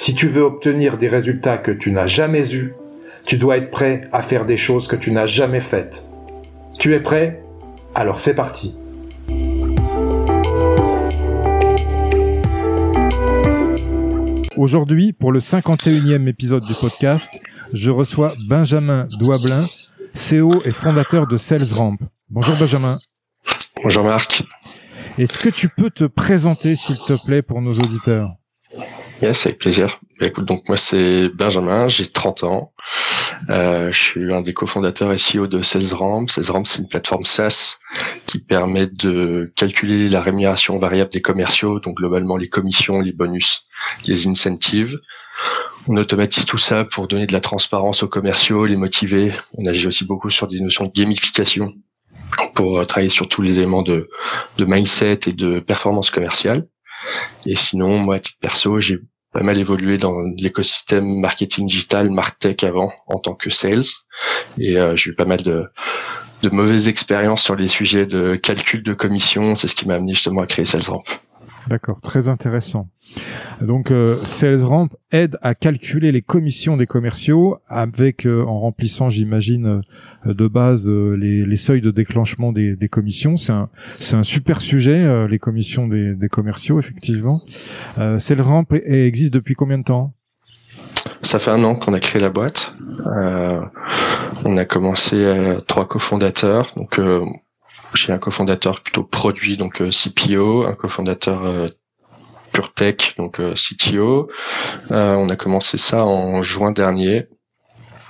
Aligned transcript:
Si 0.00 0.14
tu 0.14 0.28
veux 0.28 0.42
obtenir 0.42 0.96
des 0.96 1.08
résultats 1.08 1.58
que 1.58 1.72
tu 1.72 1.90
n'as 1.90 2.06
jamais 2.06 2.54
eus, 2.54 2.72
tu 3.24 3.36
dois 3.36 3.56
être 3.56 3.72
prêt 3.72 4.08
à 4.12 4.22
faire 4.22 4.46
des 4.46 4.56
choses 4.56 4.86
que 4.86 4.94
tu 4.94 5.10
n'as 5.10 5.26
jamais 5.26 5.58
faites. 5.58 6.06
Tu 6.78 6.94
es 6.94 7.00
prêt? 7.00 7.42
Alors 7.96 8.20
c'est 8.20 8.34
parti. 8.34 8.76
Aujourd'hui, 14.56 15.12
pour 15.12 15.32
le 15.32 15.40
51e 15.40 16.28
épisode 16.28 16.62
du 16.62 16.74
podcast, 16.74 17.28
je 17.72 17.90
reçois 17.90 18.36
Benjamin 18.48 19.08
Douablin, 19.18 19.64
CEO 20.14 20.62
et 20.64 20.70
fondateur 20.70 21.26
de 21.26 21.36
SalesRamp. 21.36 21.98
Bonjour 22.30 22.56
Benjamin. 22.56 22.98
Bonjour 23.82 24.04
Marc. 24.04 24.44
Est-ce 25.18 25.40
que 25.40 25.48
tu 25.48 25.68
peux 25.68 25.90
te 25.90 26.04
présenter, 26.04 26.76
s'il 26.76 26.98
te 26.98 27.26
plaît, 27.26 27.42
pour 27.42 27.60
nos 27.60 27.74
auditeurs? 27.74 28.38
Yes, 29.20 29.46
avec 29.46 29.58
plaisir. 29.58 29.98
Bah, 30.20 30.26
écoute, 30.26 30.44
donc 30.44 30.68
moi 30.68 30.76
c'est 30.76 31.28
Benjamin, 31.30 31.88
j'ai 31.88 32.06
30 32.06 32.44
ans. 32.44 32.72
Euh, 33.50 33.90
je 33.90 33.98
suis 34.00 34.32
un 34.32 34.42
des 34.42 34.54
cofondateurs 34.54 35.18
SEO 35.18 35.48
de 35.48 35.60
SalesRamp. 35.60 36.28
SalesRamp, 36.28 36.64
c'est 36.66 36.78
une 36.78 36.88
plateforme 36.88 37.24
SaaS 37.24 37.78
qui 38.26 38.38
permet 38.38 38.86
de 38.86 39.52
calculer 39.56 40.08
la 40.08 40.20
rémunération 40.20 40.78
variable 40.78 41.10
des 41.10 41.20
commerciaux, 41.20 41.80
donc 41.80 41.96
globalement 41.96 42.36
les 42.36 42.48
commissions, 42.48 43.00
les 43.00 43.12
bonus, 43.12 43.64
les 44.06 44.28
incentives. 44.28 44.98
On 45.88 45.96
automatise 45.96 46.46
tout 46.46 46.58
ça 46.58 46.84
pour 46.84 47.08
donner 47.08 47.26
de 47.26 47.32
la 47.32 47.40
transparence 47.40 48.04
aux 48.04 48.08
commerciaux, 48.08 48.66
les 48.66 48.76
motiver. 48.76 49.32
On 49.56 49.66
agit 49.66 49.88
aussi 49.88 50.04
beaucoup 50.04 50.30
sur 50.30 50.46
des 50.46 50.60
notions 50.60 50.86
de 50.86 50.92
gamification 50.92 51.74
pour 52.54 52.86
travailler 52.86 53.08
sur 53.08 53.28
tous 53.28 53.42
les 53.42 53.58
éléments 53.58 53.82
de, 53.82 54.08
de 54.58 54.64
mindset 54.64 55.20
et 55.26 55.32
de 55.32 55.58
performance 55.58 56.10
commerciale. 56.10 56.66
Et 57.46 57.54
sinon, 57.54 57.98
moi, 57.98 58.16
à 58.16 58.20
titre 58.20 58.38
perso, 58.40 58.80
j'ai 58.80 58.98
pas 59.32 59.42
mal 59.42 59.58
évolué 59.58 59.98
dans 59.98 60.16
l'écosystème 60.36 61.20
marketing 61.20 61.66
digital, 61.66 62.10
martech 62.10 62.64
avant, 62.64 62.90
en 63.06 63.18
tant 63.18 63.34
que 63.34 63.50
sales. 63.50 63.82
Et 64.58 64.78
euh, 64.78 64.96
j'ai 64.96 65.10
eu 65.10 65.14
pas 65.14 65.26
mal 65.26 65.42
de, 65.42 65.66
de 66.42 66.48
mauvaises 66.50 66.88
expériences 66.88 67.42
sur 67.42 67.56
les 67.56 67.68
sujets 67.68 68.06
de 68.06 68.36
calcul 68.36 68.82
de 68.82 68.94
commission. 68.94 69.54
C'est 69.54 69.68
ce 69.68 69.74
qui 69.74 69.86
m'a 69.86 69.94
amené 69.94 70.14
justement 70.14 70.42
à 70.42 70.46
créer 70.46 70.64
SalesRamp. 70.64 71.04
D'accord, 71.68 72.00
très 72.00 72.28
intéressant. 72.28 72.88
Donc 73.60 73.90
euh, 73.90 74.16
SalesRamp 74.16 74.88
aide 75.10 75.38
à 75.42 75.54
calculer 75.54 76.12
les 76.12 76.22
commissions 76.22 76.76
des 76.76 76.86
commerciaux 76.86 77.58
avec 77.66 78.26
euh, 78.26 78.44
en 78.44 78.60
remplissant, 78.60 79.08
j'imagine, 79.08 79.82
euh, 80.26 80.34
de 80.34 80.48
base 80.48 80.88
euh, 80.88 81.16
les, 81.16 81.44
les, 81.44 81.56
seuils 81.56 81.80
de 81.80 81.90
déclenchement 81.90 82.52
des, 82.52 82.76
des 82.76 82.88
commissions. 82.88 83.36
C'est 83.36 83.52
un 83.52 83.68
un 84.12 84.22
super 84.22 84.60
sujet, 84.60 85.28
les 85.28 85.38
commissions 85.38 85.86
des, 85.86 86.14
des 86.14 86.28
commerciaux, 86.28 86.78
effectivement. 86.78 87.38
SalesRamp 87.96 88.64
existe 88.72 89.32
depuis 89.34 89.54
combien 89.54 89.78
de 89.78 89.84
temps? 89.84 90.14
Ça 91.22 91.38
fait 91.38 91.50
un 91.50 91.62
an 91.62 91.76
qu'on 91.76 91.92
a 91.92 92.00
créé 92.00 92.20
la 92.20 92.30
boîte. 92.30 92.72
on 94.44 94.56
a 94.56 94.64
commencé 94.64 95.24
à 95.24 95.60
trois 95.66 95.86
cofondateurs, 95.86 96.72
donc 96.76 96.98
j'ai 97.94 98.12
un 98.12 98.18
cofondateur 98.18 98.80
plutôt 98.82 99.04
produit, 99.04 99.56
donc 99.56 99.80
euh, 99.80 99.90
CPO, 99.90 100.64
un 100.64 100.74
cofondateur 100.74 101.44
euh, 101.44 101.68
pure 102.58 102.72
tech, 102.74 103.14
donc 103.16 103.38
euh, 103.38 103.54
CTO. 103.54 104.28
on 104.90 105.28
a 105.28 105.36
commencé 105.36 105.78
ça 105.78 106.04
en 106.04 106.42
juin 106.42 106.72
dernier. 106.72 107.28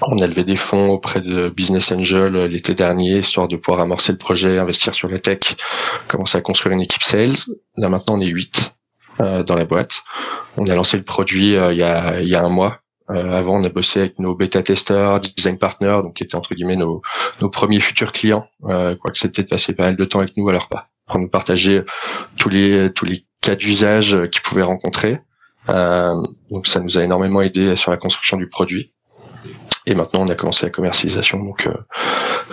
On 0.01 0.23
a 0.23 0.27
levé 0.27 0.43
des 0.43 0.57
fonds 0.57 0.89
auprès 0.89 1.21
de 1.21 1.51
Business 1.51 1.93
Angel 1.93 2.33
l'été 2.45 2.73
dernier, 2.73 3.19
histoire 3.19 3.47
de 3.47 3.57
pouvoir 3.57 3.83
amorcer 3.83 4.13
le 4.13 4.19
projet, 4.19 4.59
investir 4.59 4.95
sur 4.95 5.09
la 5.09 5.19
tech, 5.19 5.41
commencer 6.07 6.39
à 6.39 6.41
construire 6.41 6.73
une 6.73 6.81
équipe 6.81 7.03
sales. 7.03 7.53
Là 7.77 7.91
maintenant, 7.91 8.17
on 8.17 8.21
est 8.23 8.29
8 8.29 8.73
dans 9.19 9.55
la 9.55 9.67
boîte. 9.67 10.03
On 10.57 10.67
a 10.67 10.75
lancé 10.75 10.97
le 10.97 11.03
produit 11.05 11.57
il, 11.57 11.77
y 11.77 11.83
a, 11.83 12.45
un 12.45 12.49
mois. 12.49 12.81
Euh, 13.11 13.33
avant, 13.33 13.61
on 13.61 13.65
a 13.65 13.69
bossé 13.69 14.01
avec 14.01 14.19
nos 14.19 14.35
bêta-testeurs, 14.35 15.21
design 15.21 15.59
partners, 15.59 16.01
donc 16.03 16.15
qui 16.15 16.25
étaient 16.25 16.37
entre 16.37 16.55
guillemets 16.55 16.77
nos, 16.77 17.03
premiers 17.53 17.81
futurs 17.81 18.13
clients, 18.13 18.47
euh, 18.65 18.97
quoi 18.97 19.11
que 19.11 19.19
c'était 19.19 19.43
de 19.43 19.49
passer 19.49 19.75
pas 19.75 19.85
mal 19.85 19.97
de 19.97 20.05
temps 20.07 20.21
avec 20.21 20.37
nous 20.37 20.49
alors 20.49 20.69
pas 20.69 20.89
pour 21.07 21.19
nous 21.19 21.29
partager 21.29 21.83
tous 22.37 22.51
les 22.51 22.93
tous 22.95 23.07
les 23.07 23.25
cas 23.41 23.55
d'usage 23.55 24.17
qu'ils 24.31 24.43
pouvaient 24.43 24.63
rencontrer. 24.63 25.21
Euh, 25.69 26.15
donc 26.51 26.67
ça 26.67 26.81
nous 26.81 26.99
a 26.99 27.03
énormément 27.03 27.43
aidé 27.43 27.77
sur 27.77 27.91
la 27.91 27.97
construction 27.97 28.37
du 28.37 28.49
produit. 28.49 28.93
Et 29.87 29.95
maintenant, 29.95 30.27
on 30.27 30.29
a 30.29 30.35
commencé 30.35 30.67
la 30.67 30.71
commercialisation, 30.71 31.43
donc 31.43 31.67
euh, 31.67 31.73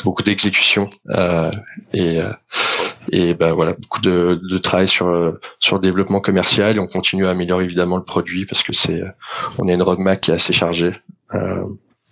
beaucoup 0.05 0.23
d'exécution 0.23 0.89
euh, 1.09 1.51
et 1.93 2.21
euh, 2.21 2.31
et 3.11 3.33
ben 3.33 3.51
voilà 3.53 3.73
beaucoup 3.73 3.99
de, 3.99 4.39
de 4.49 4.57
travail 4.57 4.87
sur 4.87 5.37
sur 5.59 5.75
le 5.75 5.81
développement 5.81 6.21
commercial 6.21 6.77
et 6.77 6.79
on 6.79 6.87
continue 6.87 7.27
à 7.27 7.31
améliorer 7.31 7.65
évidemment 7.65 7.97
le 7.97 8.03
produit 8.03 8.45
parce 8.45 8.63
que 8.63 8.73
c'est 8.73 9.01
on 9.59 9.67
a 9.67 9.73
une 9.73 9.81
roadmap 9.81 10.21
qui 10.21 10.31
est 10.31 10.33
assez 10.33 10.53
chargée. 10.53 10.93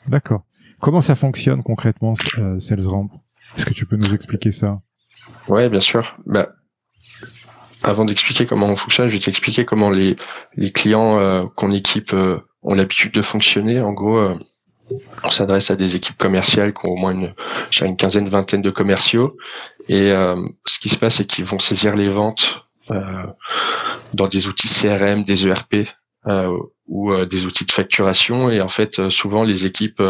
D'accord. 0.07 0.41
Comment 0.79 1.01
ça 1.01 1.15
fonctionne 1.15 1.63
concrètement 1.63 2.15
SalesRamp 2.59 3.09
Est-ce 3.55 3.65
que 3.65 3.73
tu 3.73 3.85
peux 3.85 3.95
nous 3.95 4.13
expliquer 4.13 4.51
ça? 4.51 4.81
Ouais, 5.47 5.69
bien 5.69 5.79
sûr. 5.79 6.17
Bah, 6.25 6.49
avant 7.83 8.05
d'expliquer 8.05 8.45
comment 8.45 8.67
on 8.67 8.75
fonctionne, 8.75 9.09
je 9.09 9.13
vais 9.13 9.19
t'expliquer 9.19 9.65
comment 9.65 9.89
les 9.89 10.15
les 10.55 10.71
clients 10.71 11.47
qu'on 11.55 11.71
équipe 11.71 12.13
ont 12.13 12.73
l'habitude 12.75 13.13
de 13.13 13.21
fonctionner. 13.21 13.79
En 13.81 13.93
gros 13.93 14.35
on 15.23 15.29
s'adresse 15.29 15.71
à 15.71 15.75
des 15.75 15.95
équipes 15.95 16.17
commerciales 16.17 16.73
qui 16.73 16.85
ont 16.85 16.91
au 16.91 16.95
moins 16.95 17.11
une, 17.11 17.33
une 17.81 17.97
quinzaine, 17.97 18.29
vingtaine 18.29 18.61
de 18.61 18.69
commerciaux. 18.69 19.37
Et 19.87 20.11
euh, 20.11 20.35
ce 20.65 20.79
qui 20.79 20.89
se 20.89 20.97
passe, 20.97 21.15
c'est 21.15 21.25
qu'ils 21.25 21.45
vont 21.45 21.59
saisir 21.59 21.95
les 21.95 22.09
ventes 22.09 22.57
euh, 22.91 23.25
dans 24.13 24.27
des 24.27 24.47
outils 24.47 24.67
CRM, 24.67 25.23
des 25.23 25.47
ERP 25.47 25.87
euh, 26.27 26.57
ou 26.87 27.13
des 27.25 27.45
outils 27.45 27.65
de 27.65 27.71
facturation. 27.71 28.49
Et 28.49 28.61
en 28.61 28.67
fait, 28.67 29.09
souvent, 29.09 29.43
les 29.43 29.65
équipes, 29.65 30.03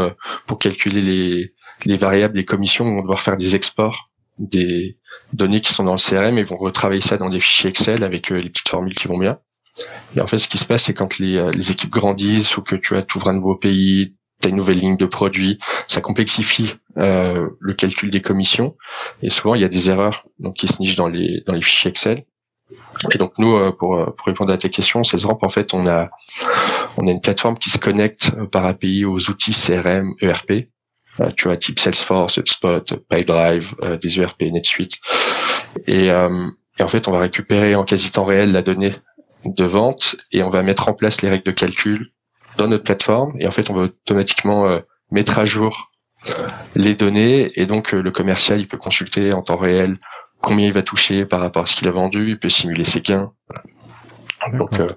pour 0.47 0.59
calculer 0.59 1.01
les, 1.01 1.53
les 1.85 1.97
variables, 1.97 2.37
les 2.37 2.45
commissions, 2.45 2.85
vont 2.85 3.01
devoir 3.01 3.21
faire 3.21 3.37
des 3.37 3.55
exports 3.55 4.09
des 4.37 4.97
données 5.33 5.59
qui 5.59 5.73
sont 5.73 5.83
dans 5.83 5.93
le 5.93 5.97
CRM 5.97 6.37
et 6.37 6.43
vont 6.43 6.57
retravailler 6.57 7.01
ça 7.01 7.17
dans 7.17 7.29
des 7.29 7.39
fichiers 7.39 7.69
Excel 7.69 8.03
avec 8.03 8.29
les 8.29 8.49
petites 8.49 8.69
formules 8.69 8.95
qui 8.95 9.07
vont 9.07 9.17
bien. 9.17 9.39
Et 10.15 10.21
en 10.21 10.27
fait, 10.27 10.37
ce 10.37 10.47
qui 10.47 10.57
se 10.57 10.65
passe, 10.65 10.83
c'est 10.83 10.93
quand 10.93 11.17
les, 11.17 11.51
les 11.51 11.71
équipes 11.71 11.91
grandissent 11.91 12.57
ou 12.57 12.61
que 12.61 12.75
tu 12.75 12.95
as, 12.95 13.05
ouvres 13.15 13.29
un 13.29 13.33
nouveau 13.33 13.55
pays, 13.55 14.15
une 14.49 14.55
nouvelle 14.55 14.77
ligne 14.77 14.97
de 14.97 15.05
produit, 15.05 15.59
ça 15.87 16.01
complexifie 16.01 16.75
euh, 16.97 17.49
le 17.59 17.73
calcul 17.73 18.11
des 18.11 18.21
commissions 18.21 18.75
et 19.21 19.29
souvent 19.29 19.55
il 19.55 19.61
y 19.61 19.65
a 19.65 19.69
des 19.69 19.89
erreurs 19.89 20.25
donc 20.39 20.55
qui 20.55 20.67
se 20.67 20.79
nichent 20.79 20.95
dans 20.95 21.07
les 21.07 21.43
dans 21.45 21.53
les 21.53 21.61
fichiers 21.61 21.89
Excel. 21.89 22.25
Et 23.13 23.17
donc 23.17 23.33
nous 23.37 23.55
euh, 23.55 23.71
pour 23.71 23.95
euh, 23.95 24.05
pour 24.17 24.27
répondre 24.27 24.53
à 24.53 24.57
ta 24.57 24.69
question, 24.69 25.03
c'est 25.03 25.23
en 25.25 25.49
fait 25.49 25.73
on 25.73 25.85
a 25.87 26.09
on 26.97 27.07
a 27.07 27.11
une 27.11 27.21
plateforme 27.21 27.57
qui 27.57 27.69
se 27.69 27.77
connecte 27.77 28.31
par 28.51 28.65
API 28.65 29.05
aux 29.05 29.29
outils 29.29 29.53
CRM, 29.53 30.13
ERP. 30.21 30.69
Tu 31.37 31.47
vois 31.47 31.57
type 31.57 31.79
Salesforce, 31.79 32.37
HubSpot, 32.37 32.83
PyDrive, 33.09 33.75
des 34.01 34.19
ERP, 34.19 34.41
NetSuite. 34.41 34.99
Et, 35.87 36.07
et 36.07 36.83
en 36.83 36.87
fait 36.87 37.07
on 37.07 37.11
va 37.11 37.19
récupérer 37.19 37.75
en 37.75 37.83
quasi 37.83 38.11
temps 38.11 38.25
réel 38.25 38.51
la 38.51 38.61
donnée 38.61 38.93
de 39.45 39.65
vente 39.65 40.15
et 40.31 40.43
on 40.43 40.49
va 40.49 40.63
mettre 40.63 40.87
en 40.87 40.93
place 40.93 41.21
les 41.21 41.29
règles 41.29 41.45
de 41.45 41.51
calcul 41.51 42.11
dans 42.57 42.67
notre 42.67 42.83
plateforme. 42.83 43.33
Et 43.39 43.47
en 43.47 43.51
fait 43.51 43.69
on 43.69 43.73
va 43.73 43.83
automatiquement 43.83 44.67
euh, 44.67 44.79
mettre 45.11 45.39
à 45.39 45.45
jour 45.45 45.91
les 46.75 46.95
données. 46.95 47.51
Et 47.59 47.65
donc 47.65 47.93
euh, 47.93 48.01
le 48.01 48.11
commercial 48.11 48.59
il 48.59 48.67
peut 48.67 48.77
consulter 48.77 49.33
en 49.33 49.41
temps 49.41 49.57
réel 49.57 49.97
combien 50.41 50.67
il 50.67 50.73
va 50.73 50.81
toucher 50.81 51.25
par 51.25 51.39
rapport 51.39 51.63
à 51.63 51.65
ce 51.65 51.75
qu'il 51.75 51.87
a 51.87 51.91
vendu, 51.91 52.29
il 52.29 52.39
peut 52.39 52.49
simuler 52.49 52.83
ses 52.83 53.01
gains. 53.01 53.31
Donc 54.53 54.73
euh, 54.73 54.93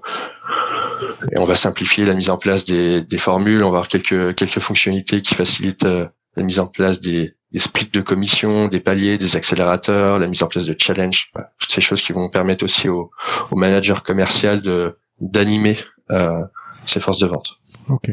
et 1.31 1.37
on 1.37 1.45
va 1.45 1.55
simplifier 1.55 2.05
la 2.05 2.13
mise 2.13 2.29
en 2.29 2.37
place 2.37 2.65
des, 2.65 3.01
des 3.01 3.17
formules. 3.17 3.63
On 3.63 3.71
va 3.71 3.77
avoir 3.77 3.87
quelques 3.87 4.35
quelques 4.35 4.59
fonctionnalités 4.59 5.21
qui 5.21 5.35
facilitent 5.35 5.83
la 5.83 6.43
mise 6.43 6.59
en 6.59 6.67
place 6.67 7.01
des, 7.01 7.33
des 7.51 7.59
splits 7.59 7.89
de 7.91 8.01
commission, 8.01 8.67
des 8.67 8.79
paliers, 8.79 9.17
des 9.17 9.35
accélérateurs, 9.35 10.19
la 10.19 10.27
mise 10.27 10.43
en 10.43 10.47
place 10.47 10.65
de 10.65 10.75
challenge, 10.77 11.31
toutes 11.59 11.71
ces 11.71 11.81
choses 11.81 12.01
qui 12.01 12.13
vont 12.13 12.29
permettre 12.29 12.63
aussi 12.63 12.89
au, 12.89 13.11
au 13.51 13.55
manager 13.55 14.03
commercial 14.03 14.61
de 14.61 14.97
d'animer 15.19 15.77
euh, 16.11 16.43
ses 16.85 16.99
forces 16.99 17.19
de 17.19 17.27
vente. 17.27 17.49
Ok. 17.89 18.11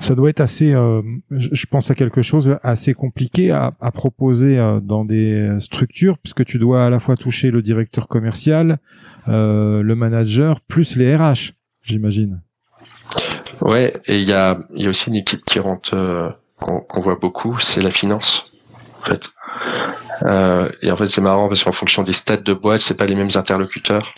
Ça 0.00 0.14
doit 0.14 0.30
être 0.30 0.40
assez, 0.40 0.72
euh, 0.72 1.02
je 1.30 1.66
pense 1.66 1.90
à 1.90 1.94
quelque 1.94 2.22
chose 2.22 2.56
assez 2.62 2.94
compliqué 2.94 3.50
à, 3.50 3.72
à 3.80 3.90
proposer 3.90 4.58
euh, 4.58 4.80
dans 4.80 5.04
des 5.04 5.56
structures, 5.58 6.18
puisque 6.18 6.44
tu 6.44 6.58
dois 6.58 6.84
à 6.86 6.90
la 6.90 7.00
fois 7.00 7.16
toucher 7.16 7.50
le 7.50 7.62
directeur 7.62 8.06
commercial, 8.06 8.78
euh, 9.28 9.82
le 9.82 9.94
manager, 9.96 10.60
plus 10.60 10.96
les 10.96 11.16
RH, 11.16 11.52
j'imagine. 11.88 12.42
Ouais, 13.60 14.00
et 14.06 14.16
il 14.16 14.28
y 14.28 14.32
a, 14.32 14.58
y 14.74 14.86
a 14.86 14.90
aussi 14.90 15.08
une 15.08 15.16
équipe 15.16 15.44
qui 15.44 15.58
rentre, 15.58 15.94
euh, 15.94 16.30
qu'on 16.60 17.00
voit 17.00 17.16
beaucoup, 17.16 17.58
c'est 17.60 17.80
la 17.80 17.90
finance. 17.90 18.50
En 19.00 19.10
fait. 19.10 19.22
Euh, 20.24 20.70
et 20.82 20.90
en 20.90 20.96
fait, 20.96 21.06
c'est 21.06 21.20
marrant 21.20 21.48
parce 21.48 21.64
qu'en 21.64 21.72
fonction 21.72 22.02
des 22.02 22.12
stades 22.12 22.44
de 22.44 22.54
boîte, 22.54 22.80
c'est 22.80 22.96
pas 22.96 23.06
les 23.06 23.14
mêmes 23.14 23.30
interlocuteurs. 23.34 24.14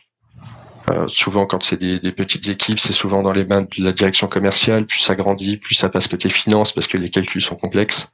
Euh, 0.91 1.07
souvent, 1.09 1.47
quand 1.47 1.65
c'est 1.65 1.77
des, 1.77 2.01
des, 2.01 2.11
petites 2.11 2.49
équipes, 2.49 2.79
c'est 2.79 2.93
souvent 2.93 3.23
dans 3.23 3.33
les 3.33 3.45
mains 3.45 3.63
de 3.63 3.69
la 3.79 3.93
direction 3.93 4.27
commerciale. 4.27 4.87
Plus 4.87 4.99
ça 4.99 5.15
grandit, 5.15 5.57
plus 5.59 5.75
ça 5.75 5.89
passe 5.89 6.09
côté 6.09 6.31
finance 6.31 6.73
parce 6.73 6.87
que 6.87 6.97
les 6.97 7.11
calculs 7.11 7.43
sont 7.43 7.55
complexes. 7.55 8.11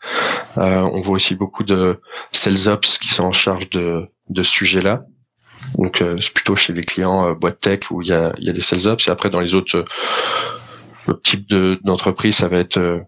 Euh, 0.58 0.86
on 0.92 1.00
voit 1.00 1.14
aussi 1.14 1.34
beaucoup 1.34 1.64
de 1.64 2.00
sales 2.32 2.68
ops 2.68 2.98
qui 2.98 3.08
sont 3.08 3.24
en 3.24 3.32
charge 3.32 3.70
de, 3.70 4.08
de 4.28 4.42
ce 4.42 4.50
sujet-là. 4.50 5.04
Donc, 5.78 6.00
euh, 6.00 6.16
c'est 6.20 6.32
plutôt 6.32 6.56
chez 6.56 6.72
les 6.72 6.84
clients 6.84 7.28
euh, 7.28 7.34
boîte 7.34 7.60
tech 7.60 7.80
où 7.90 8.02
il 8.02 8.08
y 8.08 8.12
a, 8.12 8.34
y 8.38 8.48
a 8.48 8.52
des 8.52 8.60
sales 8.60 8.86
ops. 8.86 9.06
Et 9.08 9.10
après, 9.10 9.30
dans 9.30 9.40
les 9.40 9.54
autres, 9.54 9.84
euh, 11.08 11.14
types 11.22 11.48
d'entreprises, 11.84 12.36
ça 12.36 12.48
va 12.48 12.58
être 12.58 13.04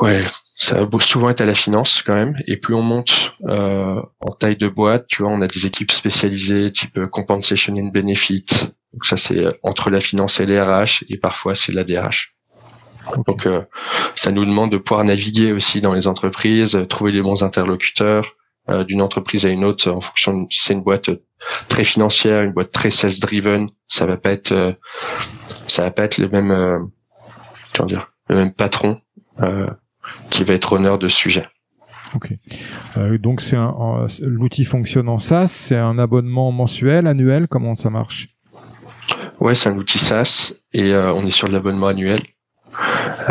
ouais, 0.00 0.24
ça 0.56 0.84
va 0.84 1.00
souvent 1.00 1.30
être 1.30 1.40
à 1.40 1.44
la 1.44 1.54
finance 1.54 2.02
quand 2.06 2.14
même. 2.14 2.36
Et 2.46 2.56
plus 2.56 2.74
on 2.74 2.82
monte 2.82 3.32
euh, 3.48 4.00
en 4.20 4.30
taille 4.32 4.56
de 4.56 4.68
boîte, 4.68 5.06
tu 5.08 5.22
vois, 5.22 5.32
on 5.32 5.40
a 5.40 5.48
des 5.48 5.66
équipes 5.66 5.92
spécialisées 5.92 6.70
type 6.70 7.06
compensation 7.06 7.74
and 7.74 7.88
benefit. 7.88 8.46
Donc 8.92 9.04
ça 9.04 9.16
c'est 9.16 9.44
entre 9.62 9.90
la 9.90 10.00
finance 10.00 10.40
et 10.40 10.46
les 10.46 10.60
RH 10.60 11.04
et 11.08 11.16
parfois 11.16 11.54
c'est 11.54 11.72
la 11.72 11.84
DRH. 11.84 12.34
Donc 13.26 13.46
euh, 13.46 13.62
ça 14.14 14.30
nous 14.30 14.44
demande 14.44 14.70
de 14.70 14.78
pouvoir 14.78 15.04
naviguer 15.04 15.52
aussi 15.52 15.80
dans 15.80 15.94
les 15.94 16.06
entreprises, 16.06 16.78
trouver 16.88 17.12
les 17.12 17.22
bons 17.22 17.42
interlocuteurs 17.42 18.36
d'une 18.86 19.02
entreprise 19.02 19.44
à 19.46 19.48
une 19.48 19.64
autre 19.64 19.90
en 19.90 20.00
fonction 20.00 20.46
si 20.50 20.62
c'est 20.62 20.72
une 20.74 20.82
boîte 20.82 21.10
très 21.68 21.84
financière, 21.84 22.42
une 22.42 22.52
boîte 22.52 22.70
très 22.70 22.90
sales 22.90 23.18
driven, 23.20 23.68
ça 23.88 24.06
va 24.06 24.16
pas 24.16 24.32
être 24.32 24.76
ça 25.46 25.82
va 25.82 25.90
pas 25.90 26.04
être 26.04 26.18
le 26.18 26.28
même 26.28 26.90
comment 27.74 27.88
dire 27.88 28.12
le 28.28 28.36
même 28.36 28.54
patron. 28.54 29.00
Euh, 29.40 29.66
qui 30.30 30.44
va 30.44 30.54
être 30.54 30.72
honneur 30.72 30.98
de 30.98 31.08
ce 31.08 31.16
sujet. 31.16 31.46
Ok. 32.14 32.32
Euh, 32.98 33.18
donc 33.18 33.40
c'est 33.40 33.56
l'outil 34.22 34.64
fonctionne 34.64 35.08
en 35.08 35.18
SaaS, 35.18 35.46
c'est 35.48 35.76
un 35.76 35.98
abonnement 35.98 36.52
mensuel, 36.52 37.06
annuel, 37.06 37.48
comment 37.48 37.74
ça 37.74 37.90
marche? 37.90 38.28
Ouais, 39.40 39.54
c'est 39.54 39.70
un 39.70 39.76
outil 39.76 39.98
SaaS 39.98 40.52
et 40.72 40.92
euh, 40.92 41.12
on 41.14 41.24
est 41.26 41.30
sur 41.30 41.48
de 41.48 41.52
l'abonnement 41.52 41.86
annuel. 41.86 42.20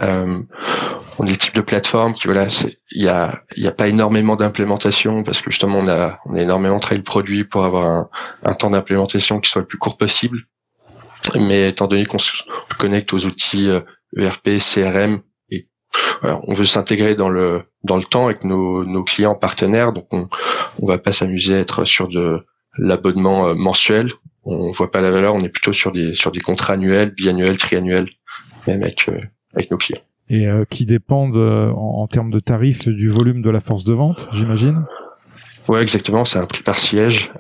Euh, 0.02 0.42
on 1.22 1.28
est 1.28 1.32
le 1.32 1.38
type 1.38 1.54
de 1.54 1.62
plateforme 1.62 2.16
qui 2.16 2.26
voilà, 2.26 2.48
il 2.92 3.04
y 3.04 3.08
a 3.08 3.44
il 3.56 3.64
y 3.64 3.68
a 3.68 3.72
pas 3.72 3.88
énormément 3.88 4.36
d'implémentation 4.36 5.24
parce 5.24 5.40
que 5.42 5.52
justement 5.52 5.78
on 5.78 5.88
a 5.88 6.20
on 6.26 6.36
a 6.36 6.42
énormément 6.42 6.80
travaillé 6.80 6.98
le 6.98 7.04
produit 7.04 7.44
pour 7.44 7.64
avoir 7.64 7.86
un, 7.86 8.10
un 8.44 8.54
temps 8.56 8.72
d'implémentation 8.72 9.40
qui 9.40 9.50
soit 9.52 9.62
le 9.62 9.68
plus 9.68 9.78
court 9.78 9.98
possible. 9.98 10.40
Mais 11.36 11.70
étant 11.70 11.88
donné 11.88 12.08
qu'on 12.08 12.18
se 12.18 12.32
connecte 12.80 13.14
aux 13.14 13.24
outils 13.28 13.68
ERP, 14.18 14.48
euh, 14.48 14.56
e 14.56 14.58
CRM 14.58 15.22
on 16.24 16.56
veut 16.56 16.66
s'intégrer 16.66 17.16
dans 17.16 17.30
le 17.30 17.64
dans 17.84 17.98
le 17.98 18.04
temps 18.04 18.26
avec 18.26 18.44
nos, 18.44 18.84
nos 18.84 19.04
clients 19.04 19.36
partenaires, 19.36 19.94
donc 19.94 20.08
on 20.12 20.28
on 20.82 20.88
va 20.88 20.98
pas 20.98 21.12
s'amuser 21.12 21.56
à 21.56 21.60
être 21.60 21.86
sur 21.86 22.08
de 22.08 22.44
l'abonnement 22.78 23.48
euh, 23.48 23.54
mensuel. 23.54 24.12
On 24.44 24.72
voit 24.72 24.90
pas 24.90 25.02
la 25.02 25.12
valeur, 25.12 25.36
on 25.36 25.44
est 25.44 25.50
plutôt 25.50 25.74
sur 25.74 25.92
des 25.92 26.16
sur 26.16 26.32
des 26.32 26.40
contrats 26.40 26.74
annuels, 26.74 27.12
biannuels, 27.12 27.58
triannuels, 27.58 28.10
même 28.68 28.82
avec 28.82 29.08
euh, 29.10 29.20
avec 29.54 29.70
nos 29.70 29.78
clients. 29.78 30.02
Et 30.34 30.48
euh, 30.48 30.64
qui 30.70 30.86
dépendent 30.86 31.38
en, 31.38 32.08
termes 32.08 32.32
de 32.32 32.40
tarifs 32.40 32.88
du 32.88 33.10
volume 33.10 33.42
de 33.42 33.50
la 33.50 33.60
force 33.60 33.84
de 33.84 33.94
vente, 33.94 34.30
j'imagine? 34.32 34.86
Ouais, 35.68 35.82
exactement. 35.82 36.24
C'est 36.26 36.40
un 36.40 36.46
prix 36.46 36.64
par 36.64 36.78
siège 36.78 37.32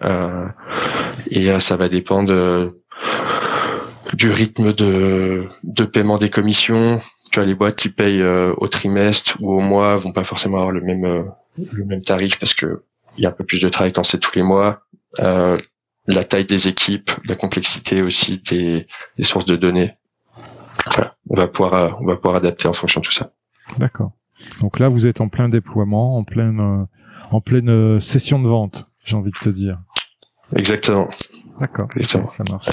et 1.31 1.59
ça 1.59 1.77
va 1.77 1.87
dépendre 1.87 2.73
du 4.13 4.31
rythme 4.31 4.73
de 4.73 5.45
de 5.63 5.85
paiement 5.85 6.17
des 6.17 6.29
commissions, 6.29 6.99
tu 7.31 7.39
vois, 7.39 7.45
les 7.45 7.55
boîtes 7.55 7.77
qui 7.77 7.89
payent 7.89 8.21
euh, 8.21 8.53
au 8.57 8.67
trimestre 8.67 9.37
ou 9.39 9.53
au 9.53 9.61
mois 9.61 9.97
vont 9.97 10.11
pas 10.11 10.23
forcément 10.23 10.57
avoir 10.57 10.71
le 10.71 10.81
même 10.81 11.05
euh, 11.05 11.23
le 11.73 11.85
même 11.85 12.03
tarif 12.03 12.37
parce 12.39 12.53
que 12.53 12.83
il 13.17 13.23
y 13.23 13.25
a 13.25 13.29
un 13.29 13.33
peu 13.33 13.43
plus 13.43 13.61
de 13.61 13.69
travail 13.69 13.93
quand 13.93 14.03
c'est 14.03 14.19
tous 14.19 14.35
les 14.35 14.43
mois. 14.43 14.81
Euh, 15.19 15.57
la 16.07 16.23
taille 16.23 16.45
des 16.45 16.67
équipes, 16.67 17.11
la 17.25 17.35
complexité 17.35 18.01
aussi 18.01 18.41
des, 18.49 18.87
des 19.17 19.23
sources 19.23 19.45
de 19.45 19.55
données. 19.55 19.93
Voilà, 20.85 21.15
on 21.29 21.37
va 21.37 21.47
pouvoir 21.47 21.97
on 22.01 22.05
va 22.05 22.15
pouvoir 22.15 22.35
adapter 22.35 22.67
en 22.67 22.73
fonction 22.73 23.01
de 23.01 23.05
tout 23.05 23.11
ça. 23.11 23.31
D'accord. 23.77 24.11
Donc 24.61 24.79
là, 24.79 24.87
vous 24.87 25.05
êtes 25.07 25.21
en 25.21 25.29
plein 25.29 25.49
déploiement, 25.49 26.17
en 26.17 26.23
pleine 26.23 26.87
en 27.31 27.41
pleine 27.41 27.99
session 27.99 28.41
de 28.41 28.47
vente, 28.47 28.87
j'ai 29.03 29.15
envie 29.15 29.31
de 29.31 29.39
te 29.39 29.49
dire. 29.49 29.77
Exactement. 30.55 31.09
D'accord. 31.59 31.87
Ça 32.25 32.43
marche. 32.49 32.69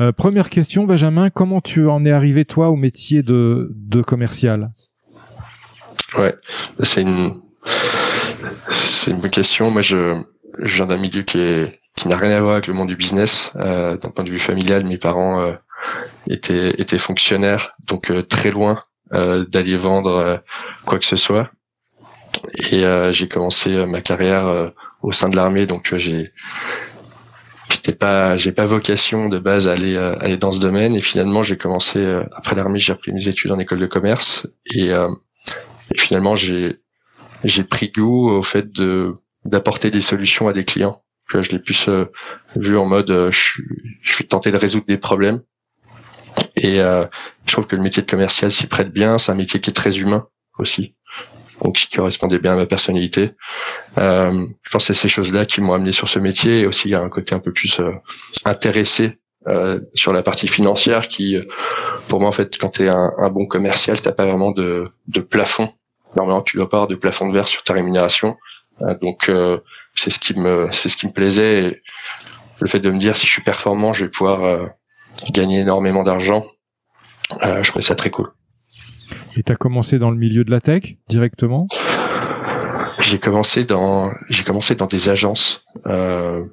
Euh, 0.00 0.12
première 0.12 0.50
question, 0.50 0.84
Benjamin, 0.84 1.30
comment 1.30 1.60
tu 1.60 1.88
en 1.88 2.04
es 2.04 2.10
arrivé 2.10 2.44
toi 2.44 2.70
au 2.70 2.76
métier 2.76 3.22
de, 3.22 3.70
de 3.74 4.02
commercial? 4.02 4.72
Ouais, 6.16 6.34
c'est 6.82 7.02
une 7.02 7.40
c'est 8.74 9.10
une 9.10 9.20
bonne 9.20 9.30
question. 9.30 9.70
Moi, 9.70 9.82
je, 9.82 10.20
je 10.62 10.74
viens 10.76 10.86
d'un 10.86 10.96
milieu 10.96 11.22
qui 11.22 11.38
est 11.38 11.80
qui 11.96 12.08
n'a 12.08 12.16
rien 12.16 12.30
à 12.30 12.40
voir 12.40 12.52
avec 12.52 12.68
le 12.68 12.74
monde 12.74 12.88
du 12.88 12.96
business. 12.96 13.52
Euh, 13.56 13.96
d'un 13.96 14.10
point 14.10 14.24
de 14.24 14.30
vue 14.30 14.38
familial, 14.38 14.84
mes 14.84 14.98
parents 14.98 15.40
euh, 15.40 15.52
étaient 16.28 16.80
étaient 16.80 16.98
fonctionnaires, 16.98 17.74
donc 17.86 18.10
euh, 18.10 18.22
très 18.22 18.50
loin 18.50 18.84
euh, 19.14 19.44
d'aller 19.46 19.76
vendre 19.76 20.42
quoi 20.84 20.98
que 20.98 21.06
ce 21.06 21.16
soit. 21.16 21.50
Et 22.70 22.84
j'ai 23.10 23.26
commencé 23.28 23.70
ma 23.86 24.00
carrière 24.00 24.72
au 25.02 25.12
sein 25.12 25.28
de 25.28 25.36
l'armée, 25.36 25.66
donc 25.66 25.96
j'ai 25.96 26.32
j'étais 27.70 27.94
pas 27.94 28.36
j'ai 28.36 28.52
pas 28.52 28.66
vocation 28.66 29.28
de 29.28 29.38
base 29.38 29.68
à 29.68 29.72
aller 29.72 29.94
euh, 29.94 30.16
aller 30.18 30.36
dans 30.36 30.52
ce 30.52 30.60
domaine. 30.60 30.94
Et 30.94 31.00
finalement 31.00 31.42
j'ai 31.42 31.56
commencé 31.56 31.98
euh, 31.98 32.24
après 32.36 32.56
l'armée 32.56 32.78
j'ai 32.78 32.92
repris 32.92 33.12
mes 33.12 33.28
études 33.28 33.50
en 33.50 33.58
école 33.58 33.80
de 33.80 33.86
commerce. 33.86 34.46
Et, 34.66 34.90
euh, 34.92 35.08
et 35.94 35.98
finalement 35.98 36.36
j'ai 36.36 36.80
j'ai 37.44 37.64
pris 37.64 37.90
goût 37.90 38.30
au 38.30 38.42
fait 38.42 38.72
de 38.72 39.14
d'apporter 39.44 39.90
des 39.90 40.00
solutions 40.00 40.48
à 40.48 40.52
des 40.52 40.64
clients. 40.64 41.02
Je 41.32 41.40
l'ai 41.50 41.58
plus 41.58 41.90
vu 42.56 42.78
en 42.78 42.86
mode 42.86 43.30
je, 43.30 43.62
je 44.02 44.14
suis 44.14 44.26
tenté 44.26 44.50
de 44.50 44.56
résoudre 44.56 44.86
des 44.86 44.96
problèmes 44.96 45.42
et 46.64 46.78
je 46.78 47.52
trouve 47.52 47.66
que 47.66 47.76
le 47.76 47.82
métier 47.82 48.02
de 48.02 48.10
commercial 48.10 48.50
s'y 48.50 48.66
prête 48.66 48.92
bien 48.92 49.18
c'est 49.18 49.32
un 49.32 49.36
métier 49.36 49.60
qui 49.60 49.70
est 49.70 49.74
très 49.74 49.98
humain 49.98 50.26
aussi 50.58 50.94
donc 51.62 51.76
qui 51.76 51.88
correspondait 51.88 52.38
bien 52.38 52.52
à 52.52 52.56
ma 52.56 52.66
personnalité. 52.66 53.32
Euh, 53.98 54.46
je 54.62 54.70
pense 54.70 54.86
que 54.86 54.94
c'est 54.94 55.00
ces 55.00 55.08
choses-là 55.08 55.44
qui 55.44 55.60
m'ont 55.60 55.72
amené 55.72 55.92
sur 55.92 56.08
ce 56.08 56.18
métier 56.18 56.60
et 56.60 56.66
aussi 56.66 56.88
il 56.88 56.92
y 56.92 56.94
a 56.94 57.00
un 57.00 57.08
côté 57.08 57.34
un 57.34 57.40
peu 57.40 57.52
plus 57.52 57.80
euh, 57.80 57.92
intéressé 58.44 59.18
euh, 59.48 59.80
sur 59.94 60.12
la 60.12 60.22
partie 60.22 60.48
financière 60.48 61.08
qui, 61.08 61.36
pour 62.08 62.20
moi 62.20 62.28
en 62.28 62.32
fait, 62.32 62.56
quand 62.58 62.70
tu 62.70 62.84
es 62.84 62.88
un, 62.88 63.12
un, 63.16 63.30
bon 63.30 63.46
commercial, 63.46 64.00
t'as 64.00 64.12
pas 64.12 64.24
vraiment 64.24 64.52
de, 64.52 64.90
de 65.08 65.20
plafond. 65.20 65.72
Normalement, 66.16 66.42
tu 66.42 66.56
dois 66.56 66.68
pas 66.68 66.78
avoir 66.78 66.88
de 66.88 66.96
plafond 66.96 67.28
de 67.28 67.34
verre 67.34 67.48
sur 67.48 67.62
ta 67.62 67.74
rémunération. 67.74 68.36
Euh, 68.82 68.94
donc 69.00 69.28
euh, 69.28 69.58
c'est 69.94 70.10
ce 70.10 70.18
qui 70.18 70.38
me 70.38 70.68
c'est 70.72 70.88
ce 70.88 70.96
qui 70.96 71.06
me 71.06 71.12
plaisait. 71.12 71.82
Le 72.60 72.68
fait 72.68 72.80
de 72.80 72.90
me 72.90 72.98
dire 72.98 73.14
si 73.14 73.26
je 73.26 73.32
suis 73.32 73.42
performant, 73.42 73.92
je 73.92 74.04
vais 74.04 74.10
pouvoir 74.10 74.44
euh, 74.44 74.66
gagner 75.32 75.60
énormément 75.60 76.02
d'argent. 76.02 76.44
je 77.40 77.68
trouvais 77.68 77.84
ça 77.84 77.94
très 77.94 78.10
cool. 78.10 78.30
Et 79.36 79.42
tu 79.42 79.52
as 79.52 79.56
commencé 79.56 79.98
dans 79.98 80.10
le 80.10 80.16
milieu 80.16 80.44
de 80.44 80.50
la 80.50 80.60
tech 80.60 80.96
directement? 81.08 81.66
J'ai 83.00 83.18
commencé 83.18 83.64
dans 83.64 84.12
j'ai 84.28 84.44
commencé 84.44 84.74
dans 84.74 84.86
des 84.86 85.08
agences 85.08 85.62
euh, 85.86 86.44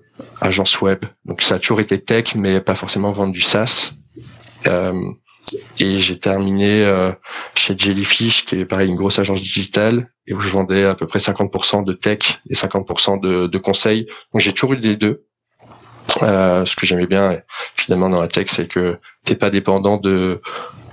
agences 0.42 0.80
web. 0.82 1.06
Donc 1.26 1.42
ça 1.42 1.56
a 1.56 1.60
toujours 1.60 1.80
été 1.80 2.02
tech, 2.02 2.36
mais 2.36 2.62
pas 2.62 2.76
forcément 2.76 3.12
vendre 3.12 3.34
du 3.34 3.42
SaaS. 3.42 3.94
Euh, 4.68 4.94
et 5.80 5.98
j'ai 5.98 6.20
terminé 6.20 6.84
euh, 6.84 7.12
chez 7.56 7.76
Jellyfish, 7.78 8.46
qui 8.46 8.60
est 8.60 8.66
pareil 8.66 8.90
une 8.90 8.96
grosse 8.96 9.20
agence 9.20 9.42
digitale, 9.42 10.10
et 10.28 10.34
où 10.34 10.40
je 10.40 10.50
vendais 10.50 10.84
à 10.84 10.96
peu 10.96 11.06
près 11.06 11.20
50% 11.20 11.84
de 11.84 11.94
tech 11.94 12.42
et 12.50 12.54
50% 12.54 13.20
de, 13.20 13.48
de 13.48 13.58
conseils. 13.58 14.08
Donc 14.34 14.42
j'ai 14.42 14.54
toujours 14.54 14.74
eu 14.74 14.78
les 14.78 14.96
deux. 14.96 15.26
Euh, 16.22 16.66
ce 16.66 16.76
que 16.76 16.86
j'aimais 16.86 17.08
bien 17.08 17.42
finalement 17.76 18.10
dans 18.10 18.22
la 18.22 18.28
tech, 18.28 18.48
c'est 18.48 18.68
que 18.68 18.98
t'es 19.24 19.36
pas 19.36 19.50
dépendant 19.50 19.98
de 19.98 20.42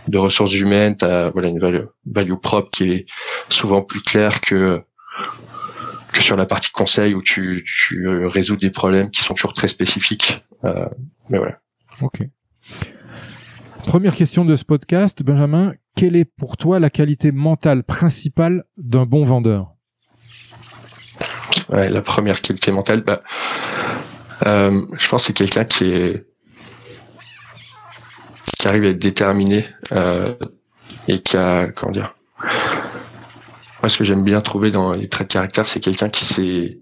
de 0.08 0.18
ressources 0.18 0.54
humaines, 0.54 0.96
tu 0.96 1.04
as 1.04 1.30
voilà, 1.30 1.48
une 1.48 1.60
value, 1.60 1.84
value 2.06 2.34
propre 2.34 2.70
qui 2.70 2.90
est 2.90 3.06
souvent 3.48 3.82
plus 3.82 4.02
claire 4.02 4.40
que, 4.40 4.82
que 6.12 6.22
sur 6.22 6.36
la 6.36 6.46
partie 6.46 6.70
conseil 6.70 7.14
où 7.14 7.22
tu, 7.22 7.64
tu 7.86 8.26
résous 8.26 8.56
des 8.56 8.70
problèmes 8.70 9.10
qui 9.10 9.22
sont 9.22 9.34
toujours 9.34 9.52
très 9.52 9.68
spécifiques. 9.68 10.44
Euh, 10.64 10.88
mais 11.28 11.38
voilà. 11.38 11.58
Ok. 12.00 12.22
Première 13.86 14.14
question 14.14 14.44
de 14.44 14.56
ce 14.56 14.64
podcast, 14.64 15.22
Benjamin. 15.22 15.72
Quelle 15.94 16.16
est 16.16 16.24
pour 16.24 16.56
toi 16.56 16.80
la 16.80 16.90
qualité 16.90 17.32
mentale 17.32 17.84
principale 17.84 18.64
d'un 18.78 19.04
bon 19.04 19.24
vendeur? 19.24 19.72
Ouais, 21.68 21.88
La 21.90 22.02
première 22.02 22.40
qualité 22.40 22.70
mentale, 22.72 23.02
bah, 23.02 23.20
euh, 24.46 24.86
je 24.98 25.08
pense 25.08 25.22
que 25.22 25.26
c'est 25.28 25.32
quelqu'un 25.32 25.64
qui 25.64 25.84
est 25.84 26.26
qui 28.58 28.68
arrive 28.68 28.84
à 28.84 28.88
être 28.88 28.98
déterminé 28.98 29.66
euh, 29.92 30.34
et 31.08 31.22
qui 31.22 31.36
a 31.36 31.68
comment 31.68 31.92
dire. 31.92 32.14
Moi, 33.82 33.90
ce 33.90 33.98
que 33.98 34.04
j'aime 34.04 34.22
bien 34.22 34.40
trouver 34.40 34.70
dans 34.70 34.92
les 34.92 35.08
traits 35.08 35.28
de 35.28 35.32
caractère, 35.32 35.66
c'est 35.66 35.80
quelqu'un 35.80 36.08
qui 36.08 36.24
sait 36.24 36.78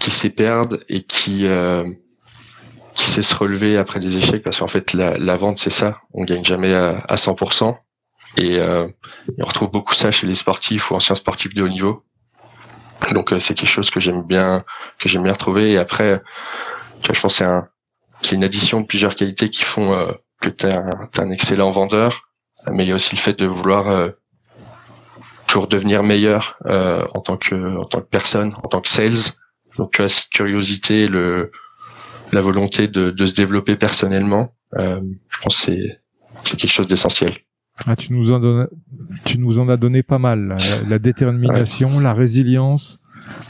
qui 0.00 0.10
sait 0.10 0.30
perdre 0.30 0.78
et 0.88 1.04
qui 1.04 1.46
euh, 1.46 1.84
qui 2.94 3.04
sait 3.04 3.22
se 3.22 3.34
relever 3.34 3.78
après 3.78 4.00
des 4.00 4.16
échecs 4.16 4.42
parce 4.42 4.58
qu'en 4.58 4.68
fait 4.68 4.92
la, 4.94 5.36
vente 5.36 5.58
c'est 5.58 5.70
ça 5.70 6.00
on 6.12 6.24
gagne 6.24 6.44
jamais 6.44 6.74
à, 6.74 6.98
à 7.08 7.14
100% 7.14 7.76
et, 8.38 8.58
euh, 8.58 8.88
et, 9.28 9.42
on 9.42 9.46
retrouve 9.46 9.70
beaucoup 9.70 9.94
ça 9.94 10.10
chez 10.10 10.26
les 10.26 10.34
sportifs 10.34 10.90
ou 10.90 10.94
anciens 10.94 11.14
sportifs 11.14 11.54
de 11.54 11.62
haut 11.62 11.68
niveau 11.68 12.04
donc 13.10 13.32
euh, 13.32 13.40
c'est 13.40 13.54
quelque 13.54 13.68
chose 13.68 13.90
que 13.90 14.00
j'aime 14.00 14.22
bien 14.22 14.64
que 15.00 15.08
j'aime 15.08 15.22
bien 15.22 15.32
retrouver. 15.32 15.72
Et 15.72 15.78
après 15.78 16.22
je 17.14 17.20
pense 17.20 17.36
c'est 17.36 17.44
un 17.44 17.68
c'est 18.22 18.36
une 18.36 18.44
addition 18.44 18.80
de 18.80 18.86
plusieurs 18.86 19.16
qualités 19.16 19.50
qui 19.50 19.62
font 19.62 19.92
euh, 19.92 20.06
que 20.40 20.50
tu 20.50 20.66
es, 20.66 20.72
un 20.72 21.30
excellent 21.30 21.72
vendeur. 21.72 22.28
Mais 22.70 22.84
il 22.84 22.88
y 22.88 22.92
a 22.92 22.94
aussi 22.94 23.14
le 23.14 23.20
fait 23.20 23.38
de 23.38 23.46
vouloir 23.46 23.88
euh, 23.88 24.10
devenir 25.68 26.02
meilleur 26.02 26.56
euh, 26.66 27.04
en 27.12 27.20
tant 27.20 27.36
que 27.36 27.76
en 27.76 27.84
tant 27.84 28.00
que 28.00 28.06
personne 28.06 28.54
en 28.62 28.68
tant 28.68 28.80
que 28.80 28.88
sales. 28.88 29.34
Donc 29.76 29.92
tu 29.92 30.02
as 30.02 30.08
cette 30.08 30.30
curiosité 30.30 31.08
le 31.08 31.50
la 32.32 32.40
volonté 32.40 32.88
de, 32.88 33.10
de 33.10 33.26
se 33.26 33.32
développer 33.32 33.76
personnellement, 33.76 34.54
je 34.74 35.42
pense 35.42 35.56
c'est 35.56 36.00
c'est 36.44 36.56
quelque 36.56 36.72
chose 36.72 36.88
d'essentiel. 36.88 37.32
Ah, 37.86 37.96
tu 37.96 38.12
nous 38.12 38.32
en 38.32 38.38
donnes, 38.38 38.68
tu 39.24 39.38
nous 39.38 39.58
en 39.58 39.68
as 39.68 39.76
donné 39.76 40.02
pas 40.02 40.18
mal. 40.18 40.56
La, 40.86 40.98
détermination, 40.98 41.98
la 42.00 42.14
résilience, 42.14 43.00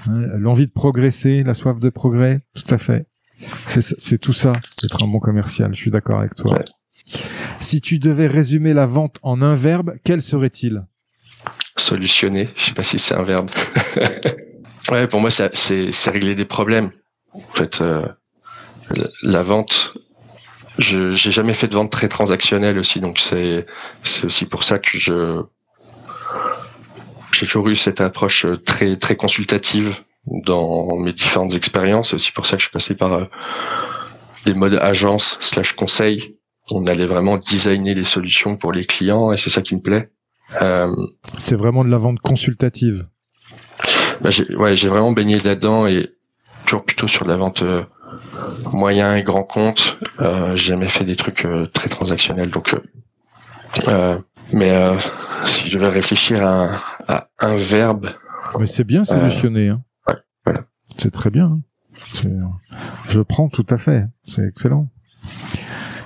hein, 0.09 0.23
l'envie 0.39 0.67
de 0.67 0.73
progresser, 0.73 1.43
la 1.43 1.55
soif 1.55 1.79
de 1.79 1.91
progrès, 1.91 2.41
tout 2.55 2.75
à 2.75 2.79
fait. 2.79 3.07
C'est 3.67 4.19
tout 4.19 4.33
ça, 4.33 4.53
être 4.85 5.03
un 5.03 5.09
bon 5.09 5.19
commercial. 5.19 5.75
Je 5.75 5.79
suis 5.79 5.91
d'accord 5.91 6.21
avec 6.21 6.37
toi. 6.37 6.59
Si 7.61 7.81
tu 7.81 7.99
devais 7.99 8.27
résumer 8.27 8.73
la 8.73 8.87
vente 8.87 9.19
en 9.23 9.43
un 9.43 9.55
verbe, 9.55 9.95
quel 10.05 10.21
serait-il? 10.21 10.85
Solutionner. 11.77 12.51
Je 12.57 12.65
sais 12.67 12.75
pas 12.75 12.83
si 12.83 12.99
c'est 12.99 13.15
un 13.15 13.25
verbe. 13.25 13.51
ouais, 14.91 15.09
pour 15.09 15.21
moi, 15.21 15.31
c'est 15.31 16.11
régler 16.11 16.35
des 16.35 16.45
problèmes. 16.45 16.93
En 17.33 17.41
fait, 17.41 17.81
euh, 17.81 18.07
la 19.23 19.43
vente, 19.43 19.95
je 20.79 21.15
j'ai 21.15 21.31
jamais 21.31 21.55
fait 21.55 21.69
de 21.69 21.75
vente 21.75 21.91
très 21.91 22.09
transactionnelle 22.09 22.79
aussi, 22.79 23.01
donc 23.01 23.21
c'est 23.21 23.67
c'est 24.05 24.27
aussi 24.27 24.47
pour 24.47 24.65
ça 24.65 24.79
que 24.79 24.99
je 24.99 25.43
j'ai 27.33 27.47
toujours 27.47 27.69
eu 27.69 27.77
cette 27.77 28.01
approche 28.01 28.47
très 28.67 28.97
très 28.97 29.17
consultative 29.17 29.95
dans 30.27 30.97
mes 30.97 31.13
différentes 31.13 31.55
expériences. 31.55 32.11
C'est 32.11 32.17
aussi 32.17 32.33
pour 32.33 32.47
ça 32.47 32.57
que 32.57 32.63
je 32.63 32.67
suis 32.69 32.73
passé 32.73 32.95
par 32.95 33.13
euh, 33.13 33.25
des 34.45 34.55
modes 34.55 34.79
agence 34.81 35.37
slash 35.41 35.73
conseil. 35.73 36.37
On 36.71 36.87
allait 36.87 37.07
vraiment 37.07 37.39
designer 37.39 37.95
les 37.95 38.05
solutions 38.05 38.57
pour 38.57 38.73
les 38.73 38.87
clients 38.87 39.33
et 39.33 39.37
c'est 39.37 39.51
ça 39.51 39.63
qui 39.63 39.75
me 39.75 39.81
plaît. 39.81 40.11
Euh, 40.63 40.95
c'est 41.39 41.57
vraiment 41.57 41.85
de 41.85 41.91
la 41.91 41.99
vente 41.99 42.21
consultative. 42.21 43.07
Bah 44.21 44.31
j'ai, 44.31 44.55
ouais, 44.55 44.75
j'ai 44.75 44.89
vraiment 44.89 45.13
baigné 45.13 45.39
là-dedans 45.39 45.87
et 45.87 46.11
toujours 46.67 46.85
plutôt 46.85 47.09
sur 47.09 47.25
de 47.25 47.31
la 47.31 47.37
vente 47.37 47.63
euh, 47.63 47.83
moyen 48.73 49.17
et 49.17 49.23
grand 49.23 49.45
compte. 49.45 49.99
Euh, 50.21 50.57
j'ai 50.57 50.71
jamais 50.71 50.89
fait 50.89 51.05
des 51.05 51.17
trucs 51.17 51.45
euh, 51.45 51.67
très 51.73 51.89
transactionnels, 51.89 52.51
donc. 52.51 52.75
Euh, 53.89 54.19
mais 54.53 54.99
si 55.47 55.69
je 55.69 55.75
devais 55.77 55.89
réfléchir 55.89 56.45
à, 56.47 56.83
à 57.09 57.29
un 57.41 57.57
verbe. 57.57 58.11
Mais 58.59 58.67
c'est 58.67 58.85
bien 58.85 59.05
solutionné. 59.05 59.69
Hein. 59.69 59.83
Ouais, 60.07 60.17
voilà. 60.45 60.65
C'est 60.99 61.11
très 61.11 61.31
bien. 61.31 61.47
Hein. 61.47 61.61
Je 63.09 63.21
prends 63.21 63.49
tout 63.49 63.67
à 63.71 63.79
fait. 63.79 64.05
C'est 64.25 64.47
excellent. 64.47 64.89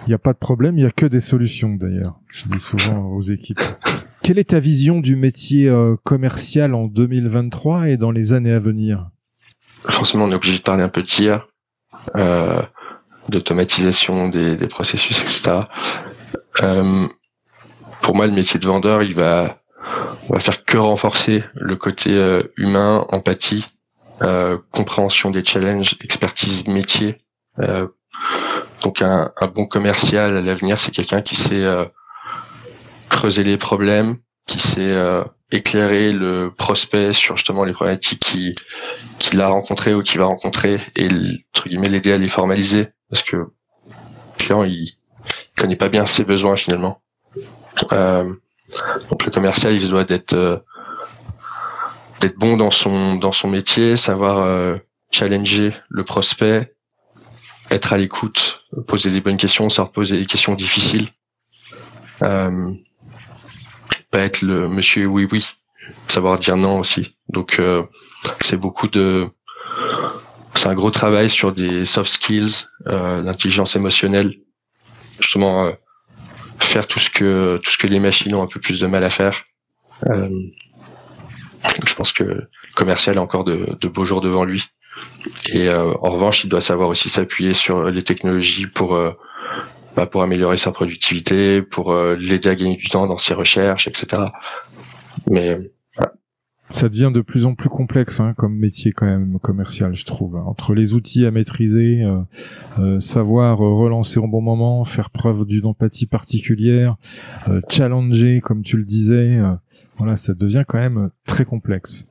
Il 0.07 0.11
n'y 0.11 0.15
a 0.15 0.19
pas 0.19 0.33
de 0.33 0.39
problème, 0.39 0.79
il 0.79 0.83
n'y 0.83 0.87
a 0.87 0.93
que 0.93 1.07
des 1.07 1.19
solutions 1.19 1.75
d'ailleurs. 1.75 2.21
Je 2.31 2.47
dis 2.47 2.61
souvent 2.61 3.07
aux 3.09 3.23
équipes. 3.23 3.61
Quelle 4.23 4.39
est 4.39 4.51
ta 4.51 4.61
vision 4.61 5.01
du 5.01 5.17
métier 5.17 5.73
commercial 6.05 6.75
en 6.75 6.87
2023 6.87 7.89
et 7.89 7.97
dans 7.97 8.13
les 8.13 8.33
années 8.33 8.53
à 8.53 8.61
venir? 8.61 9.09
Forcément, 9.91 10.27
on 10.27 10.31
est 10.31 10.37
obligé 10.37 10.59
de 10.59 10.63
parler 10.63 10.85
un 10.85 10.89
peu 10.89 11.03
de 11.03 11.07
tir 11.07 11.49
euh, 12.17 12.63
d'automatisation 13.29 14.29
des, 14.29 14.57
des, 14.57 14.69
processus, 14.69 15.21
etc. 15.23 15.63
Euh, 16.63 17.09
pour 18.03 18.15
moi, 18.15 18.27
le 18.27 18.33
métier 18.33 18.61
de 18.61 18.67
vendeur, 18.67 19.03
il 19.03 19.15
va, 19.15 19.59
on 20.29 20.35
va 20.35 20.41
faire 20.41 20.65
que 20.65 20.77
renforcer 20.77 21.45
le 21.55 21.77
côté 21.77 22.13
euh, 22.13 22.41
humain, 22.57 23.05
empathie, 23.11 23.65
euh, 24.23 24.59
compréhension 24.73 25.31
des 25.31 25.45
challenges, 25.45 25.97
expertise 26.03 26.67
métier. 26.67 27.19
Euh, 27.61 27.89
donc 28.83 29.03
un, 29.03 29.33
un, 29.41 29.47
bon 29.49 29.67
commercial 29.67 30.37
à 30.37 30.41
l'avenir, 30.41 30.79
c'est 30.79 30.93
quelqu'un 30.93 31.23
qui 31.23 31.37
sait 31.37 31.65
creuser 33.09 33.43
les 33.43 33.57
problèmes, 33.57 34.19
qui 34.47 34.59
sait 34.59 34.93
éclairer 35.53 36.11
le 36.11 36.53
prospect 36.57 37.13
sur 37.13 37.37
justement 37.37 37.65
les 37.65 37.73
problématiques 37.73 38.21
qu'il 38.21 38.55
qui 39.19 39.41
a 39.41 39.49
rencontrées 39.49 39.95
ou 39.95 40.03
qu'il 40.03 40.19
va 40.19 40.27
rencontrer 40.27 40.81
et 40.97 41.07
entre 41.07 41.69
guillemets 41.69 41.89
l'aider 41.89 42.13
à 42.13 42.19
les 42.19 42.29
formaliser 42.29 42.89
parce 43.11 43.23
que 43.23 43.37
le 43.37 43.47
client 44.39 44.65
il, 44.65 44.97
connaît 45.57 45.77
pas 45.77 45.89
bien 45.89 46.07
ses 46.07 46.25
besoins 46.25 46.57
finalement. 46.57 47.01
Euh, 47.93 48.33
donc 49.11 49.25
le 49.25 49.31
commercial 49.31 49.73
il 49.75 49.81
se 49.81 49.89
doit 49.89 50.05
d'être 50.05 50.35
euh, 50.35 50.59
d'être 52.21 52.37
bon 52.39 52.57
dans 52.57 52.71
son 52.71 53.15
dans 53.17 53.33
son 53.33 53.49
métier, 53.49 53.97
savoir 53.97 54.39
euh, 54.39 54.77
challenger 55.13 55.75
le 55.89 56.05
prospect, 56.05 56.75
être 57.71 57.93
à 57.93 57.99
l'écoute, 57.99 58.61
poser 58.89 59.11
des 59.11 59.21
bonnes 59.21 59.37
questions, 59.37 59.69
savoir 59.71 59.93
poser 59.93 60.19
des 60.19 60.27
questions 60.27 60.55
difficiles. 60.55 61.13
Euh, 64.17 64.25
être 64.25 64.43
le 64.43 64.69
monsieur 64.69 65.07
oui 65.07 65.29
oui, 65.31 65.47
savoir 66.09 66.39
dire 66.39 66.57
non 66.57 66.81
aussi. 66.81 67.17
Donc 67.29 67.59
euh, 67.59 67.83
c'est 68.41 68.57
beaucoup 68.57 68.89
de 68.89 69.29
c'est 70.57 70.69
un 70.69 70.75
gros 70.75 70.91
travail 70.91 71.29
sur 71.29 71.53
des 71.53 71.85
soft 71.85 72.11
skills, 72.13 72.67
euh, 72.87 73.23
l'intelligence 73.23 73.77
émotionnelle, 73.77 74.35
justement 75.21 75.67
euh, 75.67 75.73
faire 76.61 76.87
tout 76.89 76.99
ce 76.99 77.11
que 77.11 77.61
tout 77.63 77.71
ce 77.71 77.79
que 77.79 77.87
les 77.87 78.01
machines 78.01 78.35
ont 78.35 78.43
un 78.43 78.47
peu 78.47 78.61
plus 78.61 78.81
de 78.81 78.87
mal 78.87 79.05
à 79.05 79.11
faire. 79.11 79.45
Euh, 80.07 80.29
je 81.87 81.95
pense 81.95 82.13
que 82.13 82.23
le 82.23 82.49
commercial 82.75 83.19
a 83.19 83.23
encore 83.23 83.45
de, 83.45 83.89
beaux 83.89 84.05
jours 84.05 84.21
devant 84.21 84.45
lui. 84.45 84.65
Et 85.53 85.69
euh, 85.69 85.93
en 86.01 86.11
revanche, 86.11 86.45
il 86.45 86.49
doit 86.49 86.61
savoir 86.61 86.89
aussi 86.89 87.09
s'appuyer 87.09 87.53
sur 87.53 87.85
les 87.91 88.03
technologies 88.03 88.67
pour 88.67 88.95
euh, 88.95 89.13
bah, 89.97 90.07
pour 90.07 90.23
améliorer 90.23 90.59
sa 90.59 90.73
productivité, 90.73 91.63
pour 91.63 91.91
euh, 91.91 92.17
l'aider 92.17 92.51
à 92.51 92.55
gagner 92.55 92.77
du 92.77 92.89
temps 92.89 93.07
dans 93.07 93.17
ses 93.17 93.33
recherches, 93.33 93.89
etc. 93.89 94.25
Mais 95.27 95.59
ça 96.69 96.91
devient 96.91 97.11
de 97.15 97.23
plus 97.23 97.47
en 97.47 97.55
plus 97.55 97.71
complexe 97.71 98.21
hein, 98.21 98.35
comme 98.37 98.57
métier 98.57 98.93
quand 98.93 99.07
même 99.07 99.39
commercial, 99.41 99.95
je 99.95 100.05
trouve. 100.05 100.37
Entre 100.37 100.75
les 100.75 100.93
outils 100.93 101.25
à 101.25 101.31
maîtriser, 101.31 102.03
euh, 102.03 102.19
euh, 102.79 103.01
savoir 103.01 103.57
relancer 103.57 104.19
au 104.19 104.29
bon 104.29 104.43
moment, 104.43 104.85
faire 104.85 105.09
preuve 105.09 105.47
d'une 105.47 105.65
empathie 105.65 106.07
particulière, 106.07 106.97
challenger 107.71 108.43
comme 108.43 108.63
tu 108.63 108.77
le 108.77 108.85
disais, 108.85 109.39
voilà, 109.97 110.17
ça 110.17 110.35
devient 110.35 110.65
quand 110.69 110.79
même 110.79 111.09
très 111.25 111.47
complexe. 111.47 112.07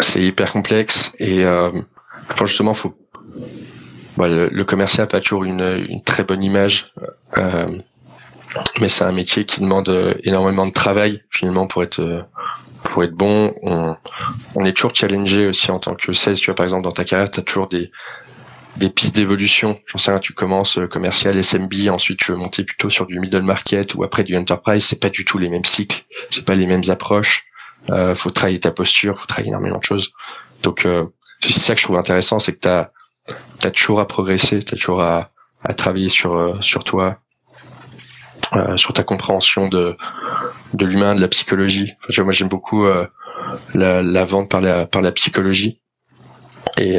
C'est 0.00 0.22
hyper 0.22 0.52
complexe 0.52 1.12
et 1.18 1.44
justement, 2.40 2.72
faut 2.72 2.94
le, 4.26 4.64
commercial 4.64 5.04
n'a 5.04 5.10
pas 5.10 5.20
toujours 5.20 5.44
une, 5.44 5.86
une, 5.88 6.02
très 6.02 6.24
bonne 6.24 6.44
image, 6.44 6.92
euh, 7.36 7.68
mais 8.80 8.88
c'est 8.88 9.04
un 9.04 9.12
métier 9.12 9.44
qui 9.44 9.60
demande 9.60 10.16
énormément 10.24 10.66
de 10.66 10.72
travail 10.72 11.22
finalement 11.30 11.66
pour 11.66 11.82
être 11.82 12.26
pour 12.84 13.04
être 13.04 13.14
bon. 13.14 13.52
On, 13.62 13.96
on 14.54 14.64
est 14.64 14.72
toujours 14.72 14.94
challengé 14.94 15.46
aussi 15.46 15.70
en 15.70 15.78
tant 15.78 15.94
que 15.94 16.12
sales. 16.12 16.36
Tu 16.36 16.46
vois 16.46 16.54
par 16.54 16.64
exemple 16.64 16.84
dans 16.84 16.92
ta 16.92 17.04
carrière, 17.04 17.30
tu 17.30 17.40
as 17.40 17.42
toujours 17.42 17.68
des 17.68 17.90
des 18.78 18.90
pistes 18.90 19.14
d'évolution. 19.14 19.78
J'en 19.86 19.98
sais 19.98 20.10
rien, 20.10 20.20
tu 20.20 20.32
commences 20.32 20.78
commercial 20.90 21.42
SMB, 21.42 21.72
ensuite 21.90 22.20
tu 22.20 22.32
veux 22.32 22.38
monter 22.38 22.64
plutôt 22.64 22.90
sur 22.90 23.06
du 23.06 23.18
middle 23.18 23.42
market 23.42 23.94
ou 23.94 24.04
après 24.04 24.24
du 24.24 24.36
enterprise. 24.36 24.84
C'est 24.84 25.00
pas 25.00 25.10
du 25.10 25.24
tout 25.24 25.38
les 25.38 25.48
mêmes 25.48 25.64
cycles, 25.64 26.04
c'est 26.30 26.44
pas 26.44 26.54
les 26.54 26.66
mêmes 26.66 26.84
approches. 26.88 27.44
Euh, 27.90 28.14
faut 28.14 28.30
travailler 28.30 28.60
ta 28.60 28.70
posture, 28.70 29.18
faut 29.20 29.26
travailler 29.26 29.48
énormément 29.48 29.78
de 29.78 29.84
choses. 29.84 30.12
Donc 30.62 30.86
euh, 30.86 31.04
c'est 31.40 31.52
ça 31.52 31.74
que 31.74 31.80
je 31.80 31.86
trouve 31.86 31.96
intéressant, 31.96 32.38
c'est 32.38 32.52
que 32.52 32.60
tu 32.60 32.68
as 32.68 32.92
t'as 33.60 33.70
toujours 33.70 34.00
à 34.00 34.06
progresser, 34.06 34.62
t'as 34.62 34.76
toujours 34.76 35.02
à, 35.02 35.30
à 35.62 35.74
travailler 35.74 36.08
sur 36.08 36.36
euh, 36.36 36.56
sur 36.60 36.84
toi, 36.84 37.18
euh, 38.54 38.76
sur 38.76 38.92
ta 38.92 39.02
compréhension 39.02 39.68
de 39.68 39.96
de 40.74 40.86
l'humain, 40.86 41.14
de 41.14 41.20
la 41.20 41.28
psychologie. 41.28 41.92
Enfin, 42.08 42.22
moi, 42.22 42.32
j'aime 42.32 42.48
beaucoup 42.48 42.84
euh, 42.84 43.06
la, 43.74 44.02
la, 44.02 44.24
vente 44.24 44.50
par 44.50 44.60
la 44.60 44.86
par 44.86 45.02
la 45.02 45.12
psychologie 45.12 45.80
et 46.78 46.98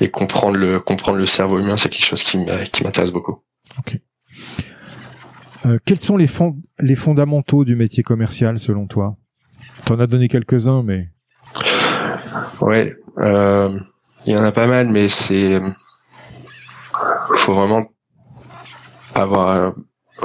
et 0.00 0.10
comprendre 0.10 0.56
le 0.56 0.80
comprendre 0.80 1.18
le 1.18 1.26
cerveau 1.26 1.58
humain, 1.58 1.76
c'est 1.76 1.88
quelque 1.88 2.06
chose 2.06 2.22
qui 2.24 2.38
m'intéresse 2.38 3.12
beaucoup. 3.12 3.42
Ok. 3.78 3.98
quels 5.84 6.00
sont 6.00 6.16
les, 6.16 6.28
les 6.80 6.96
fondamentaux 6.96 7.64
du 7.64 7.76
métier 7.76 8.02
commercial 8.02 8.58
selon 8.58 8.86
toi? 8.86 9.16
T'en 9.86 9.98
as 10.00 10.06
donné 10.06 10.28
quelques-uns, 10.28 10.82
mais 10.82 11.08
ouais, 12.60 12.96
il 14.26 14.32
y 14.32 14.36
en 14.36 14.44
a 14.44 14.52
pas 14.52 14.66
mal, 14.66 14.88
mais 14.88 15.08
c'est 15.08 15.60
faut 17.38 17.54
vraiment 17.54 17.86
avoir 19.14 19.74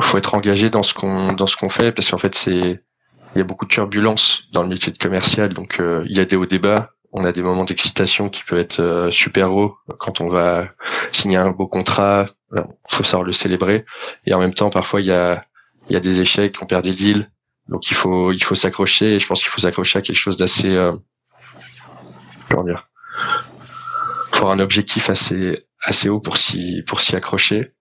faut 0.01 0.17
être 0.17 0.33
engagé 0.33 0.69
dans 0.69 0.83
ce 0.83 0.93
qu'on 0.93 1.33
dans 1.33 1.47
ce 1.47 1.55
qu'on 1.55 1.69
fait 1.69 1.91
parce 1.91 2.09
qu'en 2.09 2.17
fait 2.17 2.35
c'est 2.35 2.83
il 3.35 3.37
y 3.37 3.41
a 3.41 3.43
beaucoup 3.43 3.65
de 3.65 3.69
turbulences 3.69 4.39
dans 4.53 4.63
le 4.63 4.69
métier 4.69 4.91
de 4.91 4.97
commercial 4.97 5.53
donc 5.53 5.79
euh, 5.79 6.03
il 6.07 6.17
y 6.17 6.19
a 6.19 6.25
des 6.25 6.35
hauts 6.35 6.45
débats 6.45 6.91
on 7.11 7.25
a 7.25 7.31
des 7.31 7.41
moments 7.41 7.65
d'excitation 7.65 8.29
qui 8.29 8.43
peuvent 8.43 8.59
être 8.59 8.79
euh, 8.79 9.11
super 9.11 9.51
hauts 9.51 9.75
quand 9.99 10.21
on 10.21 10.29
va 10.29 10.69
signer 11.11 11.37
un 11.37 11.51
beau 11.51 11.67
contrat 11.67 12.27
il 12.55 12.63
faut 12.89 13.03
savoir 13.03 13.25
le 13.25 13.33
célébrer 13.33 13.85
et 14.25 14.33
en 14.33 14.39
même 14.39 14.53
temps 14.53 14.69
parfois 14.69 15.01
il 15.01 15.07
y 15.07 15.11
a 15.11 15.45
il 15.89 15.93
y 15.93 15.97
a 15.97 15.99
des 15.99 16.21
échecs 16.21 16.55
on 16.61 16.65
perd 16.65 16.83
des 16.83 16.91
deals 16.91 17.29
donc 17.67 17.89
il 17.91 17.95
faut 17.95 18.31
il 18.31 18.43
faut 18.43 18.55
s'accrocher 18.55 19.15
et 19.15 19.19
je 19.19 19.27
pense 19.27 19.41
qu'il 19.41 19.49
faut 19.49 19.61
s'accrocher 19.61 19.99
à 19.99 20.01
quelque 20.01 20.15
chose 20.15 20.37
d'assez 20.37 20.69
euh, 20.69 20.95
comment 22.49 22.63
dire 22.63 22.88
pour 24.39 24.51
un 24.51 24.59
objectif 24.59 25.09
assez 25.09 25.65
assez 25.81 26.07
haut 26.07 26.21
pour 26.21 26.37
s'y 26.37 26.81
pour 26.87 27.01
s'y 27.01 27.15
accrocher 27.15 27.73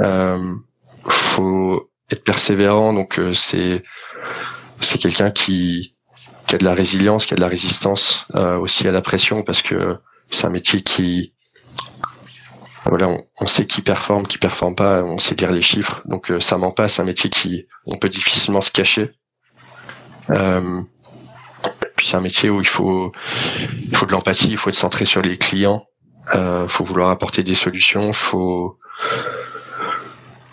euh, 0.00 0.54
faut 1.08 1.90
être 2.10 2.24
persévérant, 2.24 2.92
donc 2.92 3.18
euh, 3.18 3.32
c'est 3.32 3.82
c'est 4.80 4.98
quelqu'un 4.98 5.30
qui 5.30 5.94
qui 6.46 6.54
a 6.54 6.58
de 6.58 6.64
la 6.64 6.74
résilience, 6.74 7.26
qui 7.26 7.34
a 7.34 7.36
de 7.36 7.42
la 7.42 7.48
résistance 7.48 8.24
euh, 8.36 8.58
aussi 8.58 8.88
à 8.88 8.92
la 8.92 9.02
pression, 9.02 9.42
parce 9.42 9.62
que 9.62 9.96
c'est 10.30 10.46
un 10.46 10.50
métier 10.50 10.82
qui 10.82 11.34
voilà, 12.86 13.14
on, 13.38 13.46
sait 13.46 13.66
qui 13.66 13.82
performe, 13.82 14.26
qui 14.26 14.38
performe 14.38 14.74
pas, 14.74 15.04
on 15.04 15.18
sait 15.18 15.34
lire 15.34 15.52
les 15.52 15.60
chiffres, 15.60 16.02
donc 16.06 16.32
ça 16.40 16.56
ment 16.56 16.72
pas. 16.72 16.88
C'est 16.88 17.02
un 17.02 17.04
métier 17.04 17.28
qui 17.28 17.66
on 17.84 17.98
peut 17.98 18.08
difficilement 18.08 18.62
se 18.62 18.70
cacher. 18.70 19.10
Euh, 20.30 20.82
puis 21.94 22.06
c'est 22.06 22.16
un 22.16 22.22
métier 22.22 22.48
où 22.48 22.62
il 22.62 22.66
faut 22.66 23.12
il 23.82 23.96
faut 23.96 24.06
de 24.06 24.12
l'empathie, 24.12 24.48
il 24.50 24.56
faut 24.56 24.70
être 24.70 24.76
centré 24.76 25.04
sur 25.04 25.20
les 25.20 25.36
clients, 25.36 25.84
euh, 26.34 26.68
faut 26.68 26.84
vouloir 26.84 27.10
apporter 27.10 27.42
des 27.42 27.54
solutions, 27.54 28.12
faut 28.12 28.78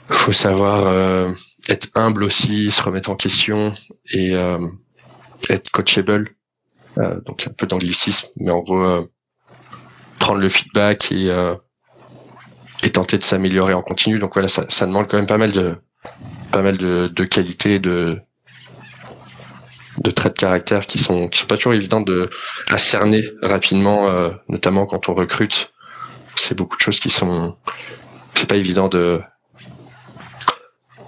faut 0.10 0.32
savoir 0.32 0.88
euh, 0.88 1.32
être 1.70 1.90
humble 1.96 2.24
aussi, 2.24 2.72
se 2.72 2.82
remettre 2.82 3.10
en 3.10 3.16
question 3.16 3.74
et 4.12 4.36
euh, 4.36 4.60
être 5.50 5.70
coachable. 5.72 6.36
Euh, 6.98 7.20
donc 7.26 7.46
un 7.46 7.52
peu 7.52 7.68
d'anglicisme, 7.68 8.28
mais 8.38 8.52
en 8.52 8.60
gros 8.60 9.08
prendre 10.20 10.40
le 10.40 10.50
feedback 10.50 11.12
et 11.12 11.32
et 12.84 12.90
tenter 12.92 13.18
de 13.18 13.24
s'améliorer 13.24 13.74
en 13.74 13.82
continu. 13.82 14.20
Donc 14.20 14.34
voilà, 14.34 14.48
ça, 14.48 14.66
ça, 14.70 14.86
demande 14.86 15.08
quand 15.08 15.18
même 15.18 15.28
pas 15.28 15.38
mal 15.38 15.52
de 15.52 15.76
pas 16.52 16.62
mal 16.62 16.78
de, 16.78 17.08
de 17.08 17.24
qualités, 17.26 17.80
de 17.80 18.20
de 20.04 20.12
traits 20.12 20.36
de 20.36 20.40
caractère 20.40 20.86
qui 20.88 21.00
sont 21.00 21.28
qui 21.28 21.40
sont 21.40 21.48
pas 21.48 21.58
toujours 21.58 21.74
évidents 21.74 22.02
de 22.02 22.30
à 22.70 22.78
cerner 22.78 23.24
rapidement, 23.42 24.32
notamment 24.48 24.86
quand 24.86 25.10
on 25.10 25.14
recrute. 25.14 25.72
C'est 26.36 26.56
beaucoup 26.56 26.78
de 26.78 26.82
choses 26.82 27.00
qui 27.00 27.10
sont 27.10 27.56
c'est 28.36 28.48
pas 28.48 28.58
évident 28.58 28.88
de 28.88 29.22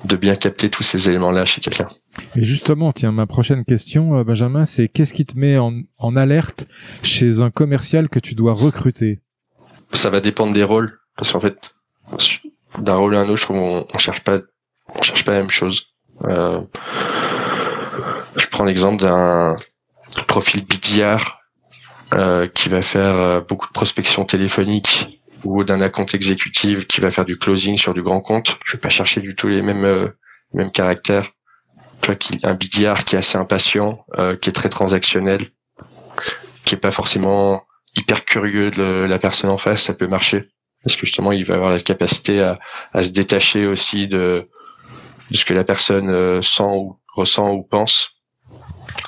de 0.05 0.15
bien 0.15 0.35
capter 0.35 0.69
tous 0.69 0.83
ces 0.83 1.09
éléments-là 1.09 1.45
chez 1.45 1.61
quelqu'un. 1.61 1.89
Et 2.35 2.41
justement, 2.41 2.91
tiens, 2.93 3.11
ma 3.11 3.27
prochaine 3.27 3.65
question, 3.65 4.17
euh, 4.17 4.23
Benjamin, 4.23 4.65
c'est 4.65 4.87
qu'est-ce 4.87 5.13
qui 5.13 5.25
te 5.25 5.37
met 5.37 5.57
en, 5.57 5.73
en, 5.97 6.15
alerte 6.15 6.67
chez 7.03 7.41
un 7.41 7.49
commercial 7.49 8.09
que 8.09 8.19
tu 8.19 8.35
dois 8.35 8.53
recruter? 8.53 9.19
Ça 9.93 10.09
va 10.09 10.21
dépendre 10.21 10.53
des 10.53 10.63
rôles, 10.63 10.99
parce 11.17 11.31
qu'en 11.31 11.41
fait, 11.41 11.57
d'un 12.79 12.95
rôle 12.95 13.15
à 13.15 13.19
un 13.19 13.29
autre, 13.29 13.51
on, 13.51 13.85
on 13.93 13.97
cherche 13.97 14.23
pas, 14.23 14.39
on 14.95 15.01
cherche 15.01 15.25
pas 15.25 15.33
la 15.33 15.39
même 15.39 15.51
chose. 15.51 15.87
Euh, 16.25 16.61
prends 18.59 18.65
l'exemple 18.65 19.01
d'un 19.01 19.55
profil 20.27 20.65
BDR 20.65 21.39
euh, 22.13 22.45
qui 22.49 22.67
va 22.67 22.81
faire 22.81 23.15
euh, 23.15 23.39
beaucoup 23.39 23.67
de 23.67 23.71
prospection 23.71 24.25
téléphonique 24.25 25.21
ou 25.45 25.63
d'un 25.63 25.79
account 25.79 26.07
exécutif 26.07 26.85
qui 26.87 26.99
va 26.99 27.09
faire 27.09 27.23
du 27.23 27.39
closing 27.39 27.77
sur 27.77 27.93
du 27.93 28.01
grand 28.01 28.19
compte. 28.19 28.57
Je 28.65 28.73
vais 28.73 28.81
pas 28.81 28.89
chercher 28.89 29.21
du 29.21 29.33
tout 29.33 29.47
les 29.47 29.61
mêmes 29.61 29.85
euh, 29.85 30.07
mêmes 30.53 30.73
caractères. 30.73 31.31
un 32.43 32.53
BDR 32.53 33.05
qui 33.05 33.15
est 33.15 33.19
assez 33.19 33.37
impatient, 33.37 34.05
qui 34.41 34.49
est 34.49 34.53
très 34.53 34.67
transactionnel, 34.67 35.51
qui 36.65 36.75
est 36.75 36.79
pas 36.79 36.91
forcément 36.91 37.63
hyper 37.95 38.25
curieux 38.25 38.71
de 38.71 39.05
la 39.07 39.19
personne 39.19 39.51
en 39.51 39.57
face, 39.57 39.83
ça 39.83 39.93
peut 39.93 40.07
marcher 40.07 40.49
parce 40.83 40.97
que 40.97 41.05
justement 41.05 41.31
il 41.31 41.45
va 41.45 41.55
avoir 41.55 41.71
la 41.71 41.79
capacité 41.79 42.41
à, 42.41 42.59
à 42.91 43.03
se 43.03 43.11
détacher 43.11 43.67
aussi 43.67 44.09
de, 44.09 44.49
de 45.31 45.37
ce 45.37 45.45
que 45.45 45.53
la 45.53 45.63
personne 45.63 46.43
sent 46.43 46.63
ou 46.63 46.99
ressent 47.15 47.53
ou 47.53 47.63
pense 47.63 48.18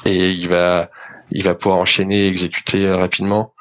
et 0.05 0.31
il 0.31 0.49
va 0.49 0.89
il 1.31 1.43
va 1.43 1.55
pouvoir 1.55 1.79
enchaîner 1.79 2.27
exécuter 2.27 2.91
rapidement 2.91 3.53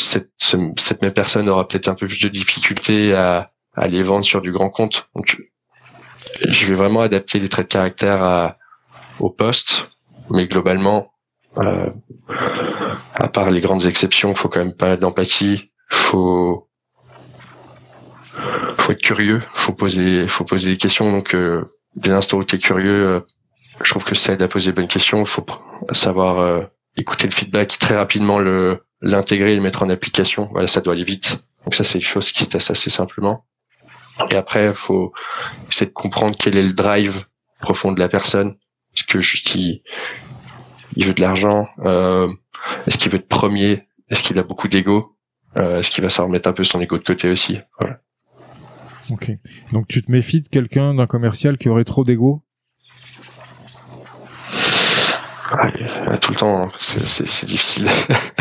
cette, 0.00 0.30
cette 0.76 1.02
même 1.02 1.12
personne 1.12 1.48
aura 1.48 1.66
peut-être 1.66 1.88
un 1.88 1.94
peu 1.94 2.06
plus 2.06 2.20
de 2.20 2.28
difficulté 2.28 3.14
à, 3.14 3.50
à 3.74 3.88
les 3.88 4.02
vendre 4.02 4.24
sur 4.24 4.40
du 4.40 4.52
grand 4.52 4.70
compte. 4.70 5.08
Donc, 5.14 5.36
je 6.48 6.66
vais 6.66 6.74
vraiment 6.74 7.00
adapter 7.00 7.38
les 7.38 7.48
traits 7.48 7.68
de 7.68 7.72
caractère 7.72 8.22
à, 8.22 8.56
au 9.20 9.30
poste, 9.30 9.86
mais 10.30 10.46
globalement, 10.46 11.12
euh, 11.58 11.90
à 13.14 13.28
part 13.28 13.50
les 13.50 13.60
grandes 13.60 13.86
exceptions, 13.86 14.34
faut 14.34 14.48
quand 14.48 14.60
même 14.60 14.76
pas 14.76 14.96
d'empathie, 14.96 15.70
faut 15.90 16.68
faut 18.78 18.92
être 18.92 19.02
curieux, 19.02 19.42
faut 19.54 19.72
poser 19.72 20.28
faut 20.28 20.44
poser 20.44 20.70
des 20.70 20.76
questions. 20.76 21.10
Donc, 21.10 21.34
euh, 21.34 21.64
l'instant 22.04 22.38
où 22.38 22.44
tu 22.44 22.56
es 22.56 22.58
curieux, 22.58 23.06
euh, 23.06 23.20
je 23.84 23.90
trouve 23.90 24.04
que 24.04 24.14
ça 24.14 24.32
aide 24.32 24.42
à 24.42 24.48
poser 24.48 24.70
les 24.70 24.72
bonnes 24.74 24.88
questions. 24.88 25.20
Il 25.20 25.26
faut 25.26 25.46
savoir 25.92 26.38
euh, 26.40 26.62
écouter 26.96 27.26
le 27.26 27.32
feedback 27.32 27.78
très 27.78 27.96
rapidement 27.96 28.38
le 28.38 28.82
l'intégrer 29.00 29.54
le 29.54 29.62
mettre 29.62 29.82
en 29.82 29.90
application. 29.90 30.48
Voilà, 30.50 30.66
ça 30.66 30.80
doit 30.80 30.94
aller 30.94 31.04
vite. 31.04 31.40
Donc 31.64 31.74
ça, 31.74 31.84
c'est 31.84 31.98
une 31.98 32.04
chose 32.04 32.32
qui 32.32 32.44
se 32.44 32.50
teste 32.50 32.70
assez 32.70 32.90
simplement. 32.90 33.44
Et 34.32 34.36
après, 34.36 34.74
faut 34.74 35.12
essayer 35.70 35.86
de 35.86 35.92
comprendre 35.92 36.36
quel 36.38 36.56
est 36.56 36.62
le 36.62 36.72
drive 36.72 37.26
profond 37.60 37.92
de 37.92 38.00
la 38.00 38.08
personne. 38.08 38.56
Est-ce 38.94 39.04
que 39.04 39.18
il, 40.96 41.06
veut 41.06 41.14
de 41.14 41.20
l'argent 41.20 41.68
euh, 41.84 42.28
Est-ce 42.86 42.98
qu'il 42.98 43.12
veut 43.12 43.18
être 43.18 43.28
premier 43.28 43.86
Est-ce 44.10 44.22
qu'il 44.24 44.38
a 44.38 44.42
beaucoup 44.42 44.66
d'ego 44.66 45.16
euh, 45.56 45.78
Est-ce 45.78 45.90
qu'il 45.90 46.02
va 46.02 46.10
s'en 46.10 46.24
remettre 46.24 46.48
un 46.48 46.52
peu 46.52 46.64
son 46.64 46.80
ego 46.80 46.98
de 46.98 47.04
côté 47.04 47.28
aussi 47.28 47.58
Voilà. 47.78 48.00
Ok. 49.10 49.30
Donc 49.72 49.86
tu 49.86 50.02
te 50.02 50.10
méfies 50.10 50.40
de 50.40 50.48
quelqu'un, 50.48 50.94
d'un 50.94 51.06
commercial 51.06 51.56
qui 51.56 51.68
aurait 51.68 51.84
trop 51.84 52.04
d'ego? 52.04 52.42
Ah, 55.50 56.16
Tout 56.18 56.32
le 56.32 56.36
temps, 56.36 56.62
hein. 56.62 56.72
c'est 56.78 57.46
difficile. 57.46 57.88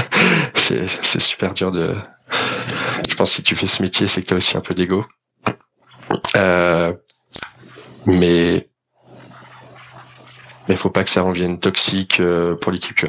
c'est 0.54 1.20
super 1.20 1.54
dur 1.54 1.72
de. 1.72 1.96
Je 3.10 3.16
pense 3.16 3.32
que 3.32 3.36
si 3.38 3.44
tu 3.44 3.56
fais 3.56 3.66
ce 3.66 3.82
métier, 3.82 4.08
c'est 4.08 4.22
que 4.22 4.28
tu 4.28 4.34
as 4.34 4.38
aussi 4.38 4.58
un 4.58 4.62
peu 4.62 4.74
d'ego. 4.74 5.06
Euh, 6.36 6.94
mais 8.06 8.70
mais 10.68 10.78
faut 10.78 10.90
pas 10.90 11.04
que 11.04 11.10
ça 11.10 11.22
revienne 11.22 11.60
toxique 11.60 12.20
euh, 12.20 12.56
pour 12.56 12.72
l'équipe. 12.72 13.06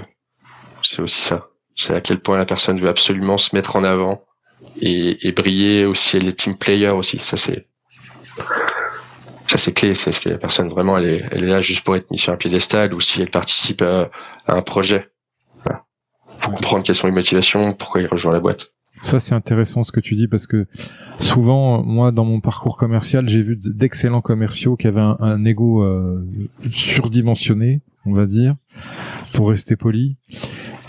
C'est 0.82 1.02
aussi 1.02 1.20
ça. 1.20 1.48
C'est 1.74 1.94
à 1.94 2.00
quel 2.00 2.20
point 2.20 2.36
la 2.36 2.46
personne 2.46 2.80
veut 2.80 2.88
absolument 2.88 3.38
se 3.38 3.54
mettre 3.54 3.76
en 3.76 3.84
avant 3.84 4.22
et, 4.80 5.26
et 5.26 5.32
briller 5.32 5.84
aussi. 5.84 6.16
Elle 6.16 6.28
est 6.28 6.38
team 6.38 6.56
player 6.56 6.90
aussi. 6.90 7.18
Ça 7.20 7.36
c'est 7.36 7.66
ça 9.48 9.58
c'est 9.58 9.72
clé. 9.72 9.94
C'est 9.94 10.12
ce 10.12 10.20
que 10.20 10.28
la 10.28 10.38
personne 10.38 10.68
vraiment 10.68 10.98
elle 10.98 11.06
est, 11.06 11.24
elle 11.32 11.44
est 11.44 11.48
là 11.48 11.60
juste 11.60 11.84
pour 11.84 11.96
être 11.96 12.10
mise 12.10 12.20
sur 12.20 12.32
un 12.32 12.36
piédestal 12.36 12.94
ou 12.94 13.00
si 13.00 13.20
elle 13.22 13.30
participe 13.30 13.82
à 13.82 14.10
un 14.46 14.62
projet 14.62 15.08
comprendre 16.46 16.84
quelles 16.84 16.94
sont 16.94 17.06
les 17.06 17.12
motivations, 17.12 17.74
pourquoi 17.74 18.00
il 18.00 18.06
rejoint 18.06 18.32
la 18.32 18.40
boîte. 18.40 18.72
Ça, 19.00 19.20
c'est 19.20 19.34
intéressant 19.34 19.84
ce 19.84 19.92
que 19.92 20.00
tu 20.00 20.16
dis 20.16 20.26
parce 20.26 20.48
que 20.48 20.66
souvent, 21.20 21.84
moi, 21.84 22.10
dans 22.10 22.24
mon 22.24 22.40
parcours 22.40 22.76
commercial, 22.76 23.28
j'ai 23.28 23.42
vu 23.42 23.56
d'excellents 23.56 24.20
commerciaux 24.20 24.76
qui 24.76 24.88
avaient 24.88 25.00
un, 25.00 25.44
ego 25.44 25.84
euh, 25.84 26.26
surdimensionné, 26.70 27.80
on 28.06 28.12
va 28.12 28.26
dire, 28.26 28.56
pour 29.34 29.50
rester 29.50 29.76
poli. 29.76 30.16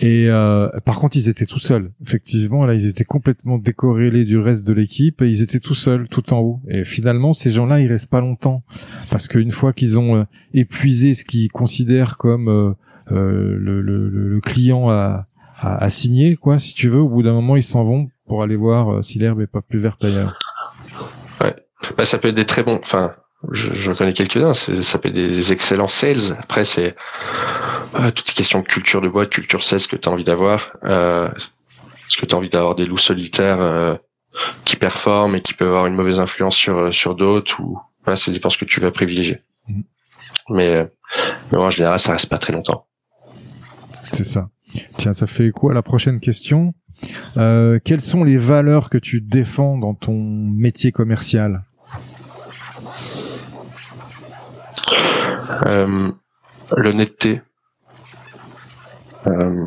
Et 0.01 0.29
euh, 0.29 0.69
par 0.85 0.99
contre, 0.99 1.17
ils 1.17 1.27
étaient 1.29 1.45
tout 1.45 1.59
seuls. 1.59 1.91
Effectivement, 2.01 2.65
là, 2.65 2.73
ils 2.73 2.87
étaient 2.87 3.03
complètement 3.03 3.57
décorrélés 3.57 4.25
du 4.25 4.37
reste 4.37 4.65
de 4.65 4.73
l'équipe 4.73 5.21
ils 5.21 5.41
étaient 5.41 5.59
tout 5.59 5.73
seuls, 5.73 6.07
tout 6.09 6.33
en 6.33 6.39
haut. 6.39 6.61
Et 6.69 6.83
finalement, 6.83 7.33
ces 7.33 7.51
gens-là, 7.51 7.81
ils 7.81 7.87
restent 7.87 8.09
pas 8.09 8.21
longtemps 8.21 8.63
parce 9.11 9.27
qu'une 9.27 9.51
fois 9.51 9.73
qu'ils 9.73 9.99
ont 9.99 10.15
euh, 10.15 10.23
épuisé 10.53 11.13
ce 11.13 11.25
qu'ils 11.25 11.51
considèrent 11.51 12.17
comme 12.17 12.75
le, 13.11 13.57
le, 13.57 13.81
le, 13.81 14.39
client 14.41 14.89
à 14.89 15.29
à, 15.61 15.89
signer, 15.89 16.35
quoi, 16.35 16.57
si 16.57 16.73
tu 16.73 16.87
veux. 16.87 16.99
Au 16.99 17.09
bout 17.09 17.23
d'un 17.23 17.33
moment, 17.33 17.55
ils 17.55 17.63
s'en 17.63 17.83
vont 17.83 18.09
pour 18.27 18.43
aller 18.43 18.55
voir 18.55 18.93
euh, 18.93 19.01
si 19.01 19.19
l'herbe 19.19 19.41
est 19.41 19.47
pas 19.47 19.61
plus 19.61 19.79
verte 19.79 20.03
ailleurs. 20.03 20.37
Ouais, 21.41 21.55
bah, 21.97 22.03
ça 22.03 22.17
peut 22.17 22.29
être 22.29 22.35
des 22.35 22.45
très 22.45 22.63
bons. 22.63 22.79
Enfin, 22.83 23.15
je, 23.51 23.73
je 23.73 23.91
connais 23.91 24.13
quelques-uns. 24.13 24.53
Ça 24.53 24.99
peut 24.99 25.09
être 25.09 25.15
des 25.15 25.51
excellents 25.51 25.89
sales. 25.89 26.37
Après, 26.39 26.65
c'est 26.65 26.95
euh, 27.95 28.11
toutes 28.11 28.27
les 28.29 28.33
questions 28.33 28.59
de 28.59 28.65
culture 28.65 29.01
de 29.01 29.09
boîte, 29.09 29.29
culture 29.29 29.63
sales 29.63 29.87
que 29.87 29.95
tu 29.95 30.07
as 30.07 30.11
envie 30.11 30.23
d'avoir. 30.23 30.75
Euh, 30.83 31.29
Est-ce 31.29 32.17
que 32.17 32.25
tu 32.25 32.35
as 32.35 32.37
envie 32.37 32.49
d'avoir 32.49 32.75
des 32.75 32.85
loups 32.85 32.97
solitaires 32.97 33.61
euh, 33.61 33.95
qui 34.65 34.75
performent 34.75 35.35
et 35.35 35.41
qui 35.41 35.53
peuvent 35.53 35.69
avoir 35.69 35.85
une 35.87 35.95
mauvaise 35.95 36.19
influence 36.19 36.55
sur 36.55 36.93
sur 36.93 37.15
d'autres 37.15 37.59
ou 37.59 37.79
voilà, 38.03 38.15
ça 38.15 38.31
dépend 38.31 38.49
ce 38.49 38.57
que 38.57 38.65
tu 38.65 38.79
vas 38.79 38.91
privilégier. 38.91 39.41
Mm. 39.67 39.81
Mais, 40.49 40.89
mais 41.51 41.57
en 41.57 41.69
général, 41.69 41.99
ça 41.99 42.13
reste 42.13 42.29
pas 42.29 42.37
très 42.37 42.53
longtemps. 42.53 42.87
C'est 44.11 44.23
ça. 44.23 44.49
Tiens, 44.97 45.13
ça 45.13 45.27
fait 45.27 45.51
quoi 45.51 45.73
la 45.73 45.81
prochaine 45.81 46.19
question? 46.19 46.73
Euh, 47.37 47.79
Quelles 47.83 48.01
sont 48.01 48.23
les 48.23 48.37
valeurs 48.37 48.89
que 48.89 48.97
tu 48.97 49.21
défends 49.21 49.77
dans 49.77 49.93
ton 49.93 50.13
métier 50.13 50.91
commercial? 50.91 51.63
Euh, 55.65 56.11
L'honnêteté. 56.75 57.41
Euh, 59.27 59.65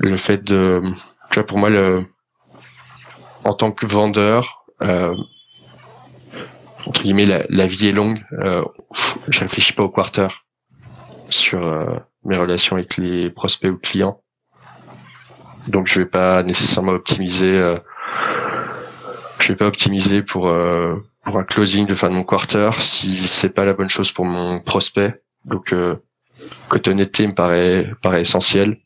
le 0.00 0.16
fait 0.18 0.42
de, 0.42 0.82
tu 1.30 1.34
vois, 1.34 1.46
pour 1.46 1.58
moi, 1.58 1.70
le, 1.70 2.04
en 3.44 3.54
tant 3.54 3.72
que 3.72 3.86
vendeur, 3.86 4.64
euh, 4.82 5.14
entre 6.86 7.02
guillemets, 7.02 7.46
la, 7.48 7.66
vie 7.66 7.88
est 7.88 7.92
longue. 7.92 8.24
Euh, 8.42 8.64
je 9.28 9.40
réfléchis 9.40 9.72
pas 9.72 9.82
au 9.82 9.90
quarter 9.90 10.28
sur 11.28 11.60
mes 12.24 12.36
relations 12.36 12.76
avec 12.76 12.96
les 12.96 13.30
prospects 13.30 13.70
ou 13.70 13.76
clients. 13.76 14.20
Donc 15.68 15.86
je 15.88 16.00
vais 16.00 16.06
pas 16.06 16.42
nécessairement 16.42 16.92
optimiser. 16.92 17.56
Euh, 17.58 17.78
je 19.40 19.48
vais 19.48 19.56
pas 19.56 19.66
optimiser 19.66 20.22
pour 20.22 20.48
euh, 20.48 20.96
pour 21.24 21.38
un 21.38 21.44
closing 21.44 21.86
de 21.86 21.94
fin 21.94 22.08
de 22.08 22.14
mon 22.14 22.24
quarter 22.24 22.70
si 22.78 23.18
c'est 23.26 23.50
pas 23.50 23.64
la 23.64 23.74
bonne 23.74 23.90
chose 23.90 24.10
pour 24.10 24.24
mon 24.24 24.60
prospect. 24.60 25.22
Donc 25.44 25.72
euh, 25.72 25.96
côté 26.68 26.90
honnêteté 26.90 27.26
me 27.26 27.34
paraît 27.34 27.90
paraît 28.02 28.20
essentiel. 28.20 28.78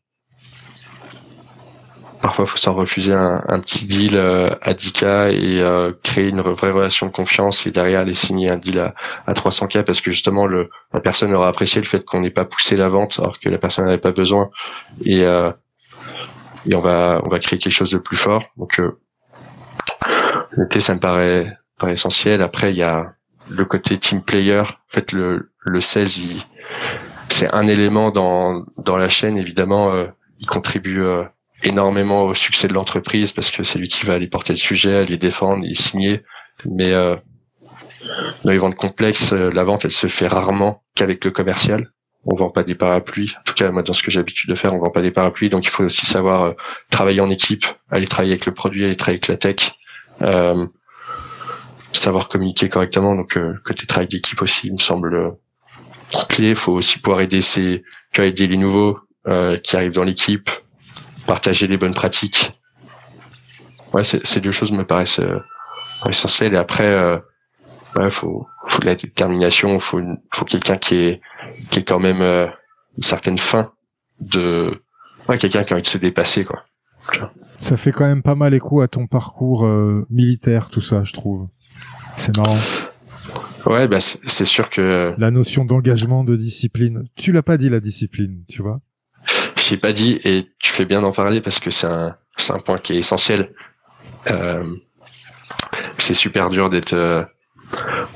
Parfois 2.22 2.46
il 2.46 2.50
faut 2.50 2.56
s'en 2.56 2.74
refuser 2.74 3.12
un, 3.12 3.60
petit 3.60 3.86
deal 3.86 4.16
euh, 4.16 4.46
à 4.62 4.72
10K 4.72 5.30
et 5.30 5.60
euh, 5.60 5.92
créer 6.02 6.28
une 6.28 6.40
vraie 6.40 6.70
relation 6.70 7.04
de 7.06 7.12
confiance 7.12 7.66
et 7.66 7.70
derrière 7.70 8.00
aller 8.00 8.14
signer 8.14 8.50
un 8.50 8.56
deal 8.56 8.78
à, 8.78 8.94
à 9.26 9.34
300K 9.34 9.84
parce 9.84 10.00
que 10.00 10.10
justement 10.10 10.46
la 10.46 11.00
personne 11.02 11.34
aura 11.34 11.48
apprécié 11.48 11.82
le 11.82 11.86
fait 11.86 12.02
qu'on 12.02 12.20
n'ait 12.20 12.30
pas 12.30 12.46
poussé 12.46 12.76
la 12.76 12.88
vente 12.88 13.18
alors 13.18 13.38
que 13.38 13.50
la 13.50 13.58
personne 13.58 13.84
n'avait 13.84 13.98
pas 13.98 14.12
besoin 14.12 14.48
et, 15.04 15.22
euh, 15.26 15.52
et 16.66 16.74
on 16.74 16.80
va 16.80 17.20
on 17.24 17.28
va 17.28 17.38
créer 17.40 17.58
quelque 17.58 17.74
chose 17.74 17.90
de 17.90 17.98
plus 17.98 18.16
fort. 18.16 18.44
Donc 18.56 18.80
euh, 18.80 18.98
le 20.52 20.80
ça 20.80 20.94
me 20.94 21.00
paraît, 21.00 21.58
paraît 21.78 21.92
essentiel. 21.92 22.42
Après 22.42 22.72
il 22.72 22.78
y 22.78 22.82
a 22.82 23.12
le 23.50 23.66
côté 23.66 23.98
team 23.98 24.22
player. 24.22 24.60
En 24.60 24.94
fait 24.94 25.12
le 25.12 25.52
le 25.58 25.80
16 25.82 26.46
c'est 27.34 27.52
un 27.52 27.66
élément 27.68 28.10
dans 28.10 28.64
dans 28.78 28.96
la 28.96 29.08
chaîne 29.08 29.36
évidemment 29.36 29.92
euh, 29.92 30.06
il 30.40 30.46
contribue 30.46 31.02
énormément 31.64 32.24
au 32.24 32.34
succès 32.34 32.68
de 32.68 32.74
l'entreprise 32.74 33.32
parce 33.32 33.50
que 33.50 33.62
c'est 33.62 33.78
lui 33.78 33.88
qui 33.88 34.04
va 34.06 34.14
aller 34.14 34.26
porter 34.26 34.52
le 34.52 34.58
sujet, 34.58 34.96
aller 34.96 35.16
défendre, 35.16 35.64
y 35.64 35.76
signer. 35.76 36.22
Mais 36.66 36.92
euh, 36.92 37.16
dans 38.44 38.50
les 38.50 38.58
ventes 38.58 38.76
complexes, 38.76 39.32
euh, 39.32 39.50
la 39.50 39.64
vente, 39.64 39.84
elle 39.84 39.90
se 39.90 40.06
fait 40.06 40.26
rarement 40.26 40.82
qu'avec 40.94 41.24
le 41.24 41.30
commercial. 41.30 41.90
On 42.26 42.36
vend 42.36 42.50
pas 42.50 42.62
des 42.62 42.74
parapluies. 42.74 43.32
En 43.38 43.42
tout 43.44 43.54
cas, 43.54 43.70
moi, 43.70 43.82
dans 43.82 43.92
ce 43.92 44.02
que 44.02 44.10
j'ai 44.10 44.18
l'habitude 44.18 44.48
de 44.48 44.56
faire, 44.56 44.72
on 44.72 44.78
vend 44.78 44.90
pas 44.90 45.02
des 45.02 45.10
parapluies. 45.10 45.50
Donc, 45.50 45.66
il 45.66 45.70
faut 45.70 45.84
aussi 45.84 46.06
savoir 46.06 46.42
euh, 46.42 46.52
travailler 46.90 47.20
en 47.20 47.30
équipe, 47.30 47.66
aller 47.90 48.06
travailler 48.06 48.32
avec 48.32 48.46
le 48.46 48.54
produit, 48.54 48.84
aller 48.84 48.96
travailler 48.96 49.18
avec 49.18 49.28
la 49.28 49.36
tech, 49.36 49.74
euh, 50.22 50.66
savoir 51.92 52.28
communiquer 52.28 52.70
correctement. 52.70 53.14
Donc, 53.14 53.36
euh, 53.36 53.54
côté 53.64 53.86
travail 53.86 54.08
d'équipe 54.08 54.40
aussi, 54.40 54.68
il 54.68 54.74
me 54.74 54.78
semble 54.78 55.14
euh, 55.14 55.30
clé. 56.28 56.54
Faut 56.54 56.72
aussi 56.72 56.98
pouvoir 56.98 57.20
aider 57.20 57.40
ses, 57.40 57.82
aider 58.16 58.46
les 58.46 58.56
nouveaux 58.56 58.98
qui 59.62 59.76
arrivent 59.76 59.92
dans 59.92 60.04
l'équipe, 60.04 60.50
partager 61.26 61.66
les 61.66 61.76
bonnes 61.76 61.94
pratiques. 61.94 62.52
Ouais, 63.92 64.02
ces 64.04 64.40
deux 64.40 64.52
choses 64.52 64.72
me 64.72 64.84
paraissent 64.84 65.20
euh, 65.20 65.38
essentielles. 66.08 66.54
Et 66.54 66.58
après, 66.58 66.86
euh, 66.86 67.18
ouais, 67.96 68.10
faut, 68.10 68.46
faut 68.68 68.78
de 68.80 68.86
la 68.86 68.96
détermination, 68.96 69.78
faut, 69.80 70.00
faut 70.34 70.44
quelqu'un 70.44 70.76
qui 70.76 70.96
est, 70.96 71.20
qui 71.70 71.80
est 71.80 71.84
quand 71.84 72.00
même 72.00 72.20
euh, 72.20 72.46
une 72.96 73.02
certaine 73.02 73.38
fin 73.38 73.72
de, 74.20 74.82
ouais, 75.28 75.38
quelqu'un 75.38 75.64
qui 75.64 75.72
a 75.72 75.76
envie 75.76 75.82
de 75.82 75.88
se 75.88 75.98
dépasser, 75.98 76.44
quoi. 76.44 76.64
Ça 77.56 77.76
fait 77.76 77.92
quand 77.92 78.06
même 78.06 78.22
pas 78.22 78.34
mal 78.34 78.54
écho 78.54 78.80
à 78.80 78.88
ton 78.88 79.06
parcours 79.06 79.64
euh, 79.64 80.06
militaire, 80.10 80.70
tout 80.70 80.80
ça, 80.80 81.04
je 81.04 81.12
trouve. 81.12 81.48
C'est 82.16 82.36
marrant. 82.36 82.58
Ouais, 83.66 83.88
bah 83.88 84.00
c'est 84.00 84.44
sûr 84.44 84.68
que 84.70 85.14
la 85.16 85.30
notion 85.30 85.64
d'engagement, 85.64 86.24
de 86.24 86.36
discipline. 86.36 87.04
Tu 87.16 87.32
l'as 87.32 87.42
pas 87.42 87.56
dit 87.56 87.70
la 87.70 87.80
discipline, 87.80 88.44
tu 88.48 88.62
vois? 88.62 88.80
J'ai 89.56 89.76
pas 89.76 89.92
dit 89.92 90.20
et 90.24 90.48
tu 90.60 90.72
fais 90.72 90.84
bien 90.84 91.00
d'en 91.00 91.12
parler 91.12 91.40
parce 91.40 91.60
que 91.60 91.70
c'est 91.70 91.86
un, 91.86 92.16
c'est 92.36 92.52
un 92.52 92.58
point 92.58 92.78
qui 92.78 92.92
est 92.92 92.98
essentiel. 92.98 93.52
Euh, 94.30 94.74
c'est 95.98 96.14
super 96.14 96.50
dur 96.50 96.68
d'être. 96.68 96.92
Euh, 96.92 97.24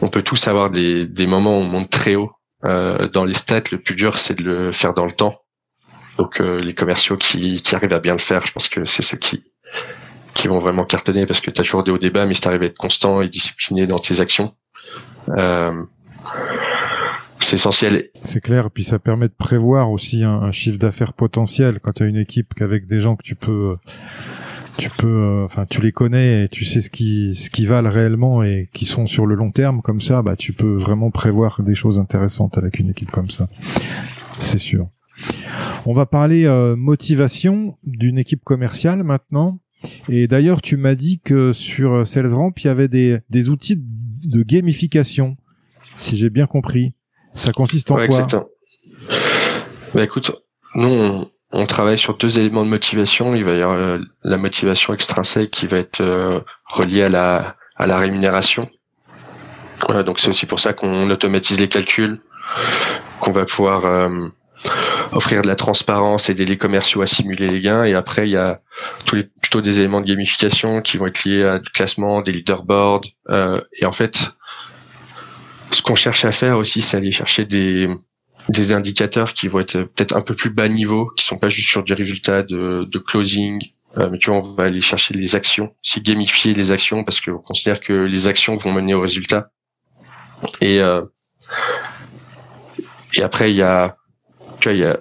on 0.03 0.11
peut 0.11 0.23
tous 0.23 0.47
avoir 0.49 0.71
des, 0.71 1.07
des 1.07 1.27
moments 1.27 1.59
où 1.59 1.63
on 1.63 1.69
monte 1.69 1.91
très 1.91 2.15
haut 2.15 2.33
euh, 2.65 2.99
dans 3.15 3.25
les 3.25 3.35
stats. 3.35 3.63
Le 3.73 3.81
plus 3.81 3.95
dur, 3.95 4.19
c'est 4.19 4.39
de 4.39 4.45
le 4.45 4.73
faire 4.73 4.93
dans 4.93 5.07
le 5.07 5.13
temps. 5.13 5.41
Donc 6.19 6.41
euh, 6.41 6.61
les 6.61 6.75
commerciaux 6.75 7.17
qui, 7.17 7.63
qui 7.63 7.75
arrivent 7.75 7.93
à 7.93 8.01
bien 8.01 8.13
le 8.13 8.19
faire, 8.21 8.45
je 8.45 8.53
pense 8.53 8.69
que 8.69 8.85
c'est 8.85 9.03
ceux 9.03 9.17
qui 9.17 9.45
qui 10.35 10.47
vont 10.47 10.61
vraiment 10.61 10.85
cartonner 10.85 11.27
parce 11.27 11.41
que 11.41 11.51
tu 11.51 11.61
as 11.61 11.65
toujours 11.65 11.83
des 11.83 11.91
hauts 11.91 11.99
débats, 11.99 12.25
mais 12.25 12.35
si 12.35 12.41
tu 12.41 12.49
arrives 12.49 12.63
à 12.63 12.67
être 12.67 12.79
constant 12.79 13.23
et 13.23 13.29
discipliné 13.29 13.89
dans 13.89 13.99
tes 13.99 14.21
actions, 14.21 14.55
c'est 17.41 17.55
essentiel. 17.55 18.11
C'est 18.25 18.41
clair, 18.41 18.71
puis 18.71 18.85
ça 18.85 18.99
permet 18.99 19.29
de 19.29 19.35
prévoir 19.37 19.91
aussi 19.91 20.25
un, 20.25 20.51
chiffre 20.53 20.79
d'affaires 20.79 21.13
potentiel 21.13 21.81
quand 21.81 21.93
tu 21.93 22.03
as 22.03 22.07
une 22.07 22.17
équipe 22.17 22.55
qu'avec 22.55 22.87
des 22.87 23.01
gens 23.01 23.17
que 23.17 23.23
tu 23.23 23.35
peux 23.35 23.77
tu 24.77 24.91
peux 24.91 25.09
euh, 25.09 25.45
enfin 25.45 25.67
tu 25.69 25.81
les 25.81 25.91
connais 25.91 26.45
et 26.45 26.49
tu 26.49 26.65
sais 26.65 26.81
ce 26.81 26.89
qui 26.89 27.35
ce 27.35 27.51
qui 27.51 27.67
valent 27.67 27.91
réellement 27.91 28.45
et 28.45 28.69
qui 28.73 28.85
sont 28.85 29.07
sur 29.07 29.27
le 29.27 29.35
long 29.35 29.51
terme 29.51 29.83
comme 29.83 30.01
ça 30.01 30.23
bah 30.23 30.37
tu 30.37 30.53
peux 30.53 30.77
vraiment 30.77 31.11
prévoir 31.11 31.63
des 31.63 31.75
choses 31.75 31.99
intéressantes 31.99 32.59
avec 32.59 32.79
une 32.79 32.91
équipe 32.91 33.11
comme 33.11 33.31
ça. 33.31 33.49
C'est 34.39 34.59
sûr. 34.59 34.89
On 35.85 35.95
va 35.95 36.07
parler 36.07 36.45
euh, 36.45 36.77
motivation 36.77 37.77
d'une 37.85 38.19
équipe 38.19 38.45
commerciale 38.45 39.03
maintenant. 39.03 39.59
Et 40.09 40.27
d'ailleurs, 40.27 40.61
tu 40.61 40.77
m'as 40.77 40.97
dit 40.97 41.21
que 41.21 41.53
sur 41.53 42.07
SalesRamp, 42.07 42.53
il 42.59 42.67
y 42.67 42.69
avait 42.69 42.89
des, 42.89 43.19
des 43.31 43.49
outils 43.49 43.77
de 43.77 43.83
gamification, 44.25 45.37
si 45.97 46.17
j'ai 46.17 46.31
bien 46.31 46.47
compris. 46.47 46.95
Ça 47.35 47.53
consiste 47.53 47.91
en 47.91 47.97
quoi 47.97 48.05
exactement. 48.05 48.47
Bah 49.95 50.03
écoute, 50.03 50.33
nous 50.75 51.27
on, 51.53 51.67
travaille 51.67 51.99
sur 51.99 52.17
deux 52.19 52.39
éléments 52.39 52.65
de 52.65 52.71
motivation. 52.71 53.35
Il 53.35 53.45
va 53.45 53.55
y 53.55 53.63
avoir 53.63 53.79
euh, 53.79 53.99
la 54.23 54.37
motivation 54.37 54.93
extrinsèque 54.93 55.51
qui 55.51 55.67
va 55.67 55.79
être 55.79 56.01
euh, 56.01 56.41
reliée 56.67 57.03
à 57.03 57.09
la 57.09 57.57
à 57.77 57.87
la 57.87 57.99
rémunération. 57.99 58.69
Voilà, 59.87 60.03
donc 60.03 60.21
c'est 60.21 60.29
aussi 60.29 60.47
pour 60.47 60.61
ça 60.61 60.73
qu'on 60.73 61.09
automatise 61.11 61.61
les 61.61 61.69
calculs, 61.69 62.21
qu'on 63.21 63.33
va 63.33 63.47
pouvoir 63.47 63.85
euh, 63.87 64.29
offrir 65.13 65.43
de 65.43 65.49
la 65.49 65.57
transparence, 65.57 66.29
aider 66.29 66.45
les 66.45 66.57
commerciaux 66.57 67.03
à 67.03 67.07
simuler 67.07 67.49
les 67.49 67.61
gains. 67.61 67.85
Et 67.85 67.95
après, 67.95 68.29
il 68.29 68.33
y 68.33 68.37
a 68.37 68.61
plutôt 69.07 69.61
des 69.61 69.81
éléments 69.81 70.01
de 70.01 70.07
gamification 70.07 70.83
qui 70.83 70.99
vont 70.99 71.07
être 71.07 71.25
liés 71.25 71.45
à 71.45 71.59
du 71.59 71.71
classement, 71.71 72.23
des 72.23 72.33
leaderboards. 72.33 73.03
et 73.31 73.87
en 73.87 73.93
fait, 73.93 74.31
ce 75.73 75.83
qu'on 75.83 75.97
cherche 75.97 76.25
à 76.25 76.33
faire 76.33 76.59
aussi, 76.59 76.83
c'est 76.83 76.97
aller 76.97 77.13
chercher 77.13 77.45
des, 77.45 77.89
des 78.49 78.73
indicateurs 78.73 79.33
qui 79.33 79.49
vont 79.49 79.61
être 79.61 79.83
peut-être 79.83 80.17
un 80.17 80.23
peu 80.23 80.35
plus 80.35 80.51
bas 80.51 80.69
niveau, 80.69 81.07
qui 81.17 81.25
sont 81.25 81.39
pas 81.39 81.49
juste 81.49 81.69
sur 81.69 81.83
du 81.83 81.93
résultat 81.93 82.43
de, 82.43 82.87
de 82.91 82.99
closing, 82.99 83.61
euh, 83.97 84.09
mais 84.11 84.19
tu 84.19 84.31
vois, 84.31 84.41
on 84.41 84.55
va 84.55 84.65
aller 84.65 84.81
chercher 84.81 85.15
les 85.15 85.35
actions, 85.35 85.75
si 85.83 86.01
gamifier 86.01 86.55
les 86.55 86.73
actions 86.73 87.05
parce 87.05 87.21
qu'on 87.21 87.39
considère 87.39 87.81
que 87.81 87.93
les 87.93 88.29
actions 88.29 88.57
vont 88.57 88.73
mener 88.73 88.95
au 88.95 89.01
résultat. 89.01 89.51
Et 90.61 90.81
euh, 90.81 91.03
et 93.15 93.23
après 93.23 93.51
il 93.51 93.57
y 93.57 93.63
a, 93.63 93.97
tu 94.61 94.69
vois, 94.69 94.77
il 94.77 94.81
y 94.81 94.85
a 94.85 95.01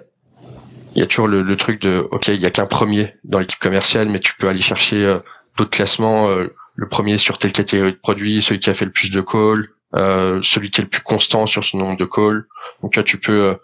y 0.94 1.02
a 1.02 1.06
toujours 1.06 1.28
le, 1.28 1.42
le 1.42 1.56
truc 1.56 1.80
de 1.80 2.06
ok, 2.10 2.28
il 2.28 2.40
y 2.40 2.46
a 2.46 2.50
qu'un 2.50 2.66
premier 2.66 3.14
dans 3.24 3.38
l'équipe 3.38 3.60
commerciale, 3.60 4.08
mais 4.08 4.20
tu 4.20 4.32
peux 4.38 4.48
aller 4.48 4.62
chercher 4.62 5.04
euh, 5.04 5.20
d'autres 5.56 5.70
classements. 5.70 6.28
Euh, 6.30 6.54
le 6.78 6.88
premier 6.88 7.18
sur 7.18 7.38
telle 7.38 7.52
catégorie 7.52 7.92
de 7.92 7.98
produits, 7.98 8.40
celui 8.40 8.60
qui 8.60 8.70
a 8.70 8.74
fait 8.74 8.84
le 8.84 8.92
plus 8.92 9.10
de 9.10 9.20
calls, 9.20 9.68
euh, 9.96 10.40
celui 10.44 10.70
qui 10.70 10.80
est 10.80 10.84
le 10.84 10.90
plus 10.90 11.02
constant 11.02 11.46
sur 11.46 11.64
ce 11.64 11.76
nombre 11.76 11.98
de 11.98 12.04
calls. 12.04 12.46
Donc 12.82 12.94
là, 12.96 13.02
tu 13.02 13.18
peux. 13.18 13.50
Euh, 13.50 13.54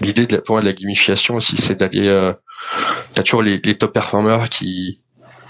l'idée 0.00 0.26
de 0.26 0.36
la, 0.36 0.42
pour 0.42 0.60
de 0.60 0.64
la 0.64 0.72
gamification 0.72 1.34
aussi, 1.34 1.56
c'est 1.56 1.74
d'aller. 1.74 2.06
Euh, 2.06 2.32
T'as 3.14 3.22
toujours 3.22 3.42
les, 3.42 3.58
les, 3.64 3.76
top 3.76 3.92
performers 3.92 4.48
qui 4.48 5.00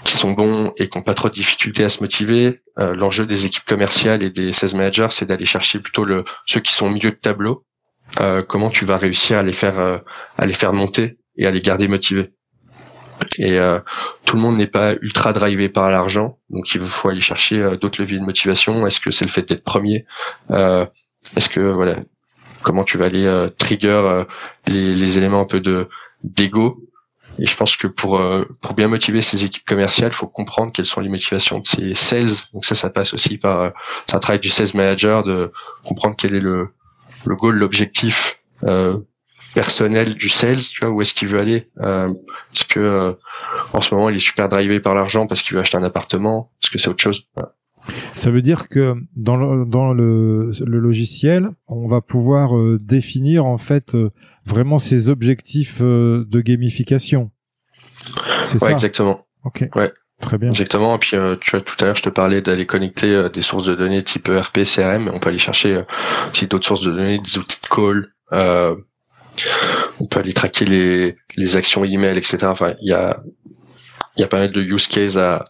qui 0.03 0.17
sont 0.17 0.31
bons 0.31 0.73
et 0.77 0.89
qui 0.89 0.97
n'ont 0.97 1.03
pas 1.03 1.13
trop 1.13 1.29
de 1.29 1.33
difficultés 1.33 1.83
à 1.83 1.89
se 1.89 2.01
motiver. 2.01 2.61
Euh, 2.79 2.95
L'enjeu 2.95 3.27
des 3.27 3.45
équipes 3.45 3.65
commerciales 3.65 4.23
et 4.23 4.31
des 4.31 4.51
16 4.51 4.73
managers, 4.73 5.07
c'est 5.11 5.25
d'aller 5.25 5.45
chercher 5.45 5.79
plutôt 5.79 6.05
le 6.05 6.25
ceux 6.47 6.59
qui 6.61 6.73
sont 6.73 6.87
au 6.87 6.89
milieu 6.89 7.11
de 7.11 7.17
tableau. 7.17 7.65
Euh, 8.19 8.43
comment 8.43 8.69
tu 8.69 8.85
vas 8.85 8.97
réussir 8.97 9.37
à 9.37 9.43
les 9.43 9.53
faire 9.53 9.79
euh, 9.79 9.97
à 10.37 10.45
les 10.45 10.53
faire 10.53 10.73
monter 10.73 11.17
et 11.37 11.45
à 11.47 11.51
les 11.51 11.59
garder 11.59 11.87
motivés. 11.87 12.31
Et 13.37 13.57
euh, 13.57 13.79
tout 14.25 14.35
le 14.35 14.41
monde 14.41 14.57
n'est 14.57 14.67
pas 14.67 14.93
ultra 15.01 15.31
drivé 15.31 15.69
par 15.69 15.89
l'argent, 15.91 16.39
donc 16.49 16.73
il 16.73 16.81
faut 16.81 17.09
aller 17.09 17.21
chercher 17.21 17.59
euh, 17.59 17.77
d'autres 17.77 18.01
leviers 18.01 18.19
de 18.19 18.23
motivation. 18.23 18.85
Est-ce 18.85 18.99
que 18.99 19.11
c'est 19.11 19.25
le 19.25 19.31
fait 19.31 19.47
d'être 19.47 19.63
premier 19.63 20.05
euh, 20.49 20.85
Est-ce 21.37 21.47
que 21.47 21.59
voilà, 21.59 21.97
comment 22.63 22.83
tu 22.83 22.97
vas 22.97 23.05
aller 23.05 23.47
trigger 23.57 24.23
les, 24.67 24.95
les, 24.95 25.17
éléments 25.17 25.41
un 25.41 25.45
peu 25.45 25.59
de 25.59 25.87
d'ego? 26.23 26.81
Et 27.39 27.47
je 27.47 27.55
pense 27.55 27.77
que 27.77 27.87
pour 27.87 28.21
pour 28.61 28.73
bien 28.73 28.87
motiver 28.87 29.21
ces 29.21 29.45
équipes 29.45 29.65
commerciales, 29.65 30.11
il 30.11 30.15
faut 30.15 30.27
comprendre 30.27 30.71
quelles 30.73 30.85
sont 30.85 30.99
les 30.99 31.09
motivations 31.09 31.59
de 31.59 31.67
ces 31.67 31.93
sales. 31.93 32.29
Donc 32.53 32.65
ça, 32.65 32.75
ça 32.75 32.89
passe 32.89 33.13
aussi 33.13 33.37
par 33.37 33.61
euh, 33.61 33.69
c'est 34.05 34.15
un 34.15 34.19
travail 34.19 34.39
du 34.39 34.49
sales 34.49 34.67
manager 34.73 35.23
de 35.23 35.51
comprendre 35.83 36.15
quel 36.17 36.35
est 36.35 36.41
le 36.41 36.69
le 37.25 37.35
goal, 37.35 37.55
l'objectif 37.55 38.39
euh, 38.63 38.97
personnel 39.53 40.15
du 40.15 40.29
sales, 40.29 40.59
tu 40.59 40.79
vois, 40.85 40.91
où 40.93 41.01
est-ce 41.01 41.13
qu'il 41.13 41.27
veut 41.27 41.39
aller. 41.39 41.69
Euh, 41.81 42.09
est-ce 42.53 42.65
que 42.65 42.79
euh, 42.79 43.13
en 43.73 43.81
ce 43.81 43.93
moment 43.93 44.09
il 44.09 44.15
est 44.15 44.19
super 44.19 44.47
drivé 44.49 44.79
par 44.79 44.95
l'argent 44.95 45.27
parce 45.27 45.41
qu'il 45.41 45.55
veut 45.55 45.61
acheter 45.61 45.77
un 45.77 45.83
appartement, 45.83 46.51
est-ce 46.63 46.71
que 46.71 46.77
c'est 46.77 46.87
autre 46.89 47.03
chose 47.03 47.25
Ça 48.15 48.31
veut 48.31 48.41
dire 48.41 48.69
que 48.69 48.95
dans 49.15 49.35
le, 49.37 49.65
dans 49.65 49.93
le, 49.93 50.51
le 50.65 50.79
logiciel, 50.79 51.49
on 51.67 51.87
va 51.87 51.99
pouvoir 52.01 52.57
euh, 52.57 52.77
définir 52.81 53.45
en 53.45 53.57
fait 53.57 53.95
euh, 53.95 54.09
vraiment 54.45 54.79
ses 54.79 55.09
objectifs 55.09 55.79
euh, 55.81 56.25
de 56.29 56.41
gamification. 56.41 57.31
C'est 58.43 58.61
Ouais, 58.61 58.69
ça? 58.69 58.71
exactement. 58.71 59.25
Ok. 59.43 59.67
Ouais. 59.75 59.91
Très 60.21 60.37
bien. 60.37 60.49
Exactement. 60.51 60.95
Et 60.95 60.99
puis, 60.99 61.17
euh, 61.17 61.35
tu 61.41 61.51
vois, 61.51 61.61
tout 61.61 61.75
à 61.79 61.85
l'heure, 61.85 61.95
je 61.95 62.03
te 62.03 62.09
parlais 62.09 62.41
d'aller 62.41 62.65
connecter 62.65 63.07
euh, 63.07 63.29
des 63.29 63.41
sources 63.41 63.65
de 63.65 63.75
données 63.75 64.03
type 64.03 64.29
ERP, 64.29 64.59
CRM. 64.63 65.09
On 65.13 65.19
peut 65.19 65.29
aller 65.29 65.39
chercher 65.39 65.73
euh, 65.77 65.83
aussi 66.31 66.47
d'autres 66.47 66.67
sources 66.67 66.81
de 66.81 66.91
données, 66.91 67.19
des 67.19 67.37
outils 67.37 67.59
de 67.61 67.67
call. 67.67 68.13
Euh, 68.33 68.75
on 69.99 70.05
peut 70.05 70.19
aller 70.19 70.33
traquer 70.33 70.65
les, 70.65 71.17
les 71.37 71.57
actions 71.57 71.83
email, 71.83 72.17
etc. 72.17 72.37
Enfin, 72.43 72.73
il 72.81 72.89
y 72.89 72.93
a, 72.93 73.21
y 74.17 74.23
a 74.23 74.27
pas 74.27 74.37
mal 74.37 74.51
de 74.51 74.61
use 74.61 74.87
cases 74.87 75.17
à, 75.17 75.45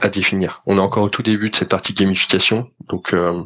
à 0.00 0.08
définir. 0.08 0.62
On 0.66 0.78
est 0.78 0.80
encore 0.80 1.04
au 1.04 1.08
tout 1.08 1.22
début 1.22 1.50
de 1.50 1.56
cette 1.56 1.68
partie 1.68 1.92
gamification. 1.92 2.68
Donc, 2.88 3.12
euh, 3.12 3.42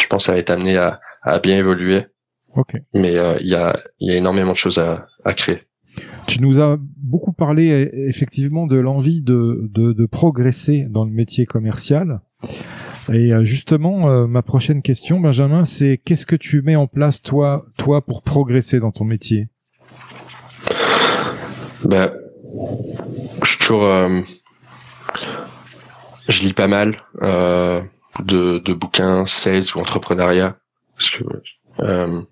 je 0.00 0.06
pense 0.08 0.24
que 0.24 0.26
ça 0.26 0.32
va 0.32 0.38
être 0.38 0.50
amené 0.50 0.76
à, 0.76 1.00
à 1.22 1.38
bien 1.38 1.56
évoluer. 1.56 2.06
Ok. 2.54 2.74
Mais 2.94 3.16
euh, 3.16 3.36
il 3.40 3.48
y, 3.48 3.54
a, 3.54 3.72
y 4.00 4.12
a 4.12 4.16
énormément 4.16 4.52
de 4.52 4.56
choses 4.56 4.78
à, 4.78 5.06
à 5.24 5.34
créer. 5.34 5.65
Tu 6.26 6.40
nous 6.40 6.60
as 6.60 6.78
beaucoup 6.96 7.32
parlé 7.32 7.70
e- 7.70 8.08
effectivement 8.08 8.66
de 8.66 8.76
l'envie 8.76 9.22
de, 9.22 9.68
de, 9.72 9.92
de 9.92 10.06
progresser 10.06 10.86
dans 10.88 11.04
le 11.04 11.10
métier 11.10 11.46
commercial. 11.46 12.20
Et 13.12 13.32
euh, 13.32 13.44
justement, 13.44 14.10
euh, 14.10 14.26
ma 14.26 14.42
prochaine 14.42 14.82
question, 14.82 15.20
Benjamin, 15.20 15.64
c'est 15.64 16.00
qu'est-ce 16.04 16.26
que 16.26 16.36
tu 16.36 16.62
mets 16.62 16.76
en 16.76 16.88
place 16.88 17.22
toi, 17.22 17.66
toi, 17.78 18.04
pour 18.04 18.22
progresser 18.22 18.80
dans 18.80 18.90
ton 18.90 19.04
métier? 19.04 19.48
Ben, 21.84 22.12
je 23.44 23.48
suis 23.48 23.58
toujours, 23.58 23.84
euh, 23.84 24.22
je 26.28 26.42
lis 26.42 26.52
pas 26.52 26.66
mal 26.66 26.96
euh, 27.22 27.80
de, 28.24 28.58
de 28.58 28.74
bouquins 28.74 29.24
sales 29.26 29.64
ou 29.74 29.78
entrepreneuriat 29.78 30.56
euh, 31.80 32.22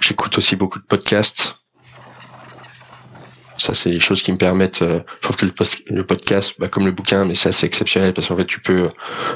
j'écoute 0.00 0.38
aussi 0.38 0.56
beaucoup 0.56 0.78
de 0.78 0.84
podcasts. 0.84 1.59
Ça, 3.60 3.74
c'est 3.74 3.90
des 3.90 4.00
choses 4.00 4.22
qui 4.22 4.32
me 4.32 4.38
permettent. 4.38 4.82
euh, 4.82 5.00
je 5.20 5.28
trouve 5.28 5.36
que 5.36 5.46
le, 5.46 6.04
podcast, 6.04 6.54
bah, 6.58 6.68
comme 6.68 6.86
le 6.86 6.92
bouquin, 6.92 7.24
mais 7.24 7.34
ça, 7.34 7.52
c'est 7.52 7.66
exceptionnel 7.66 8.14
parce 8.14 8.28
qu'en 8.28 8.36
fait, 8.36 8.46
tu 8.46 8.60
peux, 8.60 8.90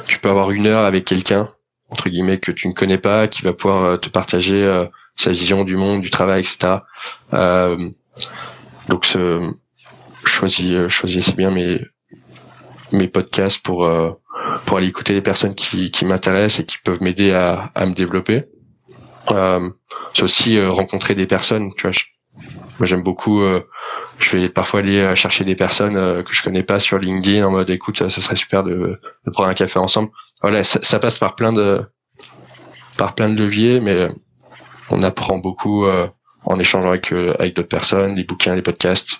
tu 0.07 0.19
peux 0.19 0.29
avoir 0.29 0.51
une 0.51 0.67
heure 0.67 0.85
avec 0.85 1.05
quelqu'un 1.05 1.49
entre 1.89 2.09
guillemets 2.09 2.39
que 2.39 2.51
tu 2.51 2.67
ne 2.67 2.73
connais 2.73 2.97
pas, 2.97 3.27
qui 3.27 3.41
va 3.41 3.53
pouvoir 3.53 3.83
euh, 3.83 3.97
te 3.97 4.09
partager 4.09 4.61
euh, 4.61 4.85
sa 5.15 5.31
vision 5.31 5.63
du 5.63 5.75
monde, 5.75 6.01
du 6.01 6.09
travail, 6.09 6.41
etc. 6.41 6.79
Euh, 7.33 7.89
donc, 8.89 9.11
euh, 9.15 9.51
choisis 10.25 11.35
bien 11.35 11.51
mes, 11.51 11.81
mes 12.91 13.07
podcasts 13.07 13.63
pour, 13.63 13.87
pour 14.65 14.77
aller 14.77 14.87
écouter 14.87 15.13
les 15.13 15.21
personnes 15.21 15.55
qui, 15.55 15.91
m'intéressent 16.05 16.61
et 16.61 16.65
qui 16.65 16.77
peuvent 16.83 17.01
m'aider 17.01 17.31
à, 17.31 17.71
à 17.75 17.85
me 17.85 17.93
développer. 17.93 18.43
C'est 19.29 20.23
aussi 20.23 20.59
rencontrer 20.61 21.15
des 21.15 21.27
personnes. 21.27 21.71
Tu 21.77 21.83
vois, 21.83 21.91
moi 22.79 22.87
j'aime 22.87 23.03
beaucoup. 23.03 23.41
Je 24.19 24.37
vais 24.37 24.49
parfois 24.49 24.79
aller 24.79 24.99
euh, 24.99 25.15
chercher 25.15 25.43
des 25.43 25.55
personnes 25.55 25.97
euh, 25.97 26.23
que 26.23 26.33
je 26.33 26.41
connais 26.43 26.63
pas 26.63 26.79
sur 26.79 26.97
LinkedIn 26.99 27.45
en 27.45 27.51
mode 27.51 27.69
écoute, 27.69 28.01
euh, 28.01 28.09
ça 28.09 28.21
serait 28.21 28.35
super 28.35 28.63
de, 28.63 28.99
de 29.25 29.31
prendre 29.31 29.49
un 29.49 29.53
café 29.53 29.77
ensemble. 29.79 30.09
Voilà, 30.41 30.63
ça, 30.63 30.79
ça 30.83 30.99
passe 30.99 31.17
par 31.17 31.35
plein 31.35 31.53
de 31.53 31.83
par 32.97 33.13
plein 33.15 33.29
de 33.29 33.35
leviers, 33.37 33.79
mais 33.79 33.91
euh, 33.93 34.09
on 34.89 35.03
apprend 35.03 35.37
beaucoup 35.37 35.85
euh, 35.85 36.07
en 36.45 36.59
échangeant 36.59 36.89
avec 36.89 37.11
euh, 37.11 37.33
avec 37.39 37.55
d'autres 37.55 37.67
personnes, 37.69 38.15
les 38.15 38.23
bouquins, 38.23 38.55
les 38.55 38.61
podcasts. 38.61 39.19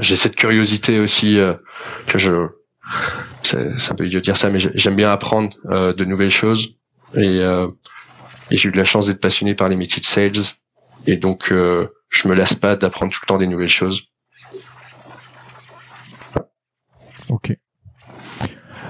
J'ai 0.00 0.16
cette 0.16 0.36
curiosité 0.36 1.00
aussi 1.00 1.38
euh, 1.38 1.54
que 2.06 2.18
je 2.18 2.48
c'est 3.42 3.90
un 3.90 3.94
peu 3.94 4.06
idiot 4.06 4.20
de 4.20 4.24
dire 4.24 4.36
ça, 4.36 4.50
mais 4.50 4.58
j'ai- 4.58 4.70
j'aime 4.74 4.96
bien 4.96 5.10
apprendre 5.10 5.50
euh, 5.70 5.92
de 5.94 6.04
nouvelles 6.04 6.30
choses 6.30 6.68
et 7.14 7.40
euh, 7.40 7.68
et 8.50 8.56
j'ai 8.56 8.68
eu 8.68 8.72
de 8.72 8.76
la 8.78 8.84
chance 8.84 9.06
d'être 9.06 9.20
passionné 9.20 9.54
par 9.54 9.68
les 9.68 9.76
métiers 9.76 10.00
de 10.00 10.06
sales 10.06 10.32
et 11.06 11.16
donc 11.16 11.50
euh, 11.52 11.88
je 12.10 12.28
me 12.28 12.34
lasse 12.34 12.54
pas 12.54 12.76
d'apprendre 12.76 13.12
tout 13.12 13.20
le 13.22 13.26
temps 13.26 13.38
des 13.38 13.46
nouvelles 13.46 13.68
choses. 13.68 14.02
Ok. 17.28 17.56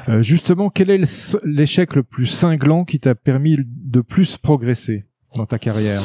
Euh, 0.09 0.23
justement, 0.23 0.71
quel 0.71 0.91
est 0.91 1.37
l'échec 1.45 1.95
le 1.95 2.03
plus 2.03 2.27
cinglant 2.27 2.85
qui 2.85 3.01
t'a 3.01 3.15
permis 3.15 3.57
de 3.59 4.01
plus 4.01 4.39
progresser 4.39 5.05
dans 5.35 5.45
ta 5.45 5.59
carrière? 5.59 6.03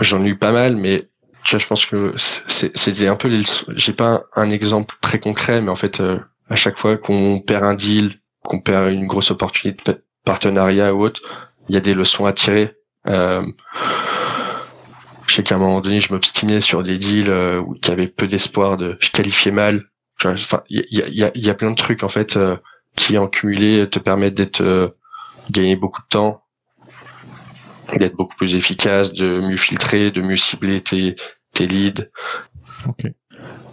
J'en 0.00 0.22
ai 0.24 0.28
eu 0.28 0.36
pas 0.36 0.52
mal, 0.52 0.76
mais 0.76 1.08
tu 1.44 1.56
vois, 1.56 1.60
je 1.60 1.66
pense 1.66 1.86
que 1.86 2.14
c'est 2.46 2.76
c'est 2.76 3.08
un 3.08 3.16
peu 3.16 3.28
les. 3.28 3.42
J'ai 3.76 3.94
pas 3.94 4.24
un, 4.36 4.50
exemple 4.50 4.96
très 5.00 5.18
concret, 5.18 5.62
mais 5.62 5.70
en 5.70 5.76
fait, 5.76 6.00
euh, 6.00 6.18
à 6.50 6.56
chaque 6.56 6.78
fois 6.78 6.98
qu'on 6.98 7.40
perd 7.40 7.64
un 7.64 7.74
deal, 7.74 8.20
qu'on 8.44 8.60
perd 8.60 8.92
une 8.92 9.06
grosse 9.06 9.30
opportunité 9.30 9.78
de 9.78 9.92
pa- 9.92 10.00
partenariat 10.24 10.94
ou 10.94 11.02
autre, 11.02 11.22
il 11.68 11.74
y 11.74 11.78
a 11.78 11.80
des 11.80 11.94
leçons 11.94 12.26
à 12.26 12.32
tirer. 12.32 12.74
Euh, 13.08 13.42
je 15.28 15.34
sais 15.34 15.42
qu'à 15.42 15.54
un 15.54 15.58
moment 15.58 15.80
donné, 15.80 16.00
je 16.00 16.12
m'obstinais 16.12 16.60
sur 16.60 16.82
des 16.82 16.96
deals 16.96 17.30
euh, 17.30 17.60
où 17.60 17.74
qui 17.74 17.90
avaient 17.90 18.08
peu 18.08 18.26
d'espoir 18.26 18.76
de, 18.78 18.96
je 19.00 19.10
qualifiais 19.10 19.52
mal. 19.52 19.84
Enfin, 20.24 20.62
il 20.68 20.80
y 20.80 20.84
il 20.90 21.14
y, 21.14 21.30
il 21.34 21.46
y 21.46 21.50
a 21.50 21.54
plein 21.54 21.70
de 21.70 21.76
trucs 21.76 22.02
en 22.02 22.08
fait 22.08 22.36
euh, 22.36 22.56
qui 22.96 23.16
en 23.18 23.28
cumulé 23.28 23.88
te 23.88 23.98
permettent 23.98 24.34
d'être 24.34 24.62
euh, 24.62 24.88
gagner 25.50 25.76
beaucoup 25.76 26.02
de 26.02 26.08
temps, 26.08 26.42
d'être 27.96 28.16
beaucoup 28.16 28.34
plus 28.36 28.56
efficace, 28.56 29.12
de 29.12 29.40
mieux 29.40 29.56
filtrer, 29.56 30.10
de 30.10 30.20
mieux 30.20 30.36
cibler 30.36 30.82
tes, 30.82 31.14
tes 31.52 31.66
leads. 31.66 32.08
Ok. 32.88 33.06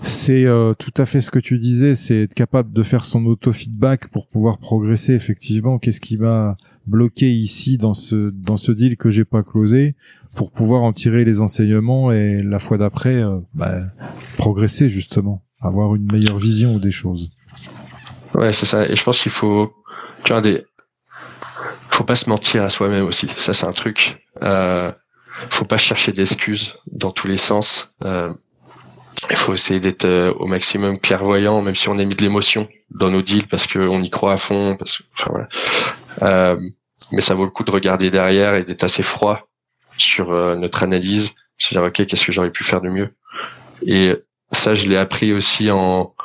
C'est 0.02 0.46
euh, 0.46 0.74
tout 0.74 0.94
à 0.98 1.06
fait 1.06 1.22
ce 1.22 1.32
que 1.32 1.40
tu 1.40 1.58
disais, 1.58 1.96
c'est 1.96 2.24
être 2.24 2.36
capable 2.36 2.72
de 2.72 2.84
faire 2.84 3.06
son 3.06 3.26
auto-feedback 3.26 4.10
pour 4.10 4.28
pouvoir 4.28 4.60
progresser. 4.60 5.14
Effectivement, 5.14 5.80
qu'est-ce 5.80 6.02
qui 6.02 6.18
m'a 6.18 6.58
bloqué 6.86 7.32
ici 7.32 7.78
dans 7.78 7.96
ce 7.96 8.30
dans 8.30 8.58
ce 8.58 8.72
deal 8.72 8.98
que 8.98 9.10
j'ai 9.10 9.26
pas 9.26 9.42
closé? 9.42 9.96
Pour 10.36 10.52
pouvoir 10.52 10.84
en 10.84 10.94
tirer 10.94 11.26
les 11.26 11.42
enseignements 11.42 12.12
et 12.12 12.42
la 12.44 12.60
fois 12.60 12.78
d'après 12.78 13.16
euh, 13.16 13.40
bah, 13.54 13.80
progresser 14.38 14.90
justement, 14.90 15.44
avoir 15.62 15.96
une 15.96 16.12
meilleure 16.12 16.38
vision 16.38 16.78
des 16.78 16.92
choses. 16.92 17.32
Ouais, 18.34 18.52
c'est 18.52 18.66
ça. 18.66 18.86
Et 18.86 18.96
je 18.96 19.04
pense 19.04 19.22
qu'il 19.22 19.32
faut, 19.32 19.74
tu 20.24 20.34
vois, 20.34 20.42
des, 20.42 20.66
faut 21.92 22.04
pas 22.04 22.16
se 22.16 22.30
mentir 22.30 22.64
à 22.64 22.70
soi-même 22.70 23.06
aussi. 23.06 23.28
Ça, 23.38 23.54
c'est 23.54 23.66
un 23.66 23.74
truc. 23.74 24.22
Euh, 24.42 24.92
faut 25.50 25.66
pas 25.66 25.78
chercher 25.78 26.12
d'excuses 26.12 26.76
dans 26.92 27.12
tous 27.12 27.28
les 27.28 27.38
sens. 27.38 27.90
Euh, 28.04 28.34
il 29.30 29.38
faut 29.38 29.54
essayer 29.54 29.80
d'être 29.80 30.06
euh, 30.06 30.34
au 30.34 30.46
maximum 30.46 31.00
clairvoyant, 31.00 31.62
même 31.62 31.76
si 31.76 31.88
on 31.88 31.98
a 31.98 32.04
mis 32.04 32.16
de 32.16 32.22
l'émotion 32.22 32.68
dans 32.92 33.10
nos 33.10 33.22
deals 33.22 33.48
parce 33.48 33.66
qu'on 33.68 34.04
y 34.04 34.10
croit 34.10 34.34
à 34.34 34.38
fond. 34.38 34.78
Mais 37.12 37.22
ça 37.22 37.36
vaut 37.36 37.46
le 37.46 37.52
coup 37.52 37.64
de 37.64 37.72
regarder 37.72 38.12
derrière 38.12 38.56
et 38.56 38.64
d'être 38.64 38.84
assez 38.84 39.04
froid 39.04 39.48
sur 39.98 40.32
euh, 40.32 40.56
notre 40.56 40.84
analyse, 40.84 41.34
se 41.58 41.74
dire 41.74 41.84
ok, 41.84 42.06
qu'est-ce 42.06 42.26
que 42.26 42.32
j'aurais 42.32 42.52
pu 42.52 42.64
faire 42.64 42.82
de 42.82 42.90
mieux? 42.90 43.16
Et 43.86 44.16
ça, 44.52 44.74
je 44.74 44.88
l'ai 44.88 44.98
appris 44.98 45.34
aussi 45.34 45.70
en, 45.72 46.16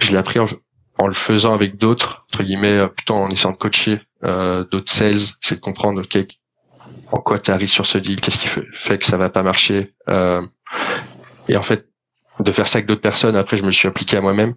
je 0.00 0.12
l'ai 0.12 0.18
appris 0.18 0.38
en, 0.38 0.48
en 0.98 1.06
le 1.06 1.14
faisant 1.14 1.54
avec 1.54 1.76
d'autres, 1.76 2.26
entre 2.28 2.42
guillemets, 2.42 2.78
euh, 2.78 2.88
plutôt 2.88 3.14
en 3.14 3.28
essayant 3.28 3.52
de 3.52 3.56
coacher 3.56 4.00
euh, 4.24 4.64
d'autres 4.70 4.92
sales, 4.92 5.34
c'est 5.40 5.56
de 5.56 5.60
comprendre 5.60 6.02
ok, 6.02 6.26
en 7.12 7.18
quoi 7.18 7.38
tu 7.38 7.50
arrives 7.50 7.68
sur 7.68 7.86
ce 7.86 7.98
deal, 7.98 8.20
qu'est-ce 8.20 8.38
qui 8.38 8.48
fait, 8.48 8.98
que 8.98 9.04
ça 9.04 9.16
va 9.16 9.28
pas 9.28 9.42
marcher. 9.42 9.94
Euh, 10.08 10.44
et 11.48 11.56
en 11.56 11.62
fait, 11.62 11.88
de 12.40 12.52
faire 12.52 12.66
ça 12.66 12.78
avec 12.78 12.86
d'autres 12.86 13.02
personnes, 13.02 13.36
après, 13.36 13.56
je 13.56 13.62
me 13.62 13.70
suis 13.70 13.88
appliqué 13.88 14.16
à 14.16 14.20
moi-même. 14.20 14.54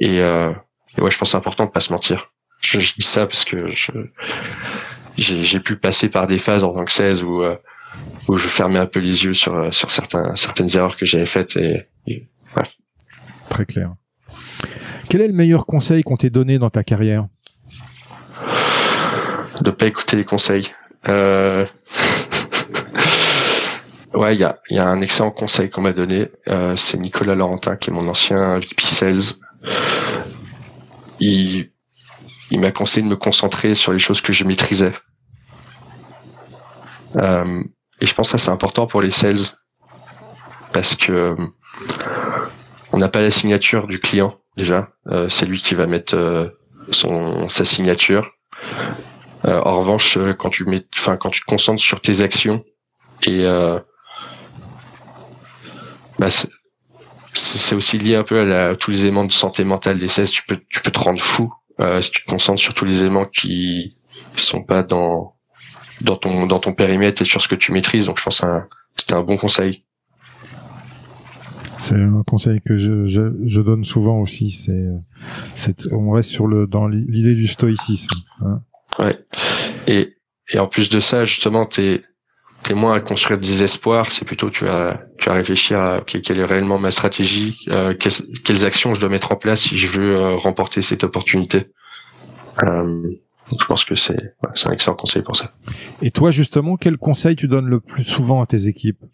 Et, 0.00 0.20
euh, 0.20 0.52
et 0.96 1.02
ouais, 1.02 1.10
je 1.10 1.18
pense 1.18 1.30
c'est 1.30 1.36
important 1.36 1.66
de 1.66 1.70
pas 1.70 1.80
se 1.80 1.92
mentir. 1.92 2.32
Je, 2.60 2.78
je 2.78 2.94
dis 2.94 3.04
ça 3.04 3.26
parce 3.26 3.44
que 3.44 3.72
je, 3.74 3.92
j'ai, 5.16 5.42
j'ai 5.42 5.60
pu 5.60 5.76
passer 5.76 6.08
par 6.08 6.26
des 6.26 6.38
phases 6.38 6.64
en 6.64 6.72
tant 6.72 6.84
que 6.84 6.92
16 6.92 7.22
où, 7.22 7.42
euh, 7.42 7.56
où 8.28 8.38
je 8.38 8.48
fermais 8.48 8.78
un 8.78 8.86
peu 8.86 9.00
les 9.00 9.24
yeux 9.24 9.34
sur, 9.34 9.54
euh, 9.54 9.70
sur 9.70 9.90
certains, 9.90 10.34
certaines 10.36 10.74
erreurs 10.74 10.96
que 10.96 11.06
j'avais 11.06 11.26
faites 11.26 11.56
et, 11.56 11.86
et 12.06 12.28
Très 13.52 13.66
clair. 13.66 13.92
Quel 15.10 15.20
est 15.20 15.26
le 15.26 15.34
meilleur 15.34 15.66
conseil 15.66 16.02
qu'on 16.02 16.16
t'ait 16.16 16.30
donné 16.30 16.58
dans 16.58 16.70
ta 16.70 16.82
carrière? 16.82 17.26
De 19.60 19.70
pas 19.70 19.86
écouter 19.86 20.16
les 20.16 20.24
conseils. 20.24 20.70
Euh... 21.06 21.66
ouais, 24.14 24.34
il 24.34 24.40
y 24.40 24.44
a, 24.44 24.58
y 24.70 24.78
a 24.78 24.88
un 24.88 25.02
excellent 25.02 25.30
conseil 25.30 25.68
qu'on 25.68 25.82
m'a 25.82 25.92
donné. 25.92 26.30
Euh, 26.48 26.76
c'est 26.76 26.96
Nicolas 26.96 27.34
Laurentin, 27.34 27.76
qui 27.76 27.90
est 27.90 27.92
mon 27.92 28.08
ancien 28.08 28.58
VP 28.58 28.82
Sales. 28.82 29.36
Il, 31.20 31.71
il 32.52 32.60
m'a 32.60 32.70
conseillé 32.70 33.02
de 33.02 33.08
me 33.08 33.16
concentrer 33.16 33.74
sur 33.74 33.92
les 33.92 33.98
choses 33.98 34.20
que 34.20 34.32
je 34.32 34.44
maîtrisais. 34.44 34.94
Euh, 37.16 37.64
et 38.00 38.06
je 38.06 38.14
pense 38.14 38.32
que 38.32 38.38
ça 38.38 38.44
c'est 38.44 38.50
important 38.50 38.86
pour 38.86 39.00
les 39.00 39.10
sales. 39.10 39.56
parce 40.72 40.94
que 40.94 41.36
on 42.92 42.98
n'a 42.98 43.08
pas 43.08 43.20
la 43.20 43.30
signature 43.30 43.86
du 43.86 44.00
client 44.00 44.38
déjà. 44.56 44.90
c'est 45.28 45.46
lui 45.46 45.62
qui 45.62 45.74
va 45.74 45.86
mettre 45.86 46.54
son 46.92 47.48
sa 47.48 47.64
signature. 47.64 48.32
en 49.44 49.78
revanche, 49.78 50.18
quand 50.38 50.50
tu 50.50 50.64
mets, 50.64 50.84
enfin 50.96 51.16
quand 51.16 51.30
tu 51.30 51.40
te 51.40 51.46
concentres 51.46 51.82
sur 51.82 52.00
tes 52.00 52.20
actions 52.20 52.64
et 53.26 53.46
bah, 56.18 56.28
c'est 57.34 57.74
aussi 57.74 57.98
lié 57.98 58.16
un 58.16 58.24
peu 58.24 58.52
à, 58.52 58.76
tous 58.76 58.90
les 58.90 59.02
éléments 59.02 59.24
de 59.24 59.32
santé 59.32 59.64
mentale 59.64 59.98
des 59.98 60.08
16. 60.08 60.30
Tu 60.30 60.42
peux, 60.46 60.60
tu 60.68 60.80
peux 60.80 60.90
te 60.90 60.98
rendre 60.98 61.22
fou 61.22 61.52
euh, 61.52 61.61
si 62.00 62.10
tu 62.10 62.24
te 62.24 62.30
concentres 62.30 62.60
sur 62.60 62.74
tous 62.74 62.84
les 62.84 63.00
éléments 63.00 63.26
qui 63.26 63.96
sont 64.36 64.62
pas 64.62 64.82
dans 64.82 65.34
dans 66.00 66.16
ton 66.16 66.46
dans 66.46 66.60
ton 66.60 66.72
périmètre 66.74 67.22
et 67.22 67.24
sur 67.24 67.40
ce 67.40 67.48
que 67.48 67.54
tu 67.54 67.72
maîtrises. 67.72 68.06
Donc 68.06 68.18
je 68.18 68.24
pense 68.24 68.40
que 68.40 68.46
c'était 68.96 69.14
un 69.14 69.22
bon 69.22 69.36
conseil. 69.36 69.84
C'est 71.78 71.96
un 71.96 72.22
conseil 72.24 72.60
que 72.60 72.76
je, 72.76 73.06
je, 73.06 73.22
je 73.44 73.60
donne 73.60 73.82
souvent 73.82 74.20
aussi. 74.20 74.50
C'est, 74.50 74.86
c'est 75.56 75.92
on 75.92 76.12
reste 76.12 76.30
sur 76.30 76.46
le 76.46 76.66
dans 76.68 76.86
l'idée 76.86 77.34
du 77.34 77.48
stoïcisme. 77.48 78.14
Hein. 78.40 78.62
Ouais. 78.98 79.18
Et 79.88 80.16
et 80.52 80.58
en 80.58 80.68
plus 80.68 80.90
de 80.90 81.00
ça, 81.00 81.24
justement, 81.24 81.66
t'es 81.66 82.02
t'es 82.62 82.74
moins 82.74 82.94
à 82.94 83.00
construire 83.00 83.38
des 83.38 83.62
espoirs, 83.62 84.12
c'est 84.12 84.24
plutôt 84.24 84.50
tu 84.50 84.68
as 84.68 85.00
tu 85.18 85.28
as 85.28 85.34
réfléchir 85.34 85.80
à 85.80 86.00
quelle 86.00 86.38
est 86.38 86.44
réellement 86.44 86.78
ma 86.78 86.90
stratégie, 86.90 87.56
euh, 87.68 87.94
quelles, 87.94 88.64
actions 88.64 88.94
je 88.94 89.00
dois 89.00 89.08
mettre 89.08 89.32
en 89.32 89.36
place 89.36 89.62
si 89.62 89.78
je 89.78 89.88
veux 89.88 90.16
euh, 90.16 90.36
remporter 90.36 90.82
cette 90.82 91.04
opportunité. 91.04 91.68
Euh, 92.64 93.10
je 93.50 93.66
pense 93.66 93.84
que 93.84 93.96
c'est 93.96 94.34
c'est 94.54 94.68
un 94.68 94.72
excellent 94.72 94.96
conseil 94.96 95.22
pour 95.22 95.36
ça. 95.36 95.52
Et 96.00 96.10
toi 96.10 96.30
justement, 96.30 96.76
quel 96.76 96.96
conseil 96.96 97.36
tu 97.36 97.48
donnes 97.48 97.66
le 97.66 97.80
plus 97.80 98.04
souvent 98.04 98.42
à 98.42 98.46
tes 98.46 98.66
équipes? 98.68 99.04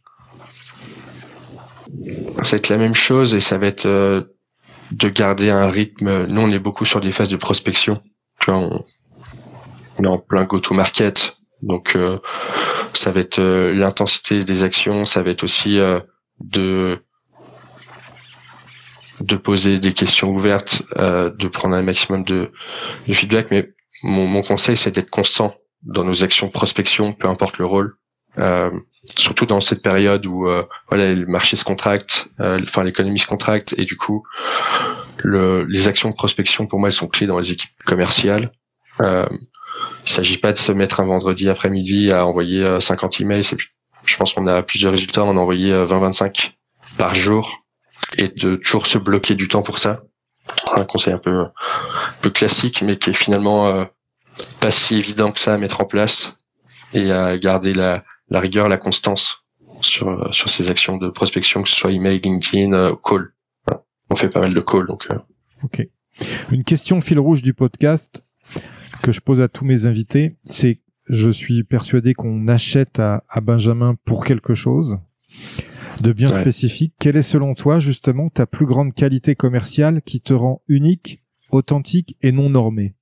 Ça 2.42 2.50
va 2.52 2.56
être 2.58 2.68
la 2.68 2.76
même 2.76 2.94
chose 2.94 3.34
et 3.34 3.40
ça 3.40 3.58
va 3.58 3.66
être 3.66 3.86
de 3.86 5.08
garder 5.08 5.50
un 5.50 5.70
rythme. 5.70 6.26
Nous, 6.26 6.40
on 6.40 6.50
est 6.50 6.58
beaucoup 6.58 6.84
sur 6.84 7.00
des 7.00 7.12
phases 7.12 7.30
de 7.30 7.36
prospection. 7.36 8.02
Tu 8.40 8.50
vois, 8.50 8.60
on, 8.60 8.84
on 9.98 10.04
est 10.04 10.08
en 10.08 10.18
plein 10.18 10.44
go-to-market, 10.44 11.37
donc 11.62 11.96
ça 12.94 13.12
va 13.12 13.20
être 13.20 13.38
euh, 13.38 13.72
l'intensité 13.74 14.40
des 14.40 14.64
actions, 14.64 15.04
ça 15.04 15.22
va 15.22 15.30
être 15.30 15.44
aussi 15.44 15.78
euh, 15.78 16.00
de 16.40 16.98
de 19.20 19.36
poser 19.36 19.78
des 19.80 19.94
questions 19.94 20.30
ouvertes, 20.30 20.82
euh, 20.96 21.30
de 21.30 21.48
prendre 21.48 21.74
un 21.74 21.82
maximum 21.82 22.22
de, 22.22 22.52
de 23.08 23.12
feedback. 23.12 23.48
Mais 23.50 23.68
mon, 24.04 24.26
mon 24.28 24.42
conseil, 24.42 24.76
c'est 24.76 24.92
d'être 24.92 25.10
constant 25.10 25.56
dans 25.82 26.04
nos 26.04 26.22
actions 26.22 26.50
prospection, 26.50 27.14
peu 27.14 27.28
importe 27.28 27.58
le 27.58 27.66
rôle. 27.66 27.96
Euh, 28.38 28.70
surtout 29.04 29.46
dans 29.46 29.60
cette 29.60 29.82
période 29.82 30.24
où 30.26 30.46
euh, 30.46 30.62
voilà 30.90 31.12
le 31.12 31.26
marché 31.26 31.56
se 31.56 31.64
contracte, 31.64 32.28
euh, 32.40 32.58
enfin 32.62 32.84
l'économie 32.84 33.18
se 33.18 33.26
contracte 33.26 33.74
et 33.78 33.84
du 33.84 33.96
coup 33.96 34.22
le, 35.24 35.64
les 35.64 35.88
actions 35.88 36.10
de 36.10 36.14
prospection 36.14 36.66
pour 36.66 36.78
moi 36.78 36.90
elles 36.90 36.92
sont 36.92 37.08
clés 37.08 37.26
dans 37.26 37.38
les 37.38 37.50
équipes 37.50 37.72
commerciales. 37.84 38.52
Il 40.08 40.12
s'agit 40.12 40.38
pas 40.38 40.52
de 40.52 40.56
se 40.56 40.72
mettre 40.72 41.00
un 41.00 41.06
vendredi 41.06 41.50
après-midi 41.50 42.10
à 42.12 42.24
envoyer 42.24 42.80
50 42.80 43.20
euh, 43.20 43.24
emails. 43.24 43.42
Je 44.06 44.16
pense 44.16 44.32
qu'on 44.32 44.46
a 44.46 44.62
plusieurs 44.62 44.92
résultats. 44.92 45.22
On 45.22 45.36
a 45.36 45.40
envoyé 45.40 45.70
20-25 45.70 46.24
euh, 46.24 46.30
par 46.96 47.14
jour 47.14 47.62
et 48.16 48.28
de 48.28 48.56
toujours 48.56 48.86
se 48.86 48.96
bloquer 48.96 49.34
du 49.34 49.48
temps 49.48 49.62
pour 49.62 49.78
ça. 49.78 50.00
Un 50.74 50.86
conseil 50.86 51.12
un 51.12 51.18
peu, 51.18 51.40
un 51.40 51.52
peu 52.22 52.30
classique, 52.30 52.80
mais 52.80 52.96
qui 52.96 53.10
est 53.10 53.14
finalement 53.14 53.68
euh, 53.68 53.84
pas 54.60 54.70
si 54.70 54.96
évident 54.96 55.30
que 55.30 55.40
ça 55.40 55.52
à 55.52 55.58
mettre 55.58 55.82
en 55.82 55.84
place 55.84 56.32
et 56.94 57.12
à 57.12 57.36
garder 57.36 57.74
la, 57.74 58.02
la 58.30 58.40
rigueur, 58.40 58.70
la 58.70 58.78
constance 58.78 59.44
sur, 59.82 60.34
sur 60.34 60.48
ces 60.48 60.70
actions 60.70 60.96
de 60.96 61.10
prospection, 61.10 61.62
que 61.62 61.68
ce 61.68 61.76
soit 61.76 61.92
email, 61.92 62.18
LinkedIn, 62.24 62.96
call. 63.04 63.34
On 64.08 64.16
fait 64.16 64.30
pas 64.30 64.40
mal 64.40 64.54
de 64.54 64.60
call, 64.60 64.86
donc. 64.86 65.06
Ok. 65.62 65.86
Une 66.50 66.64
question 66.64 67.02
fil 67.02 67.18
rouge 67.18 67.42
du 67.42 67.52
podcast 67.52 68.24
que 69.02 69.12
je 69.12 69.20
pose 69.20 69.40
à 69.40 69.48
tous 69.48 69.64
mes 69.64 69.86
invités, 69.86 70.36
c'est 70.44 70.80
je 71.08 71.30
suis 71.30 71.64
persuadé 71.64 72.12
qu'on 72.14 72.48
achète 72.48 72.98
à, 72.98 73.22
Benjamin 73.42 73.96
pour 74.04 74.24
quelque 74.24 74.54
chose 74.54 74.98
de 76.02 76.12
bien 76.12 76.30
spécifique. 76.30 76.94
Quelle 77.00 77.16
est 77.16 77.22
selon 77.22 77.54
toi 77.54 77.80
justement 77.80 78.28
ta 78.28 78.46
plus 78.46 78.66
grande 78.66 78.94
qualité 78.94 79.34
commerciale 79.34 80.02
qui 80.02 80.20
te 80.20 80.34
rend 80.34 80.62
unique, 80.68 81.22
authentique 81.50 82.16
et 82.22 82.30
non 82.30 82.50
normé? 82.50 82.94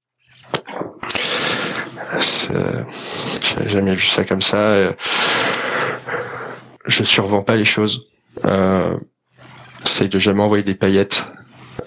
J'ai 2.20 3.68
jamais 3.68 3.96
vu 3.96 4.06
ça 4.06 4.24
comme 4.24 4.42
ça. 4.42 4.94
Je 6.86 7.04
survends 7.04 7.42
pas 7.42 7.56
les 7.56 7.64
choses. 7.64 8.06
Euh, 8.44 8.96
J'essaie 9.86 10.08
de 10.08 10.18
jamais 10.18 10.42
envoyer 10.42 10.64
des 10.64 10.74
paillettes 10.74 11.26